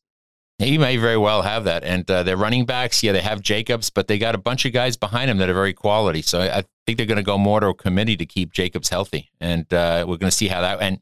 He 0.59 0.79
may 0.79 0.97
very 0.97 1.17
well 1.17 1.43
have 1.43 1.65
that. 1.65 1.83
And 1.83 2.09
uh, 2.09 2.23
their 2.23 2.35
running 2.35 2.65
backs, 2.65 3.03
yeah, 3.03 3.11
they 3.11 3.21
have 3.21 3.41
Jacobs, 3.41 3.91
but 3.91 4.07
they 4.07 4.17
got 4.17 4.33
a 4.33 4.39
bunch 4.39 4.65
of 4.65 4.73
guys 4.73 4.97
behind 4.97 5.29
him 5.29 5.37
that 5.37 5.49
are 5.49 5.53
very 5.53 5.73
quality. 5.73 6.23
So 6.23 6.41
I, 6.41 6.63
think 6.85 6.97
they're 6.97 7.05
going 7.05 7.17
to 7.17 7.23
go 7.23 7.37
more 7.37 7.59
to 7.59 7.67
a 7.67 7.73
committee 7.75 8.15
to 8.15 8.25
keep 8.25 8.53
Jacobs 8.53 8.89
healthy. 8.89 9.29
And 9.39 9.71
uh, 9.73 10.05
we're 10.07 10.17
going 10.17 10.31
to 10.31 10.35
see 10.35 10.47
how 10.47 10.61
that. 10.61 10.81
And 10.81 10.99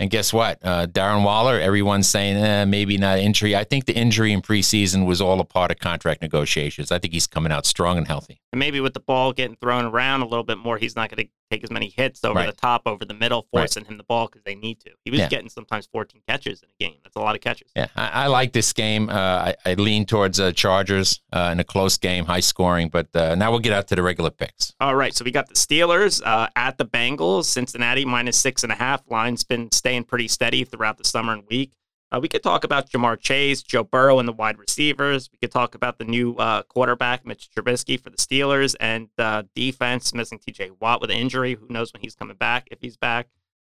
and 0.00 0.10
guess 0.10 0.32
what? 0.32 0.58
Uh, 0.60 0.88
Darren 0.88 1.24
Waller, 1.24 1.60
everyone's 1.60 2.08
saying 2.08 2.36
eh, 2.36 2.64
maybe 2.64 2.98
not 2.98 3.18
injury. 3.18 3.54
I 3.54 3.62
think 3.62 3.86
the 3.86 3.94
injury 3.94 4.32
in 4.32 4.42
preseason 4.42 5.06
was 5.06 5.20
all 5.20 5.38
a 5.38 5.44
part 5.44 5.70
of 5.70 5.78
contract 5.78 6.20
negotiations. 6.20 6.90
I 6.90 6.98
think 6.98 7.14
he's 7.14 7.28
coming 7.28 7.52
out 7.52 7.64
strong 7.64 7.96
and 7.96 8.06
healthy. 8.06 8.40
And 8.52 8.58
maybe 8.58 8.80
with 8.80 8.94
the 8.94 9.00
ball 9.00 9.32
getting 9.32 9.56
thrown 9.56 9.84
around 9.84 10.22
a 10.22 10.26
little 10.26 10.44
bit 10.44 10.58
more, 10.58 10.78
he's 10.78 10.96
not 10.96 11.10
going 11.10 11.24
to 11.24 11.30
take 11.54 11.64
as 11.64 11.70
many 11.70 11.88
hits 11.96 12.24
over 12.24 12.34
Right. 12.40 12.46
the 12.46 12.52
top, 12.52 12.82
over 12.86 13.04
the 13.04 13.14
middle, 13.14 13.46
Right. 13.52 13.60
forcing 13.62 13.84
him 13.84 13.96
the 13.98 14.04
ball 14.04 14.26
because 14.26 14.42
they 14.44 14.54
need 14.54 14.80
to. 14.80 14.90
He 15.04 15.10
was 15.10 15.20
Yeah. 15.20 15.28
getting 15.28 15.48
sometimes 15.48 15.86
14 15.86 16.22
catches 16.28 16.62
in 16.62 16.68
a 16.68 16.84
game. 16.84 16.98
That's 17.04 17.16
a 17.16 17.20
lot 17.20 17.34
of 17.34 17.40
catches. 17.40 17.70
Yeah, 17.76 17.86
I, 17.96 18.24
I 18.24 18.26
like 18.26 18.52
this 18.52 18.72
game. 18.72 19.08
Uh, 19.08 19.12
I, 19.14 19.54
I 19.64 19.74
lean 19.74 20.04
towards 20.06 20.40
uh, 20.40 20.52
Chargers 20.52 21.20
uh, 21.32 21.50
in 21.52 21.60
a 21.60 21.64
close 21.64 21.96
game, 21.98 22.24
high 22.26 22.40
scoring. 22.40 22.88
But 22.88 23.14
uh, 23.14 23.34
now 23.34 23.50
we'll 23.50 23.60
get 23.60 23.72
out 23.72 23.88
to 23.88 23.96
the 23.96 24.02
regular 24.02 24.30
picks. 24.30 24.72
All 24.80 24.94
right, 24.96 25.14
so 25.14 25.24
we 25.24 25.30
got 25.30 25.48
the 25.48 25.54
Steelers 25.54 26.20
uh, 26.24 26.48
at 26.56 26.78
the 26.78 26.84
Bengals. 26.86 27.44
Cincinnati 27.44 28.04
minus 28.04 28.36
six 28.36 28.62
and 28.62 28.72
a 28.72 28.76
half. 28.76 29.02
Line's 29.08 29.44
been 29.44 29.70
staying 29.72 30.04
pretty 30.04 30.28
steady 30.28 30.64
throughout 30.64 30.98
the 30.98 31.04
summer 31.04 31.32
and 31.32 31.44
week. 31.48 31.72
Uh, 32.14 32.20
we 32.20 32.28
could 32.28 32.42
talk 32.44 32.62
about 32.62 32.90
Ja'Marr 32.90 33.18
Chase, 33.18 33.60
Joe 33.60 33.82
Burrow, 33.82 34.20
and 34.20 34.28
the 34.28 34.32
wide 34.32 34.56
receivers. 34.56 35.28
We 35.32 35.38
could 35.38 35.50
talk 35.50 35.74
about 35.74 35.98
the 35.98 36.04
new 36.04 36.36
uh, 36.36 36.62
quarterback, 36.62 37.26
Mitch 37.26 37.48
Trubisky, 37.50 37.98
for 37.98 38.10
the 38.10 38.16
Steelers, 38.16 38.76
and 38.78 39.08
uh, 39.18 39.42
defense 39.56 40.14
missing 40.14 40.38
T.J. 40.38 40.72
Watt 40.80 41.00
with 41.00 41.10
an 41.10 41.16
injury. 41.16 41.54
Who 41.54 41.66
knows 41.68 41.92
when 41.92 42.02
he's 42.02 42.14
coming 42.14 42.36
back? 42.36 42.68
If 42.70 42.80
he's 42.80 42.96
back, 42.96 43.26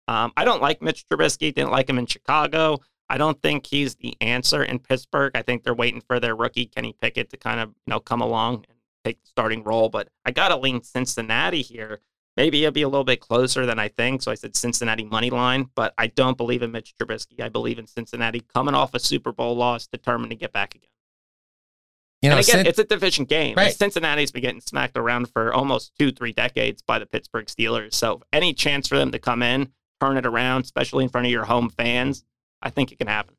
um, 0.08 0.32
I 0.38 0.44
don't 0.44 0.62
like 0.62 0.80
Mitch 0.80 1.04
Trubisky. 1.06 1.52
Didn't 1.54 1.70
like 1.70 1.90
him 1.90 1.98
in 1.98 2.06
Chicago. 2.06 2.78
I 3.10 3.18
don't 3.18 3.40
think 3.42 3.66
he's 3.66 3.96
the 3.96 4.16
answer 4.22 4.62
in 4.62 4.78
Pittsburgh. 4.78 5.32
I 5.34 5.42
think 5.42 5.62
they're 5.62 5.74
waiting 5.74 6.00
for 6.00 6.18
their 6.18 6.34
rookie 6.34 6.64
Kenny 6.64 6.94
Pickett 6.98 7.28
to 7.30 7.36
kind 7.36 7.60
of 7.60 7.68
you 7.68 7.90
know 7.90 8.00
come 8.00 8.22
along 8.22 8.64
and 8.70 8.78
take 9.04 9.20
the 9.20 9.28
starting 9.28 9.64
role. 9.64 9.90
But 9.90 10.08
I 10.24 10.30
gotta 10.30 10.56
lean 10.56 10.82
Cincinnati 10.82 11.60
here. 11.60 12.00
Maybe 12.40 12.64
it'll 12.64 12.72
be 12.72 12.80
a 12.80 12.88
little 12.88 13.04
bit 13.04 13.20
closer 13.20 13.66
than 13.66 13.78
I 13.78 13.88
think. 13.88 14.22
So 14.22 14.30
I 14.30 14.34
said 14.34 14.56
Cincinnati 14.56 15.04
money 15.04 15.28
line, 15.28 15.68
but 15.74 15.92
I 15.98 16.06
don't 16.06 16.38
believe 16.38 16.62
in 16.62 16.72
Mitch 16.72 16.94
Trubisky. 16.98 17.38
I 17.42 17.50
believe 17.50 17.78
in 17.78 17.86
Cincinnati 17.86 18.40
coming 18.40 18.74
off 18.74 18.94
a 18.94 18.98
Super 18.98 19.30
Bowl 19.30 19.54
loss, 19.54 19.86
determined 19.86 20.30
to 20.30 20.36
get 20.36 20.50
back 20.50 20.74
again. 20.74 20.88
You 22.22 22.30
know, 22.30 22.38
and 22.38 22.46
again, 22.46 22.56
Cin- 22.60 22.66
it's 22.66 22.78
a 22.78 22.84
division 22.84 23.26
game. 23.26 23.56
Right. 23.58 23.74
Cincinnati's 23.74 24.30
been 24.30 24.40
getting 24.40 24.62
smacked 24.62 24.96
around 24.96 25.28
for 25.28 25.52
almost 25.52 25.92
two, 25.98 26.12
three 26.12 26.32
decades 26.32 26.80
by 26.80 26.98
the 26.98 27.04
Pittsburgh 27.04 27.44
Steelers. 27.44 27.92
So 27.92 28.22
any 28.32 28.54
chance 28.54 28.88
for 28.88 28.96
them 28.96 29.10
to 29.12 29.18
come 29.18 29.42
in, 29.42 29.70
turn 30.00 30.16
it 30.16 30.24
around, 30.24 30.64
especially 30.64 31.04
in 31.04 31.10
front 31.10 31.26
of 31.26 31.30
your 31.30 31.44
home 31.44 31.68
fans, 31.68 32.24
I 32.62 32.70
think 32.70 32.90
it 32.90 32.96
can 32.96 33.06
happen. 33.06 33.36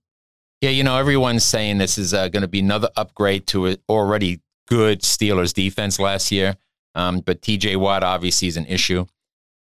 yeah, 0.61 0.69
you 0.69 0.83
know, 0.83 0.95
everyone's 0.95 1.43
saying 1.43 1.79
this 1.79 1.97
is 1.97 2.13
uh, 2.13 2.27
going 2.27 2.41
to 2.41 2.47
be 2.47 2.59
another 2.59 2.89
upgrade 2.95 3.47
to 3.47 3.65
an 3.65 3.77
already 3.89 4.41
good 4.67 5.01
Steelers 5.01 5.55
defense 5.55 5.97
last 5.99 6.31
year. 6.31 6.55
Um, 6.95 7.19
but 7.19 7.41
TJ 7.41 7.77
Watt 7.77 8.03
obviously 8.03 8.47
is 8.47 8.57
an 8.57 8.65
issue. 8.65 9.05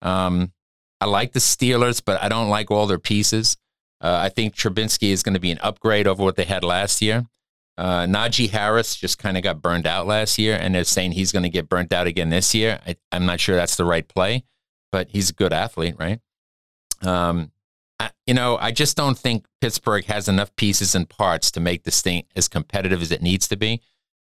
Um, 0.02 0.52
I 1.00 1.06
like 1.06 1.32
the 1.32 1.40
Steelers, 1.40 2.02
but 2.04 2.22
I 2.22 2.28
don't 2.28 2.48
like 2.48 2.70
all 2.70 2.86
their 2.86 2.98
pieces. 2.98 3.56
Uh, 4.00 4.18
I 4.22 4.28
think 4.28 4.54
Trubisky 4.54 5.10
is 5.10 5.22
going 5.22 5.34
to 5.34 5.40
be 5.40 5.50
an 5.50 5.58
upgrade 5.60 6.06
over 6.06 6.22
what 6.22 6.36
they 6.36 6.44
had 6.44 6.64
last 6.64 7.02
year. 7.02 7.26
Uh, 7.78 8.04
Najee 8.04 8.50
Harris 8.50 8.96
just 8.96 9.18
kind 9.18 9.36
of 9.36 9.42
got 9.42 9.62
burned 9.62 9.86
out 9.86 10.06
last 10.06 10.38
year, 10.38 10.56
and 10.60 10.74
they're 10.74 10.84
saying 10.84 11.12
he's 11.12 11.32
going 11.32 11.44
to 11.44 11.48
get 11.48 11.68
burnt 11.68 11.92
out 11.92 12.06
again 12.06 12.28
this 12.28 12.54
year. 12.54 12.80
I, 12.86 12.96
I'm 13.12 13.26
not 13.26 13.40
sure 13.40 13.56
that's 13.56 13.76
the 13.76 13.84
right 13.84 14.06
play, 14.06 14.44
but 14.92 15.08
he's 15.10 15.30
a 15.30 15.34
good 15.34 15.52
athlete, 15.52 15.94
right? 15.98 16.20
Um, 17.02 17.52
I, 17.98 18.10
you 18.26 18.34
know, 18.34 18.58
I 18.58 18.70
just 18.72 18.96
don't 18.96 19.16
think 19.16 19.46
Pittsburgh 19.60 20.04
has 20.06 20.28
enough 20.28 20.54
pieces 20.56 20.94
and 20.94 21.08
parts 21.08 21.50
to 21.52 21.60
make 21.60 21.84
this 21.84 22.02
thing 22.02 22.24
as 22.36 22.48
competitive 22.48 23.00
as 23.00 23.10
it 23.12 23.22
needs 23.22 23.48
to 23.48 23.56
be. 23.56 23.80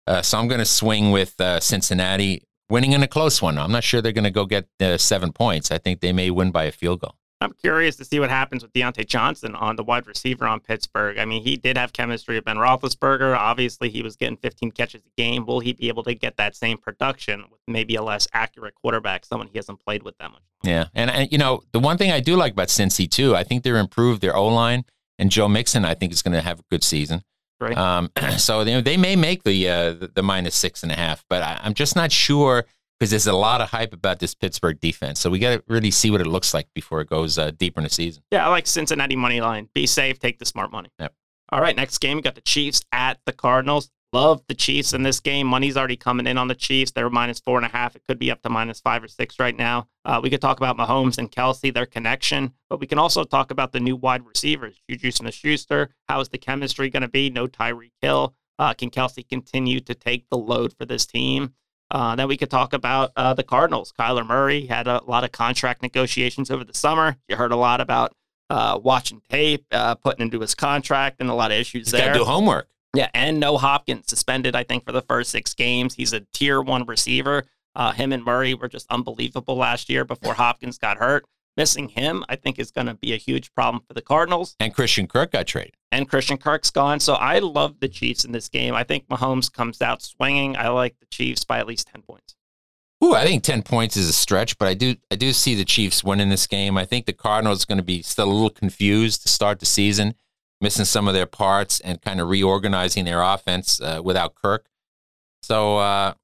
Uh, 0.07 0.23
so 0.23 0.39
I'm 0.39 0.49
going 0.49 0.61
to 0.61 0.65
swing 0.65 1.11
with 1.11 1.41
uh, 1.41 1.61
Cincinnati 1.61 2.43
winning 2.71 2.93
in 2.93 3.03
a 3.03 3.09
close 3.09 3.43
one. 3.43 3.59
I'm 3.59 3.73
not 3.73 3.85
sure 3.85 4.01
they're 4.01 4.13
going 4.13 4.25
to 4.25 4.31
go 4.31 4.47
get 4.47 4.69
uh, 4.81 4.97
seven 4.97 5.33
points. 5.33 5.71
I 5.71 5.79
think 5.79 6.01
they 6.01 6.13
may 6.13 6.31
win 6.31 6.51
by 6.51 6.65
a 6.65 6.73
field 6.73 7.01
goal. 7.01 7.17
I'm 7.43 7.55
curious 7.55 7.97
to 7.97 8.05
see 8.05 8.21
what 8.21 8.29
happens 8.29 8.63
with 8.63 8.73
Diontae 8.75 9.07
Johnson 9.07 9.55
on 9.55 9.77
the 9.77 9.83
wide 9.83 10.07
receiver 10.07 10.47
on 10.47 10.61
Pittsburgh. 10.61 11.17
I 11.17 11.25
mean, 11.25 11.43
he 11.43 11.57
did 11.57 11.79
have 11.79 11.95
chemistry 11.95 12.35
with 12.35 12.45
Ben 12.45 12.59
Roethlisberger. 12.59 13.35
Obviously, 13.35 13.89
he 13.89 14.03
was 14.03 14.15
getting 14.15 14.37
15 14.37 14.73
catches 14.73 15.01
a 15.01 15.11
game. 15.17 15.47
Will 15.47 15.61
he 15.61 15.73
be 15.73 15.89
able 15.89 16.03
to 16.03 16.15
get 16.15 16.37
that 16.37 16.55
same 16.55 16.77
production 16.77 17.45
with 17.51 17.61
maybe 17.67 17.95
a 17.95 18.03
less 18.03 18.29
accurate 18.35 18.75
quarterback, 18.75 19.25
someone 19.25 19.49
he 19.49 19.57
hasn't 19.57 19.81
played 19.81 20.03
with 20.03 20.19
that 20.19 20.31
much? 20.31 20.43
Yeah, 20.63 20.89
and, 20.95 21.11
and 21.11 21.33
you 21.33 21.39
know 21.39 21.63
the 21.73 21.81
one 21.81 21.97
thing 21.97 22.13
I 22.13 22.21
do 22.21 22.37
like 22.37 22.53
about 22.53 22.69
Cincy 22.69 23.11
too, 23.11 23.35
I 23.35 23.43
think 23.43 23.63
they're 23.63 23.79
improved 23.79 24.21
their 24.21 24.37
O 24.37 24.47
line, 24.49 24.85
and 25.19 25.31
Joe 25.31 25.49
Mixon 25.49 25.87
I 25.87 25.95
think 25.95 26.13
is 26.13 26.21
going 26.21 26.35
to 26.35 26.43
have 26.43 26.61
a 26.61 26.65
good 26.71 26.85
season. 26.85 27.23
Right. 27.61 27.77
Um, 27.77 28.11
so 28.39 28.65
they, 28.65 28.81
they 28.81 28.97
may 28.97 29.17
make 29.17 29.43
the, 29.45 29.69
uh, 29.69 29.95
the 30.15 30.23
minus 30.23 30.55
six 30.55 30.83
and 30.83 30.91
a 30.91 30.97
half, 30.97 31.25
but 31.29 31.43
I, 31.43 31.61
I'm 31.63 31.75
just 31.75 31.97
not 31.97 32.11
sure 32.13 32.65
because 32.99 33.11
there's 33.11 33.27
a 33.27 33.33
lot 33.33 33.61
of 33.61 33.71
hype 33.71 33.95
about 33.95 34.19
this 34.19 34.35
Pittsburgh 34.35 34.79
defense. 34.79 35.21
So 35.21 35.31
we 35.31 35.39
got 35.39 35.57
to 35.57 35.65
really 35.69 35.91
see 35.91 36.11
what 36.11 36.21
it 36.21 36.27
looks 36.27 36.53
like 36.53 36.69
before 36.75 37.01
it 37.01 37.09
goes 37.09 37.39
uh, 37.39 37.51
deeper 37.51 37.81
in 37.81 37.85
the 37.85 37.91
season. 37.91 38.23
Yeah, 38.31 38.47
I 38.47 38.51
like 38.51 38.67
Cincinnati 38.67 39.17
money 39.17 39.41
line. 39.41 39.69
Be 39.75 39.87
safe, 39.87 40.19
take 40.19 40.39
the 40.39 40.45
smart 40.45 40.71
money. 40.71 40.91
Yep. 40.99 41.15
All 41.51 41.61
right, 41.61 41.75
next 41.75 41.99
game 41.99 42.17
we 42.17 42.23
got 42.23 42.35
the 42.35 42.43
Chiefs 42.43 42.83
at 42.93 43.19
the 43.25 43.33
Cardinals. 43.33 43.91
Love 44.13 44.43
the 44.49 44.55
Chiefs 44.55 44.93
in 44.93 45.05
this 45.05 45.21
game. 45.21 45.47
Money's 45.47 45.77
already 45.77 45.97
coming 45.97 46.27
in 46.27 46.37
on 46.37 46.49
the 46.49 46.55
Chiefs. 46.55 46.91
They're 46.91 47.09
minus 47.09 47.39
four 47.39 47.59
and 47.59 47.67
a 47.67 47.69
half. 47.69 47.95
It 47.95 48.03
could 48.09 48.19
be 48.19 48.31
up 48.31 48.43
to 48.43 48.49
minus 48.49 48.81
five 48.81 49.05
or 49.05 49.09
six 49.09 49.39
right 49.39 49.57
now. 49.57 49.87
Uh, 50.05 50.21
we 50.23 50.31
could 50.31 50.41
talk 50.41 50.57
about 50.57 50.77
Mahomes 50.77 51.17
and 51.17 51.31
Kelce, 51.31 51.73
their 51.73 51.87
connection, 51.87 52.53
but 52.69 52.81
we 52.81 52.89
can 52.89 52.99
also 52.99 53.23
talk 53.23 53.53
about 53.53 53.71
the 53.71 53.79
new 53.79 53.95
wide 53.95 54.27
receivers, 54.27 54.81
Juju 54.89 55.13
Smith-Schuster. 55.13 55.91
How 56.09 56.19
is 56.21 56.29
the 56.29 56.39
chemistry 56.39 56.91
going 56.91 57.03
to 57.03 57.09
be? 57.09 57.31
No 57.31 57.47
Tyreek 57.47 57.93
Hill. 58.03 58.35
Uh, 58.59 58.75
can 58.75 58.91
Kelce 58.91 59.27
continue 59.29 59.79
to 59.81 59.95
take 59.95 60.29
the 60.29 60.37
load 60.37 60.75
for 60.77 60.85
this 60.85 61.07
team? 61.07 61.55
Uh, 61.93 62.15
then 62.17 62.29
we 62.29 62.37
could 62.37 62.51
talk 62.51 62.73
about 62.73 63.13
uh, 63.17 63.35
the 63.35 63.43
Cardinals. 63.43 63.93
Kyler 63.99 64.27
Murray 64.27 64.67
had 64.67 64.87
a 64.87 65.03
lot 65.07 65.25
of 65.25 65.33
contract 65.33 65.83
negotiations 65.83 66.51
over 66.51 66.65
the 66.65 66.75
summer. 66.75 67.17
You 67.29 67.37
heard 67.37 67.53
a 67.53 67.57
lot 67.57 67.81
about 67.81 68.15
uh, 68.49 68.79
watching 68.83 69.23
tape, 69.31 69.65
uh, 69.71 69.95
putting 69.95 70.23
into 70.23 70.41
his 70.41 70.55
contract, 70.55 71.21
and 71.21 71.31
a 71.31 71.35
lot 71.35 71.53
of 71.53 71.59
issues 71.59 71.89
He's 71.89 71.93
got 71.93 71.99
there. 71.99 72.13
to 72.13 72.19
do 72.21 72.25
homework. 72.25 72.69
Yeah, 72.95 73.09
and 73.15 73.39
no 73.39 73.57
Hopkins 73.57 74.09
suspended, 74.09 74.57
I 74.57 74.65
think, 74.65 74.85
for 74.85 74.93
the 74.93 75.03
first 75.03 75.31
six 75.31 75.55
games. 75.55 75.95
He's 75.95 76.13
a 76.13 76.21
tier 76.33 76.61
one 76.61 76.85
receiver. 76.87 77.45
Uh, 77.75 77.93
him 77.93 78.13
and 78.13 78.25
Murray 78.25 78.55
were 78.55 78.69
just 78.69 78.87
unbelievable 78.91 79.57
last 79.57 79.89
year 79.89 80.05
before 80.05 80.35
Hopkins 80.35 80.79
got 80.79 80.99
hurt. 80.99 81.25
Missing 81.57 81.91
him, 81.91 82.25
I 82.29 82.37
think, 82.37 82.59
is 82.59 82.71
going 82.71 82.87
to 82.87 82.95
be 82.95 83.13
a 83.13 83.17
huge 83.17 83.53
problem 83.55 83.83
for 83.87 83.93
the 83.93 84.03
Cardinals. 84.03 84.57
And 84.61 84.75
Christian 84.75 85.07
Kirk 85.07 85.33
got 85.33 85.47
traded. 85.47 85.75
And 85.93 86.09
Christian 86.09 86.37
Kirk's 86.37 86.71
gone. 86.71 87.01
So 87.01 87.15
I 87.15 87.41
love 87.41 87.81
the 87.81 87.89
Chiefs 87.89 88.25
in 88.25 88.33
this 88.33 88.49
game. 88.49 88.75
I 88.75 88.85
think 88.85 89.09
Mahomes 89.09 89.53
comes 89.53 89.83
out 89.83 90.01
swinging. 90.03 90.57
I 90.57 90.69
like 90.69 90.99
the 91.01 91.07
Chiefs 91.07 91.45
by 91.45 91.59
at 91.59 91.67
least 91.67 91.89
10 91.89 92.03
points. 92.03 92.37
Ooh, 93.03 93.15
I 93.15 93.25
think 93.25 93.43
ten 93.43 93.63
points 93.63 93.97
is 93.97 94.11
a 94.11 94.13
stretch, 94.13 94.59
but 94.59 94.69
I 94.69 94.75
do 94.75 94.95
I 95.11 95.17
do 95.17 95.33
see 95.33 95.55
the 95.55 95.65
Chiefs 95.65 96.05
winning 96.05 96.29
this 96.29 96.47
game. 96.47 96.77
I 96.77 96.85
think 96.85 97.07
the 97.07 97.15
Cardinals 97.15 97.63
are 97.63 97.67
going 97.67 97.79
to 97.79 97.85
be 97.85 98.03
still 98.03 98.31
a 98.31 98.31
little 98.31 98.51
confused 98.51 99.23
to 99.23 99.29
start 99.31 99.59
the 99.59 99.65
season, 99.65 100.15
missing 100.61 100.85
some 100.85 101.09
of 101.09 101.15
their 101.15 101.27
parts 101.27 101.81
and 101.81 102.01
kind 102.03 102.21
of 102.21 102.29
reorganizing 102.29 103.05
their 103.05 103.23
offense 103.23 103.81
uh, 103.81 104.01
without 104.03 104.35
Kirk. 104.35 104.67
So 105.43 105.79
uh, 105.79 106.15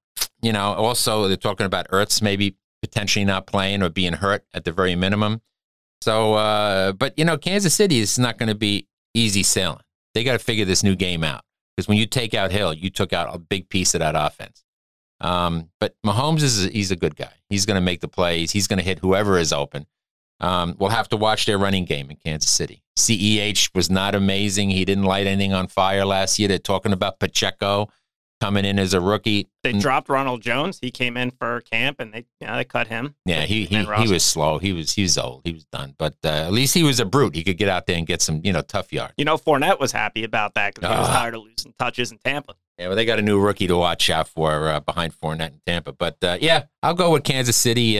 you 0.42 0.52
know, 0.52 0.74
also 0.74 1.28
they're 1.28 1.36
talking 1.36 1.66
about 1.66 1.88
Ertz 1.88 2.22
maybe 2.22 2.56
potentially 2.82 3.24
not 3.24 3.46
playing 3.46 3.82
or 3.82 3.88
being 3.88 4.12
hurt 4.12 4.44
at 4.54 4.64
the 4.64 4.72
very 4.72 4.94
minimum. 4.94 5.40
So, 6.02 6.34
uh, 6.34 6.92
but 6.92 7.18
you 7.18 7.24
know, 7.24 7.36
Kansas 7.38 7.74
City 7.74 7.98
is 7.98 8.18
not 8.18 8.38
going 8.38 8.48
to 8.48 8.54
be 8.54 8.86
easy 9.14 9.42
sailing. 9.42 9.80
They 10.14 10.24
got 10.24 10.32
to 10.32 10.38
figure 10.38 10.64
this 10.64 10.82
new 10.82 10.94
game 10.96 11.24
out 11.24 11.42
because 11.76 11.88
when 11.88 11.98
you 11.98 12.06
take 12.06 12.34
out 12.34 12.52
Hill, 12.52 12.72
you 12.72 12.90
took 12.90 13.12
out 13.12 13.34
a 13.34 13.38
big 13.38 13.68
piece 13.68 13.94
of 13.94 14.00
that 14.00 14.14
offense. 14.16 14.62
Um, 15.20 15.70
but 15.80 15.94
Mahomes 16.04 16.42
is 16.42 16.64
he's 16.64 16.90
a 16.90 16.96
good 16.96 17.16
guy. 17.16 17.32
He's 17.48 17.66
going 17.66 17.76
to 17.76 17.80
make 17.80 18.00
the 18.00 18.08
plays. 18.08 18.52
He's 18.52 18.66
going 18.66 18.78
to 18.78 18.84
hit 18.84 18.98
whoever 18.98 19.38
is 19.38 19.52
open. 19.52 19.86
Um, 20.40 20.76
we'll 20.78 20.90
have 20.90 21.08
to 21.10 21.16
watch 21.16 21.46
their 21.46 21.58
running 21.58 21.84
game 21.84 22.10
in 22.10 22.16
Kansas 22.16 22.50
City. 22.50 22.82
Ceh 22.98 23.68
was 23.74 23.90
not 23.90 24.14
amazing. 24.14 24.70
He 24.70 24.84
didn't 24.84 25.04
light 25.04 25.26
anything 25.26 25.52
on 25.52 25.66
fire 25.66 26.04
last 26.04 26.38
year. 26.38 26.48
They're 26.48 26.58
talking 26.58 26.92
about 26.92 27.18
Pacheco 27.20 27.88
coming 28.40 28.66
in 28.66 28.78
as 28.78 28.92
a 28.92 29.00
rookie. 29.00 29.48
They 29.62 29.72
dropped 29.72 30.08
Ronald 30.10 30.42
Jones. 30.42 30.78
He 30.80 30.90
came 30.90 31.16
in 31.16 31.30
for 31.30 31.62
camp 31.62 32.00
and 32.00 32.12
they, 32.12 32.26
you 32.40 32.46
know, 32.46 32.56
they 32.56 32.64
cut 32.64 32.86
him. 32.88 33.14
Yeah, 33.24 33.42
he 33.42 33.64
he, 33.64 33.84
he 33.84 34.08
was 34.12 34.22
slow. 34.24 34.58
He 34.58 34.72
was 34.74 34.92
he 34.92 35.02
was 35.02 35.16
old. 35.16 35.42
He 35.44 35.52
was 35.52 35.64
done. 35.66 35.94
But 35.98 36.16
uh, 36.24 36.28
at 36.28 36.52
least 36.52 36.74
he 36.74 36.82
was 36.82 37.00
a 37.00 37.06
brute. 37.06 37.34
He 37.34 37.42
could 37.44 37.56
get 37.56 37.68
out 37.70 37.86
there 37.86 37.96
and 37.96 38.06
get 38.06 38.20
some 38.20 38.40
you 38.44 38.52
know 38.52 38.60
tough 38.62 38.92
yards. 38.92 39.14
You 39.16 39.24
know, 39.24 39.36
Fournette 39.38 39.80
was 39.80 39.92
happy 39.92 40.22
about 40.24 40.54
that 40.54 40.74
because 40.74 40.90
he 40.94 40.98
was 41.00 41.08
Ah. 41.08 41.18
tired 41.20 41.34
of 41.34 41.42
losing 41.44 41.72
touches 41.78 42.12
in 42.12 42.18
Tampa. 42.18 42.54
Yeah, 42.78 42.88
well, 42.88 42.96
they 42.96 43.06
got 43.06 43.18
a 43.18 43.22
new 43.22 43.40
rookie 43.40 43.66
to 43.68 43.76
watch 43.76 44.10
out 44.10 44.28
for 44.28 44.68
uh, 44.68 44.80
behind 44.80 45.14
Fournette 45.18 45.52
in 45.52 45.60
Tampa. 45.66 45.92
But 45.92 46.22
uh, 46.22 46.36
yeah, 46.40 46.64
I'll 46.82 46.94
go 46.94 47.10
with 47.12 47.24
Kansas 47.24 47.56
City. 47.56 47.98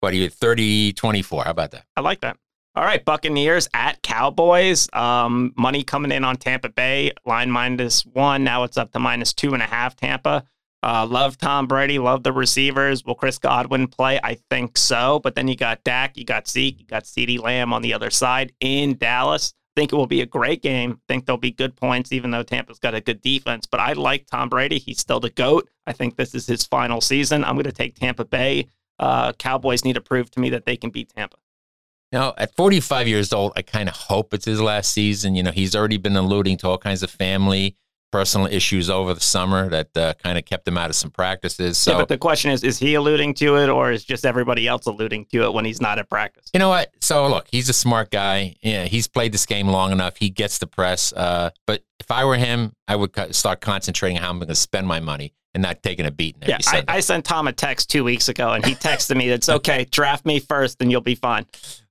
What 0.00 0.12
are 0.12 0.16
you, 0.16 0.28
30 0.28 0.92
24? 0.92 1.44
How 1.44 1.50
about 1.50 1.72
that? 1.72 1.84
I 1.96 2.00
like 2.00 2.20
that. 2.20 2.36
All 2.74 2.84
right, 2.84 3.04
Buccaneers 3.04 3.68
at 3.74 4.00
Cowboys. 4.02 4.88
Um, 4.92 5.52
money 5.56 5.82
coming 5.82 6.12
in 6.12 6.22
on 6.22 6.36
Tampa 6.36 6.68
Bay. 6.68 7.10
Line 7.26 7.50
minus 7.50 8.06
one. 8.06 8.44
Now 8.44 8.62
it's 8.62 8.76
up 8.76 8.92
to 8.92 9.00
minus 9.00 9.32
two 9.32 9.52
and 9.52 9.62
a 9.62 9.66
half. 9.66 9.96
Tampa. 9.96 10.44
Uh, 10.82 11.04
love 11.06 11.36
Tom 11.36 11.66
Brady. 11.66 11.98
Love 11.98 12.22
the 12.22 12.32
receivers. 12.32 13.04
Will 13.04 13.16
Chris 13.16 13.38
Godwin 13.38 13.88
play? 13.88 14.20
I 14.22 14.38
think 14.48 14.78
so. 14.78 15.18
But 15.18 15.34
then 15.34 15.48
you 15.48 15.56
got 15.56 15.82
Dak. 15.82 16.16
You 16.16 16.24
got 16.24 16.46
Zeke. 16.46 16.78
You 16.78 16.86
got 16.86 17.02
CeeDee 17.04 17.40
Lamb 17.40 17.72
on 17.72 17.82
the 17.82 17.94
other 17.94 18.10
side 18.10 18.52
in 18.60 18.96
Dallas. 18.96 19.54
Think 19.74 19.92
it 19.92 19.96
will 19.96 20.06
be 20.06 20.20
a 20.20 20.26
great 20.26 20.62
game. 20.62 21.00
Think 21.08 21.26
there'll 21.26 21.36
be 21.36 21.50
good 21.50 21.76
points, 21.76 22.12
even 22.12 22.30
though 22.30 22.42
Tampa's 22.42 22.78
got 22.78 22.94
a 22.94 23.00
good 23.00 23.20
defense. 23.20 23.66
But 23.66 23.80
I 23.80 23.94
like 23.94 24.26
Tom 24.26 24.48
Brady. 24.48 24.78
He's 24.78 25.00
still 25.00 25.20
the 25.20 25.30
GOAT. 25.30 25.68
I 25.86 25.92
think 25.92 26.16
this 26.16 26.34
is 26.34 26.46
his 26.46 26.64
final 26.64 27.00
season. 27.00 27.44
I'm 27.44 27.54
going 27.54 27.64
to 27.64 27.72
take 27.72 27.96
Tampa 27.96 28.24
Bay. 28.24 28.68
Uh, 28.98 29.32
Cowboys 29.32 29.84
need 29.84 29.94
to 29.94 30.00
prove 30.00 30.30
to 30.32 30.40
me 30.40 30.50
that 30.50 30.66
they 30.66 30.76
can 30.76 30.90
beat 30.90 31.10
Tampa. 31.14 31.36
Now, 32.10 32.34
at 32.38 32.54
45 32.56 33.06
years 33.06 33.32
old, 33.32 33.52
I 33.54 33.62
kind 33.62 33.88
of 33.88 33.94
hope 33.94 34.32
it's 34.32 34.46
his 34.46 34.60
last 34.60 34.92
season. 34.92 35.34
You 35.34 35.42
know, 35.42 35.50
he's 35.50 35.76
already 35.76 35.98
been 35.98 36.16
alluding 36.16 36.56
to 36.58 36.68
all 36.68 36.78
kinds 36.78 37.02
of 37.02 37.10
family, 37.10 37.76
personal 38.10 38.46
issues 38.46 38.88
over 38.88 39.12
the 39.12 39.20
summer 39.20 39.68
that 39.68 39.94
uh, 39.94 40.14
kind 40.14 40.38
of 40.38 40.46
kept 40.46 40.66
him 40.66 40.78
out 40.78 40.88
of 40.88 40.96
some 40.96 41.10
practices. 41.10 41.76
So, 41.76 41.92
yeah, 41.92 41.98
but 41.98 42.08
the 42.08 42.16
question 42.16 42.50
is, 42.50 42.64
is 42.64 42.78
he 42.78 42.94
alluding 42.94 43.34
to 43.34 43.56
it 43.56 43.68
or 43.68 43.92
is 43.92 44.04
just 44.04 44.24
everybody 44.24 44.66
else 44.66 44.86
alluding 44.86 45.26
to 45.26 45.44
it 45.44 45.52
when 45.52 45.66
he's 45.66 45.82
not 45.82 45.98
at 45.98 46.08
practice? 46.08 46.50
You 46.54 46.60
know 46.60 46.70
what? 46.70 46.90
So, 47.00 47.28
look, 47.28 47.46
he's 47.50 47.68
a 47.68 47.74
smart 47.74 48.10
guy. 48.10 48.56
Yeah, 48.62 48.84
he's 48.84 49.06
played 49.06 49.32
this 49.32 49.44
game 49.44 49.68
long 49.68 49.92
enough. 49.92 50.16
He 50.16 50.30
gets 50.30 50.56
the 50.58 50.66
press. 50.66 51.12
Uh, 51.12 51.50
but 51.66 51.82
if 52.00 52.10
I 52.10 52.24
were 52.24 52.36
him, 52.36 52.72
I 52.86 52.96
would 52.96 53.34
start 53.34 53.60
concentrating 53.60 54.16
how 54.16 54.30
I'm 54.30 54.38
going 54.38 54.48
to 54.48 54.54
spend 54.54 54.86
my 54.86 55.00
money 55.00 55.34
and 55.58 55.62
not 55.64 55.82
taking 55.82 56.06
a 56.06 56.10
beating. 56.10 56.42
Yeah, 56.46 56.58
I, 56.66 56.84
I, 56.86 57.00
sent 57.00 57.24
Tom 57.24 57.48
a 57.48 57.52
text 57.52 57.90
two 57.90 58.04
weeks 58.04 58.28
ago, 58.28 58.52
and 58.52 58.64
he 58.64 58.74
texted 58.74 59.16
me, 59.16 59.28
"It's 59.28 59.48
okay, 59.48 59.84
draft 59.90 60.24
me 60.24 60.38
first, 60.38 60.80
and 60.80 60.90
you'll 60.90 61.00
be 61.00 61.16
fine." 61.16 61.46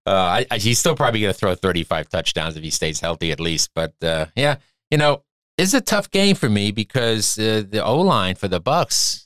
Uh, 0.05 0.11
I, 0.11 0.45
I, 0.49 0.57
he's 0.57 0.79
still 0.79 0.95
probably 0.95 1.19
going 1.19 1.33
to 1.33 1.37
throw 1.37 1.53
35 1.53 2.07
touchdowns 2.07 2.55
if 2.55 2.63
he 2.63 2.69
stays 2.69 3.01
healthy, 3.01 3.31
at 3.31 3.41
least. 3.41 3.71
But 3.75 3.93
uh, 4.01 4.27
yeah, 4.37 4.55
you 4.89 4.97
know, 4.97 5.23
it's 5.57 5.73
a 5.73 5.81
tough 5.81 6.09
game 6.09 6.35
for 6.35 6.49
me 6.49 6.71
because 6.71 7.37
uh, 7.37 7.63
the 7.69 7.83
O 7.83 7.99
line 7.99 8.35
for 8.35 8.47
the 8.47 8.61
Bucs 8.61 9.25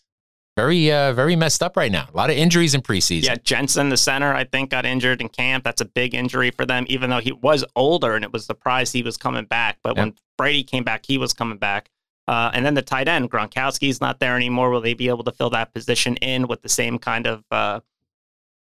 very 0.58 0.92
uh, 0.92 1.14
very 1.14 1.36
messed 1.36 1.62
up 1.62 1.78
right 1.78 1.92
now. 1.92 2.08
A 2.12 2.18
lot 2.18 2.30
of 2.30 2.36
injuries 2.36 2.74
in 2.74 2.82
preseason. 2.82 3.26
Yeah, 3.26 3.36
Jensen, 3.44 3.90
the 3.90 3.98
center, 3.98 4.34
I 4.34 4.44
think 4.44 4.72
got 4.72 4.86
injured 4.86 5.22
in 5.22 5.30
camp. 5.30 5.64
That's 5.64 5.82
a 5.82 5.86
big 5.86 6.16
injury 6.16 6.52
for 6.52 6.66
them, 6.66 6.86
even 6.90 7.10
though 7.10 7.20
he 7.20 7.32
was 7.32 7.64
older 7.76 8.16
and 8.16 8.26
it 8.26 8.34
was 8.34 8.46
surprised 8.46 8.92
he 8.92 9.04
was 9.04 9.18
coming 9.18 9.46
back. 9.46 9.78
But 9.84 9.98
when 9.98 10.16
Brady 10.38 10.64
came 10.64 10.84
back, 10.84 11.06
he 11.06 11.18
was 11.18 11.32
coming 11.32 11.58
back. 11.58 11.90
Uh, 12.28 12.52
and 12.54 12.66
then 12.66 12.74
the 12.74 12.82
tight 12.82 13.08
end, 13.08 13.32
Gronkowski's 13.32 14.00
not 14.00 14.20
there 14.20 14.36
anymore. 14.36 14.70
Will 14.70 14.82
they 14.82 14.94
be 14.94 15.10
able 15.10 15.24
to 15.24 15.32
fill 15.32 15.50
that 15.52 15.74
position 15.74 16.16
in 16.18 16.48
with 16.48 16.62
the 16.62 16.70
same 16.70 16.98
kind 16.98 17.28
of 17.28 17.44
uh, 17.52 17.80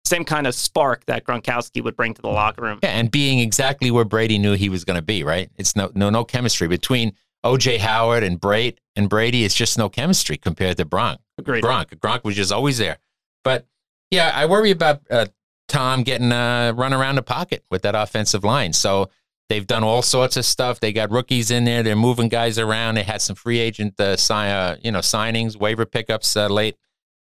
same 0.05 0.23
kind 0.23 0.47
of 0.47 0.55
spark 0.55 1.05
that 1.05 1.23
Gronkowski 1.25 1.83
would 1.83 1.95
bring 1.95 2.13
to 2.13 2.21
the 2.21 2.29
locker 2.29 2.61
room? 2.61 2.79
Yeah, 2.83 2.89
and 2.89 3.09
being 3.09 3.39
exactly 3.39 3.91
where 3.91 4.05
Brady 4.05 4.37
knew 4.37 4.53
he 4.53 4.69
was 4.69 4.83
going 4.83 4.95
to 4.95 5.01
be. 5.01 5.23
Right? 5.23 5.49
It's 5.57 5.75
no 5.75 5.91
no 5.95 6.09
no 6.09 6.23
chemistry 6.23 6.67
between 6.67 7.13
OJ 7.45 7.79
Howard 7.79 8.23
and 8.23 8.39
Brady 8.39 8.77
and 8.95 9.09
Brady. 9.09 9.43
It's 9.43 9.55
just 9.55 9.77
no 9.77 9.89
chemistry 9.89 10.37
compared 10.37 10.77
to 10.77 10.85
Gronk. 10.85 11.17
Agreed. 11.37 11.63
Gronk 11.63 11.87
Gronk 11.95 12.23
was 12.23 12.35
just 12.35 12.51
always 12.51 12.77
there. 12.77 12.97
But 13.43 13.65
yeah, 14.11 14.31
I 14.33 14.45
worry 14.45 14.71
about 14.71 15.01
uh, 15.09 15.27
Tom 15.67 16.03
getting 16.03 16.31
uh, 16.31 16.73
run 16.75 16.93
around 16.93 17.15
the 17.15 17.23
pocket 17.23 17.63
with 17.69 17.81
that 17.83 17.95
offensive 17.95 18.43
line. 18.43 18.73
So 18.73 19.09
They've 19.49 19.65
done 19.65 19.83
all 19.83 20.01
sorts 20.01 20.35
of 20.35 20.45
stuff. 20.45 20.79
They 20.79 20.91
got 20.91 21.09
rookies 21.09 21.51
in 21.51 21.63
there. 21.63 21.81
They're 21.81 21.95
moving 21.95 22.27
guys 22.27 22.59
around. 22.59 22.95
They 22.95 23.03
had 23.03 23.21
some 23.21 23.35
free 23.35 23.59
agent, 23.59 23.99
uh, 23.99 24.17
sign, 24.17 24.49
uh, 24.49 24.77
you 24.83 24.91
know, 24.91 24.99
signings, 24.99 25.55
waiver 25.55 25.85
pickups 25.85 26.35
uh, 26.35 26.47
late. 26.47 26.75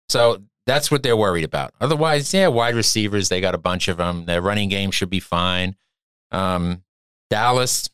So 0.09 0.43
that's 0.67 0.91
what 0.91 1.01
they're 1.01 1.17
worried 1.17 1.43
about. 1.43 1.73
Otherwise, 1.81 2.33
yeah, 2.33 2.47
wide 2.47 2.75
receivers. 2.75 3.29
They 3.29 3.41
got 3.41 3.55
a 3.55 3.59
bunch 3.59 3.87
of 3.87 3.97
them. 3.97 4.25
Their 4.25 4.41
running 4.41 4.69
game 4.69 4.91
should 4.91 5.09
be 5.09 5.19
fine. 5.19 5.75
Um, 6.31 6.83
Dallas, 7.31 7.89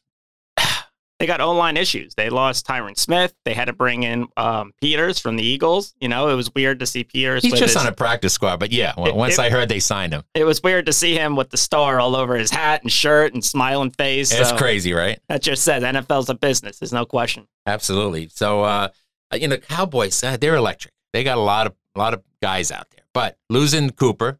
they 1.19 1.25
got 1.25 1.41
O 1.41 1.51
line 1.53 1.77
issues. 1.77 2.13
They 2.15 2.29
lost 2.29 2.67
Tyron 2.67 2.97
Smith. 2.97 3.33
They 3.43 3.53
had 3.53 3.65
to 3.65 3.73
bring 3.73 4.03
in 4.03 4.27
um, 4.37 4.73
Peters 4.79 5.19
from 5.19 5.35
the 5.35 5.43
Eagles. 5.43 5.95
You 5.99 6.09
know, 6.09 6.29
it 6.29 6.35
was 6.35 6.53
weird 6.53 6.79
to 6.79 6.85
see 6.85 7.03
Peters. 7.03 7.43
He's 7.43 7.53
just 7.53 7.73
his, 7.73 7.75
on 7.77 7.87
a 7.87 7.91
practice 7.91 8.33
squad, 8.33 8.59
but 8.59 8.71
yeah, 8.71 8.93
it, 8.97 9.15
once 9.15 9.35
it, 9.35 9.41
I 9.41 9.49
heard 9.49 9.69
they 9.69 9.79
signed 9.79 10.13
him, 10.13 10.23
it 10.35 10.43
was 10.43 10.61
weird 10.61 10.85
to 10.85 10.93
see 10.93 11.15
him 11.15 11.35
with 11.35 11.49
the 11.49 11.57
star 11.57 11.99
all 11.99 12.15
over 12.15 12.35
his 12.35 12.51
hat 12.51 12.83
and 12.83 12.91
shirt 12.91 13.33
and 13.33 13.43
smiling 13.43 13.91
face. 13.91 14.31
It's 14.31 14.49
so 14.49 14.57
crazy, 14.57 14.93
right? 14.93 15.19
That 15.27 15.41
just 15.41 15.63
says 15.63 15.83
NFL's 15.83 16.29
a 16.29 16.35
business. 16.35 16.79
There's 16.79 16.93
no 16.93 17.05
question. 17.05 17.47
Absolutely. 17.65 18.29
So, 18.29 18.63
uh, 18.63 18.89
you 19.33 19.47
know, 19.47 19.57
Cowboys, 19.57 20.23
uh, 20.23 20.37
they're 20.37 20.55
electric. 20.55 20.93
They 21.13 21.23
got 21.23 21.37
a 21.37 21.41
lot 21.41 21.67
of 21.67 21.73
a 21.95 21.99
lot 21.99 22.13
of 22.13 22.21
guys 22.43 22.71
out 22.71 22.89
there, 22.91 23.05
but 23.11 23.37
losing 23.49 23.89
Cooper 23.89 24.39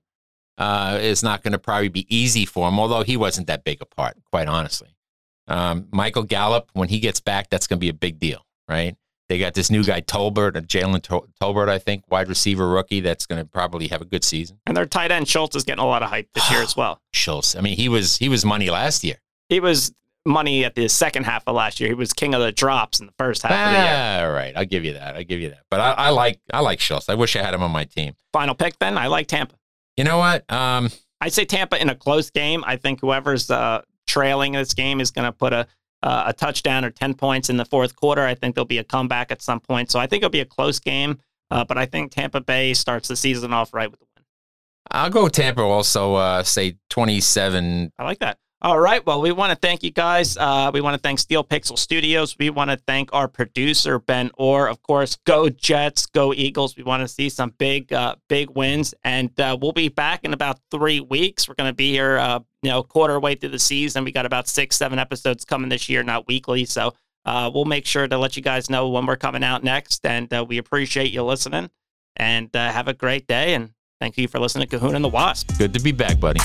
uh, 0.59 0.99
is 1.01 1.23
not 1.23 1.41
going 1.41 1.53
to 1.53 1.57
probably 1.57 1.89
be 1.89 2.05
easy 2.15 2.45
for 2.45 2.67
him. 2.67 2.79
Although 2.79 3.03
he 3.03 3.17
wasn't 3.17 3.47
that 3.47 3.63
big 3.63 3.81
a 3.81 3.85
part, 3.85 4.15
quite 4.31 4.47
honestly. 4.47 4.89
Um, 5.47 5.87
Michael 5.91 6.23
Gallup, 6.23 6.69
when 6.73 6.89
he 6.89 6.99
gets 6.99 7.19
back, 7.19 7.49
that's 7.49 7.67
going 7.67 7.77
to 7.77 7.81
be 7.81 7.89
a 7.89 7.93
big 7.93 8.19
deal, 8.19 8.45
right? 8.67 8.95
They 9.29 9.39
got 9.39 9.53
this 9.53 9.69
new 9.69 9.83
guy, 9.83 10.01
Tolbert, 10.01 10.53
Jalen 10.67 11.01
Tolbert, 11.41 11.67
I 11.67 11.79
think, 11.79 12.03
wide 12.09 12.29
receiver 12.29 12.67
rookie, 12.67 13.01
that's 13.01 13.25
going 13.25 13.39
to 13.39 13.45
probably 13.45 13.89
have 13.89 14.01
a 14.01 14.05
good 14.05 14.23
season. 14.23 14.59
And 14.65 14.75
their 14.75 14.85
tight 14.85 15.11
end 15.11 15.27
Schultz 15.27 15.55
is 15.55 15.63
getting 15.63 15.83
a 15.83 15.87
lot 15.87 16.01
of 16.01 16.09
hype 16.09 16.29
this 16.33 16.49
year 16.49 16.61
as 16.61 16.75
well. 16.77 17.01
Schultz, 17.11 17.55
I 17.55 17.61
mean, 17.61 17.75
he 17.75 17.89
was 17.89 18.17
he 18.17 18.29
was 18.29 18.45
money 18.45 18.69
last 18.69 19.03
year. 19.03 19.17
He 19.49 19.59
was 19.59 19.93
money 20.25 20.63
at 20.63 20.75
the 20.75 20.87
second 20.87 21.25
half 21.25 21.43
of 21.47 21.55
last 21.55 21.79
year. 21.79 21.89
He 21.89 21.93
was 21.93 22.13
king 22.13 22.33
of 22.33 22.41
the 22.41 22.51
drops 22.53 22.99
in 22.99 23.07
the 23.07 23.13
first 23.17 23.43
half 23.43 23.51
ah, 23.51 23.65
of 23.65 23.71
the 23.71 23.83
year. 23.83 24.27
All 24.27 24.33
right, 24.33 24.53
I'll 24.55 24.65
give 24.65 24.85
you 24.85 24.93
that. 24.93 25.15
I'll 25.15 25.23
give 25.23 25.41
you 25.41 25.49
that. 25.49 25.63
But 25.69 25.81
I, 25.81 25.91
I 25.91 26.09
like 26.09 26.39
I 26.53 26.61
like 26.61 26.79
Schultz. 26.79 27.09
I 27.09 27.15
wish 27.15 27.35
I 27.35 27.41
had 27.41 27.53
him 27.53 27.63
on 27.63 27.71
my 27.71 27.83
team. 27.83 28.13
Final 28.31 28.55
pick, 28.55 28.79
then. 28.79 28.97
I 28.97 29.07
like 29.07 29.27
Tampa. 29.27 29.55
You 29.97 30.05
know 30.05 30.19
what? 30.19 30.49
Um, 30.51 30.89
I 31.19 31.29
say 31.29 31.43
Tampa 31.43 31.81
in 31.81 31.89
a 31.89 31.95
close 31.95 32.29
game. 32.29 32.63
I 32.65 32.77
think 32.77 33.01
whoever's 33.01 33.49
uh, 33.49 33.81
trailing 34.17 34.53
this 34.53 34.73
game 34.73 34.99
is 34.99 35.11
going 35.11 35.25
to 35.25 35.31
put 35.31 35.53
a 35.53 35.67
uh, 36.03 36.25
a 36.27 36.33
touchdown 36.33 36.85
or 36.85 36.91
10 36.91 37.15
points 37.15 37.49
in 37.49 37.57
the 37.57 37.65
fourth 37.65 37.95
quarter. 37.95 38.21
I 38.21 38.35
think 38.35 38.55
there'll 38.55 38.65
be 38.65 38.77
a 38.77 38.83
comeback 38.83 39.31
at 39.31 39.41
some 39.41 39.59
point. 39.59 39.89
So 39.89 39.99
I 39.99 40.05
think 40.05 40.21
it'll 40.21 40.29
be 40.29 40.41
a 40.41 40.45
close 40.45 40.79
game, 40.79 41.17
uh, 41.49 41.65
but 41.65 41.77
I 41.77 41.87
think 41.87 42.11
Tampa 42.11 42.39
Bay 42.39 42.75
starts 42.75 43.07
the 43.07 43.15
season 43.15 43.51
off 43.51 43.73
right 43.73 43.89
with 43.89 43.99
the 43.99 44.05
win. 44.15 44.23
I'll 44.91 45.09
go 45.09 45.27
Tampa 45.27 45.61
also, 45.61 46.13
uh, 46.13 46.43
say 46.43 46.77
27. 46.89 47.91
I 47.97 48.03
like 48.03 48.19
that. 48.19 48.37
All 48.59 48.79
right. 48.79 49.05
Well, 49.05 49.21
we 49.21 49.31
want 49.31 49.51
to 49.51 49.55
thank 49.55 49.83
you 49.83 49.91
guys. 49.91 50.35
Uh, 50.35 50.71
we 50.73 50.81
want 50.81 50.95
to 50.95 50.99
thank 50.99 51.19
Steel 51.19 51.43
Pixel 51.43 51.77
Studios. 51.77 52.35
We 52.39 52.49
want 52.49 52.71
to 52.71 52.77
thank 52.87 53.13
our 53.13 53.27
producer, 53.27 53.99
Ben 53.99 54.31
Orr. 54.33 54.67
Of 54.67 54.81
course, 54.81 55.15
go 55.27 55.47
Jets, 55.47 56.07
go 56.07 56.33
Eagles. 56.33 56.75
We 56.75 56.81
want 56.81 57.01
to 57.01 57.07
see 57.07 57.29
some 57.29 57.53
big, 57.59 57.93
uh, 57.93 58.15
big 58.29 58.49
wins. 58.49 58.95
And 59.03 59.39
uh, 59.39 59.55
we'll 59.61 59.73
be 59.73 59.89
back 59.89 60.23
in 60.23 60.33
about 60.33 60.59
three 60.71 60.99
weeks. 60.99 61.47
We're 61.47 61.53
going 61.53 61.69
to 61.69 61.75
be 61.75 61.91
here, 61.91 62.17
uh, 62.17 62.39
you 62.63 62.71
know, 62.71 62.81
quarter 62.81 63.19
way 63.19 63.35
through 63.35 63.49
the 63.49 63.59
season. 63.59 64.03
We 64.03 64.11
got 64.11 64.25
about 64.25 64.47
six, 64.47 64.75
seven 64.75 64.97
episodes 64.97 65.45
coming 65.45 65.69
this 65.69 65.87
year, 65.87 66.01
not 66.01 66.27
weekly. 66.27 66.65
So 66.65 66.95
uh, 67.25 67.51
we'll 67.53 67.65
make 67.65 67.85
sure 67.85 68.07
to 68.07 68.17
let 68.17 68.35
you 68.35 68.41
guys 68.41 68.71
know 68.71 68.89
when 68.89 69.05
we're 69.05 69.17
coming 69.17 69.43
out 69.43 69.63
next. 69.63 70.03
And 70.03 70.33
uh, 70.33 70.43
we 70.47 70.57
appreciate 70.57 71.11
you 71.11 71.21
listening. 71.21 71.69
And 72.15 72.49
have 72.55 72.87
a 72.87 72.95
great 72.95 73.27
day. 73.27 73.53
And 73.53 73.73
thank 74.01 74.17
you 74.17 74.27
for 74.27 74.39
listening 74.39 74.67
to 74.67 74.79
Kahuna 74.79 74.95
and 74.95 75.05
the 75.05 75.09
Wasp. 75.09 75.55
Good 75.59 75.75
to 75.75 75.79
be 75.79 75.91
back, 75.91 76.19
buddy. 76.19 76.39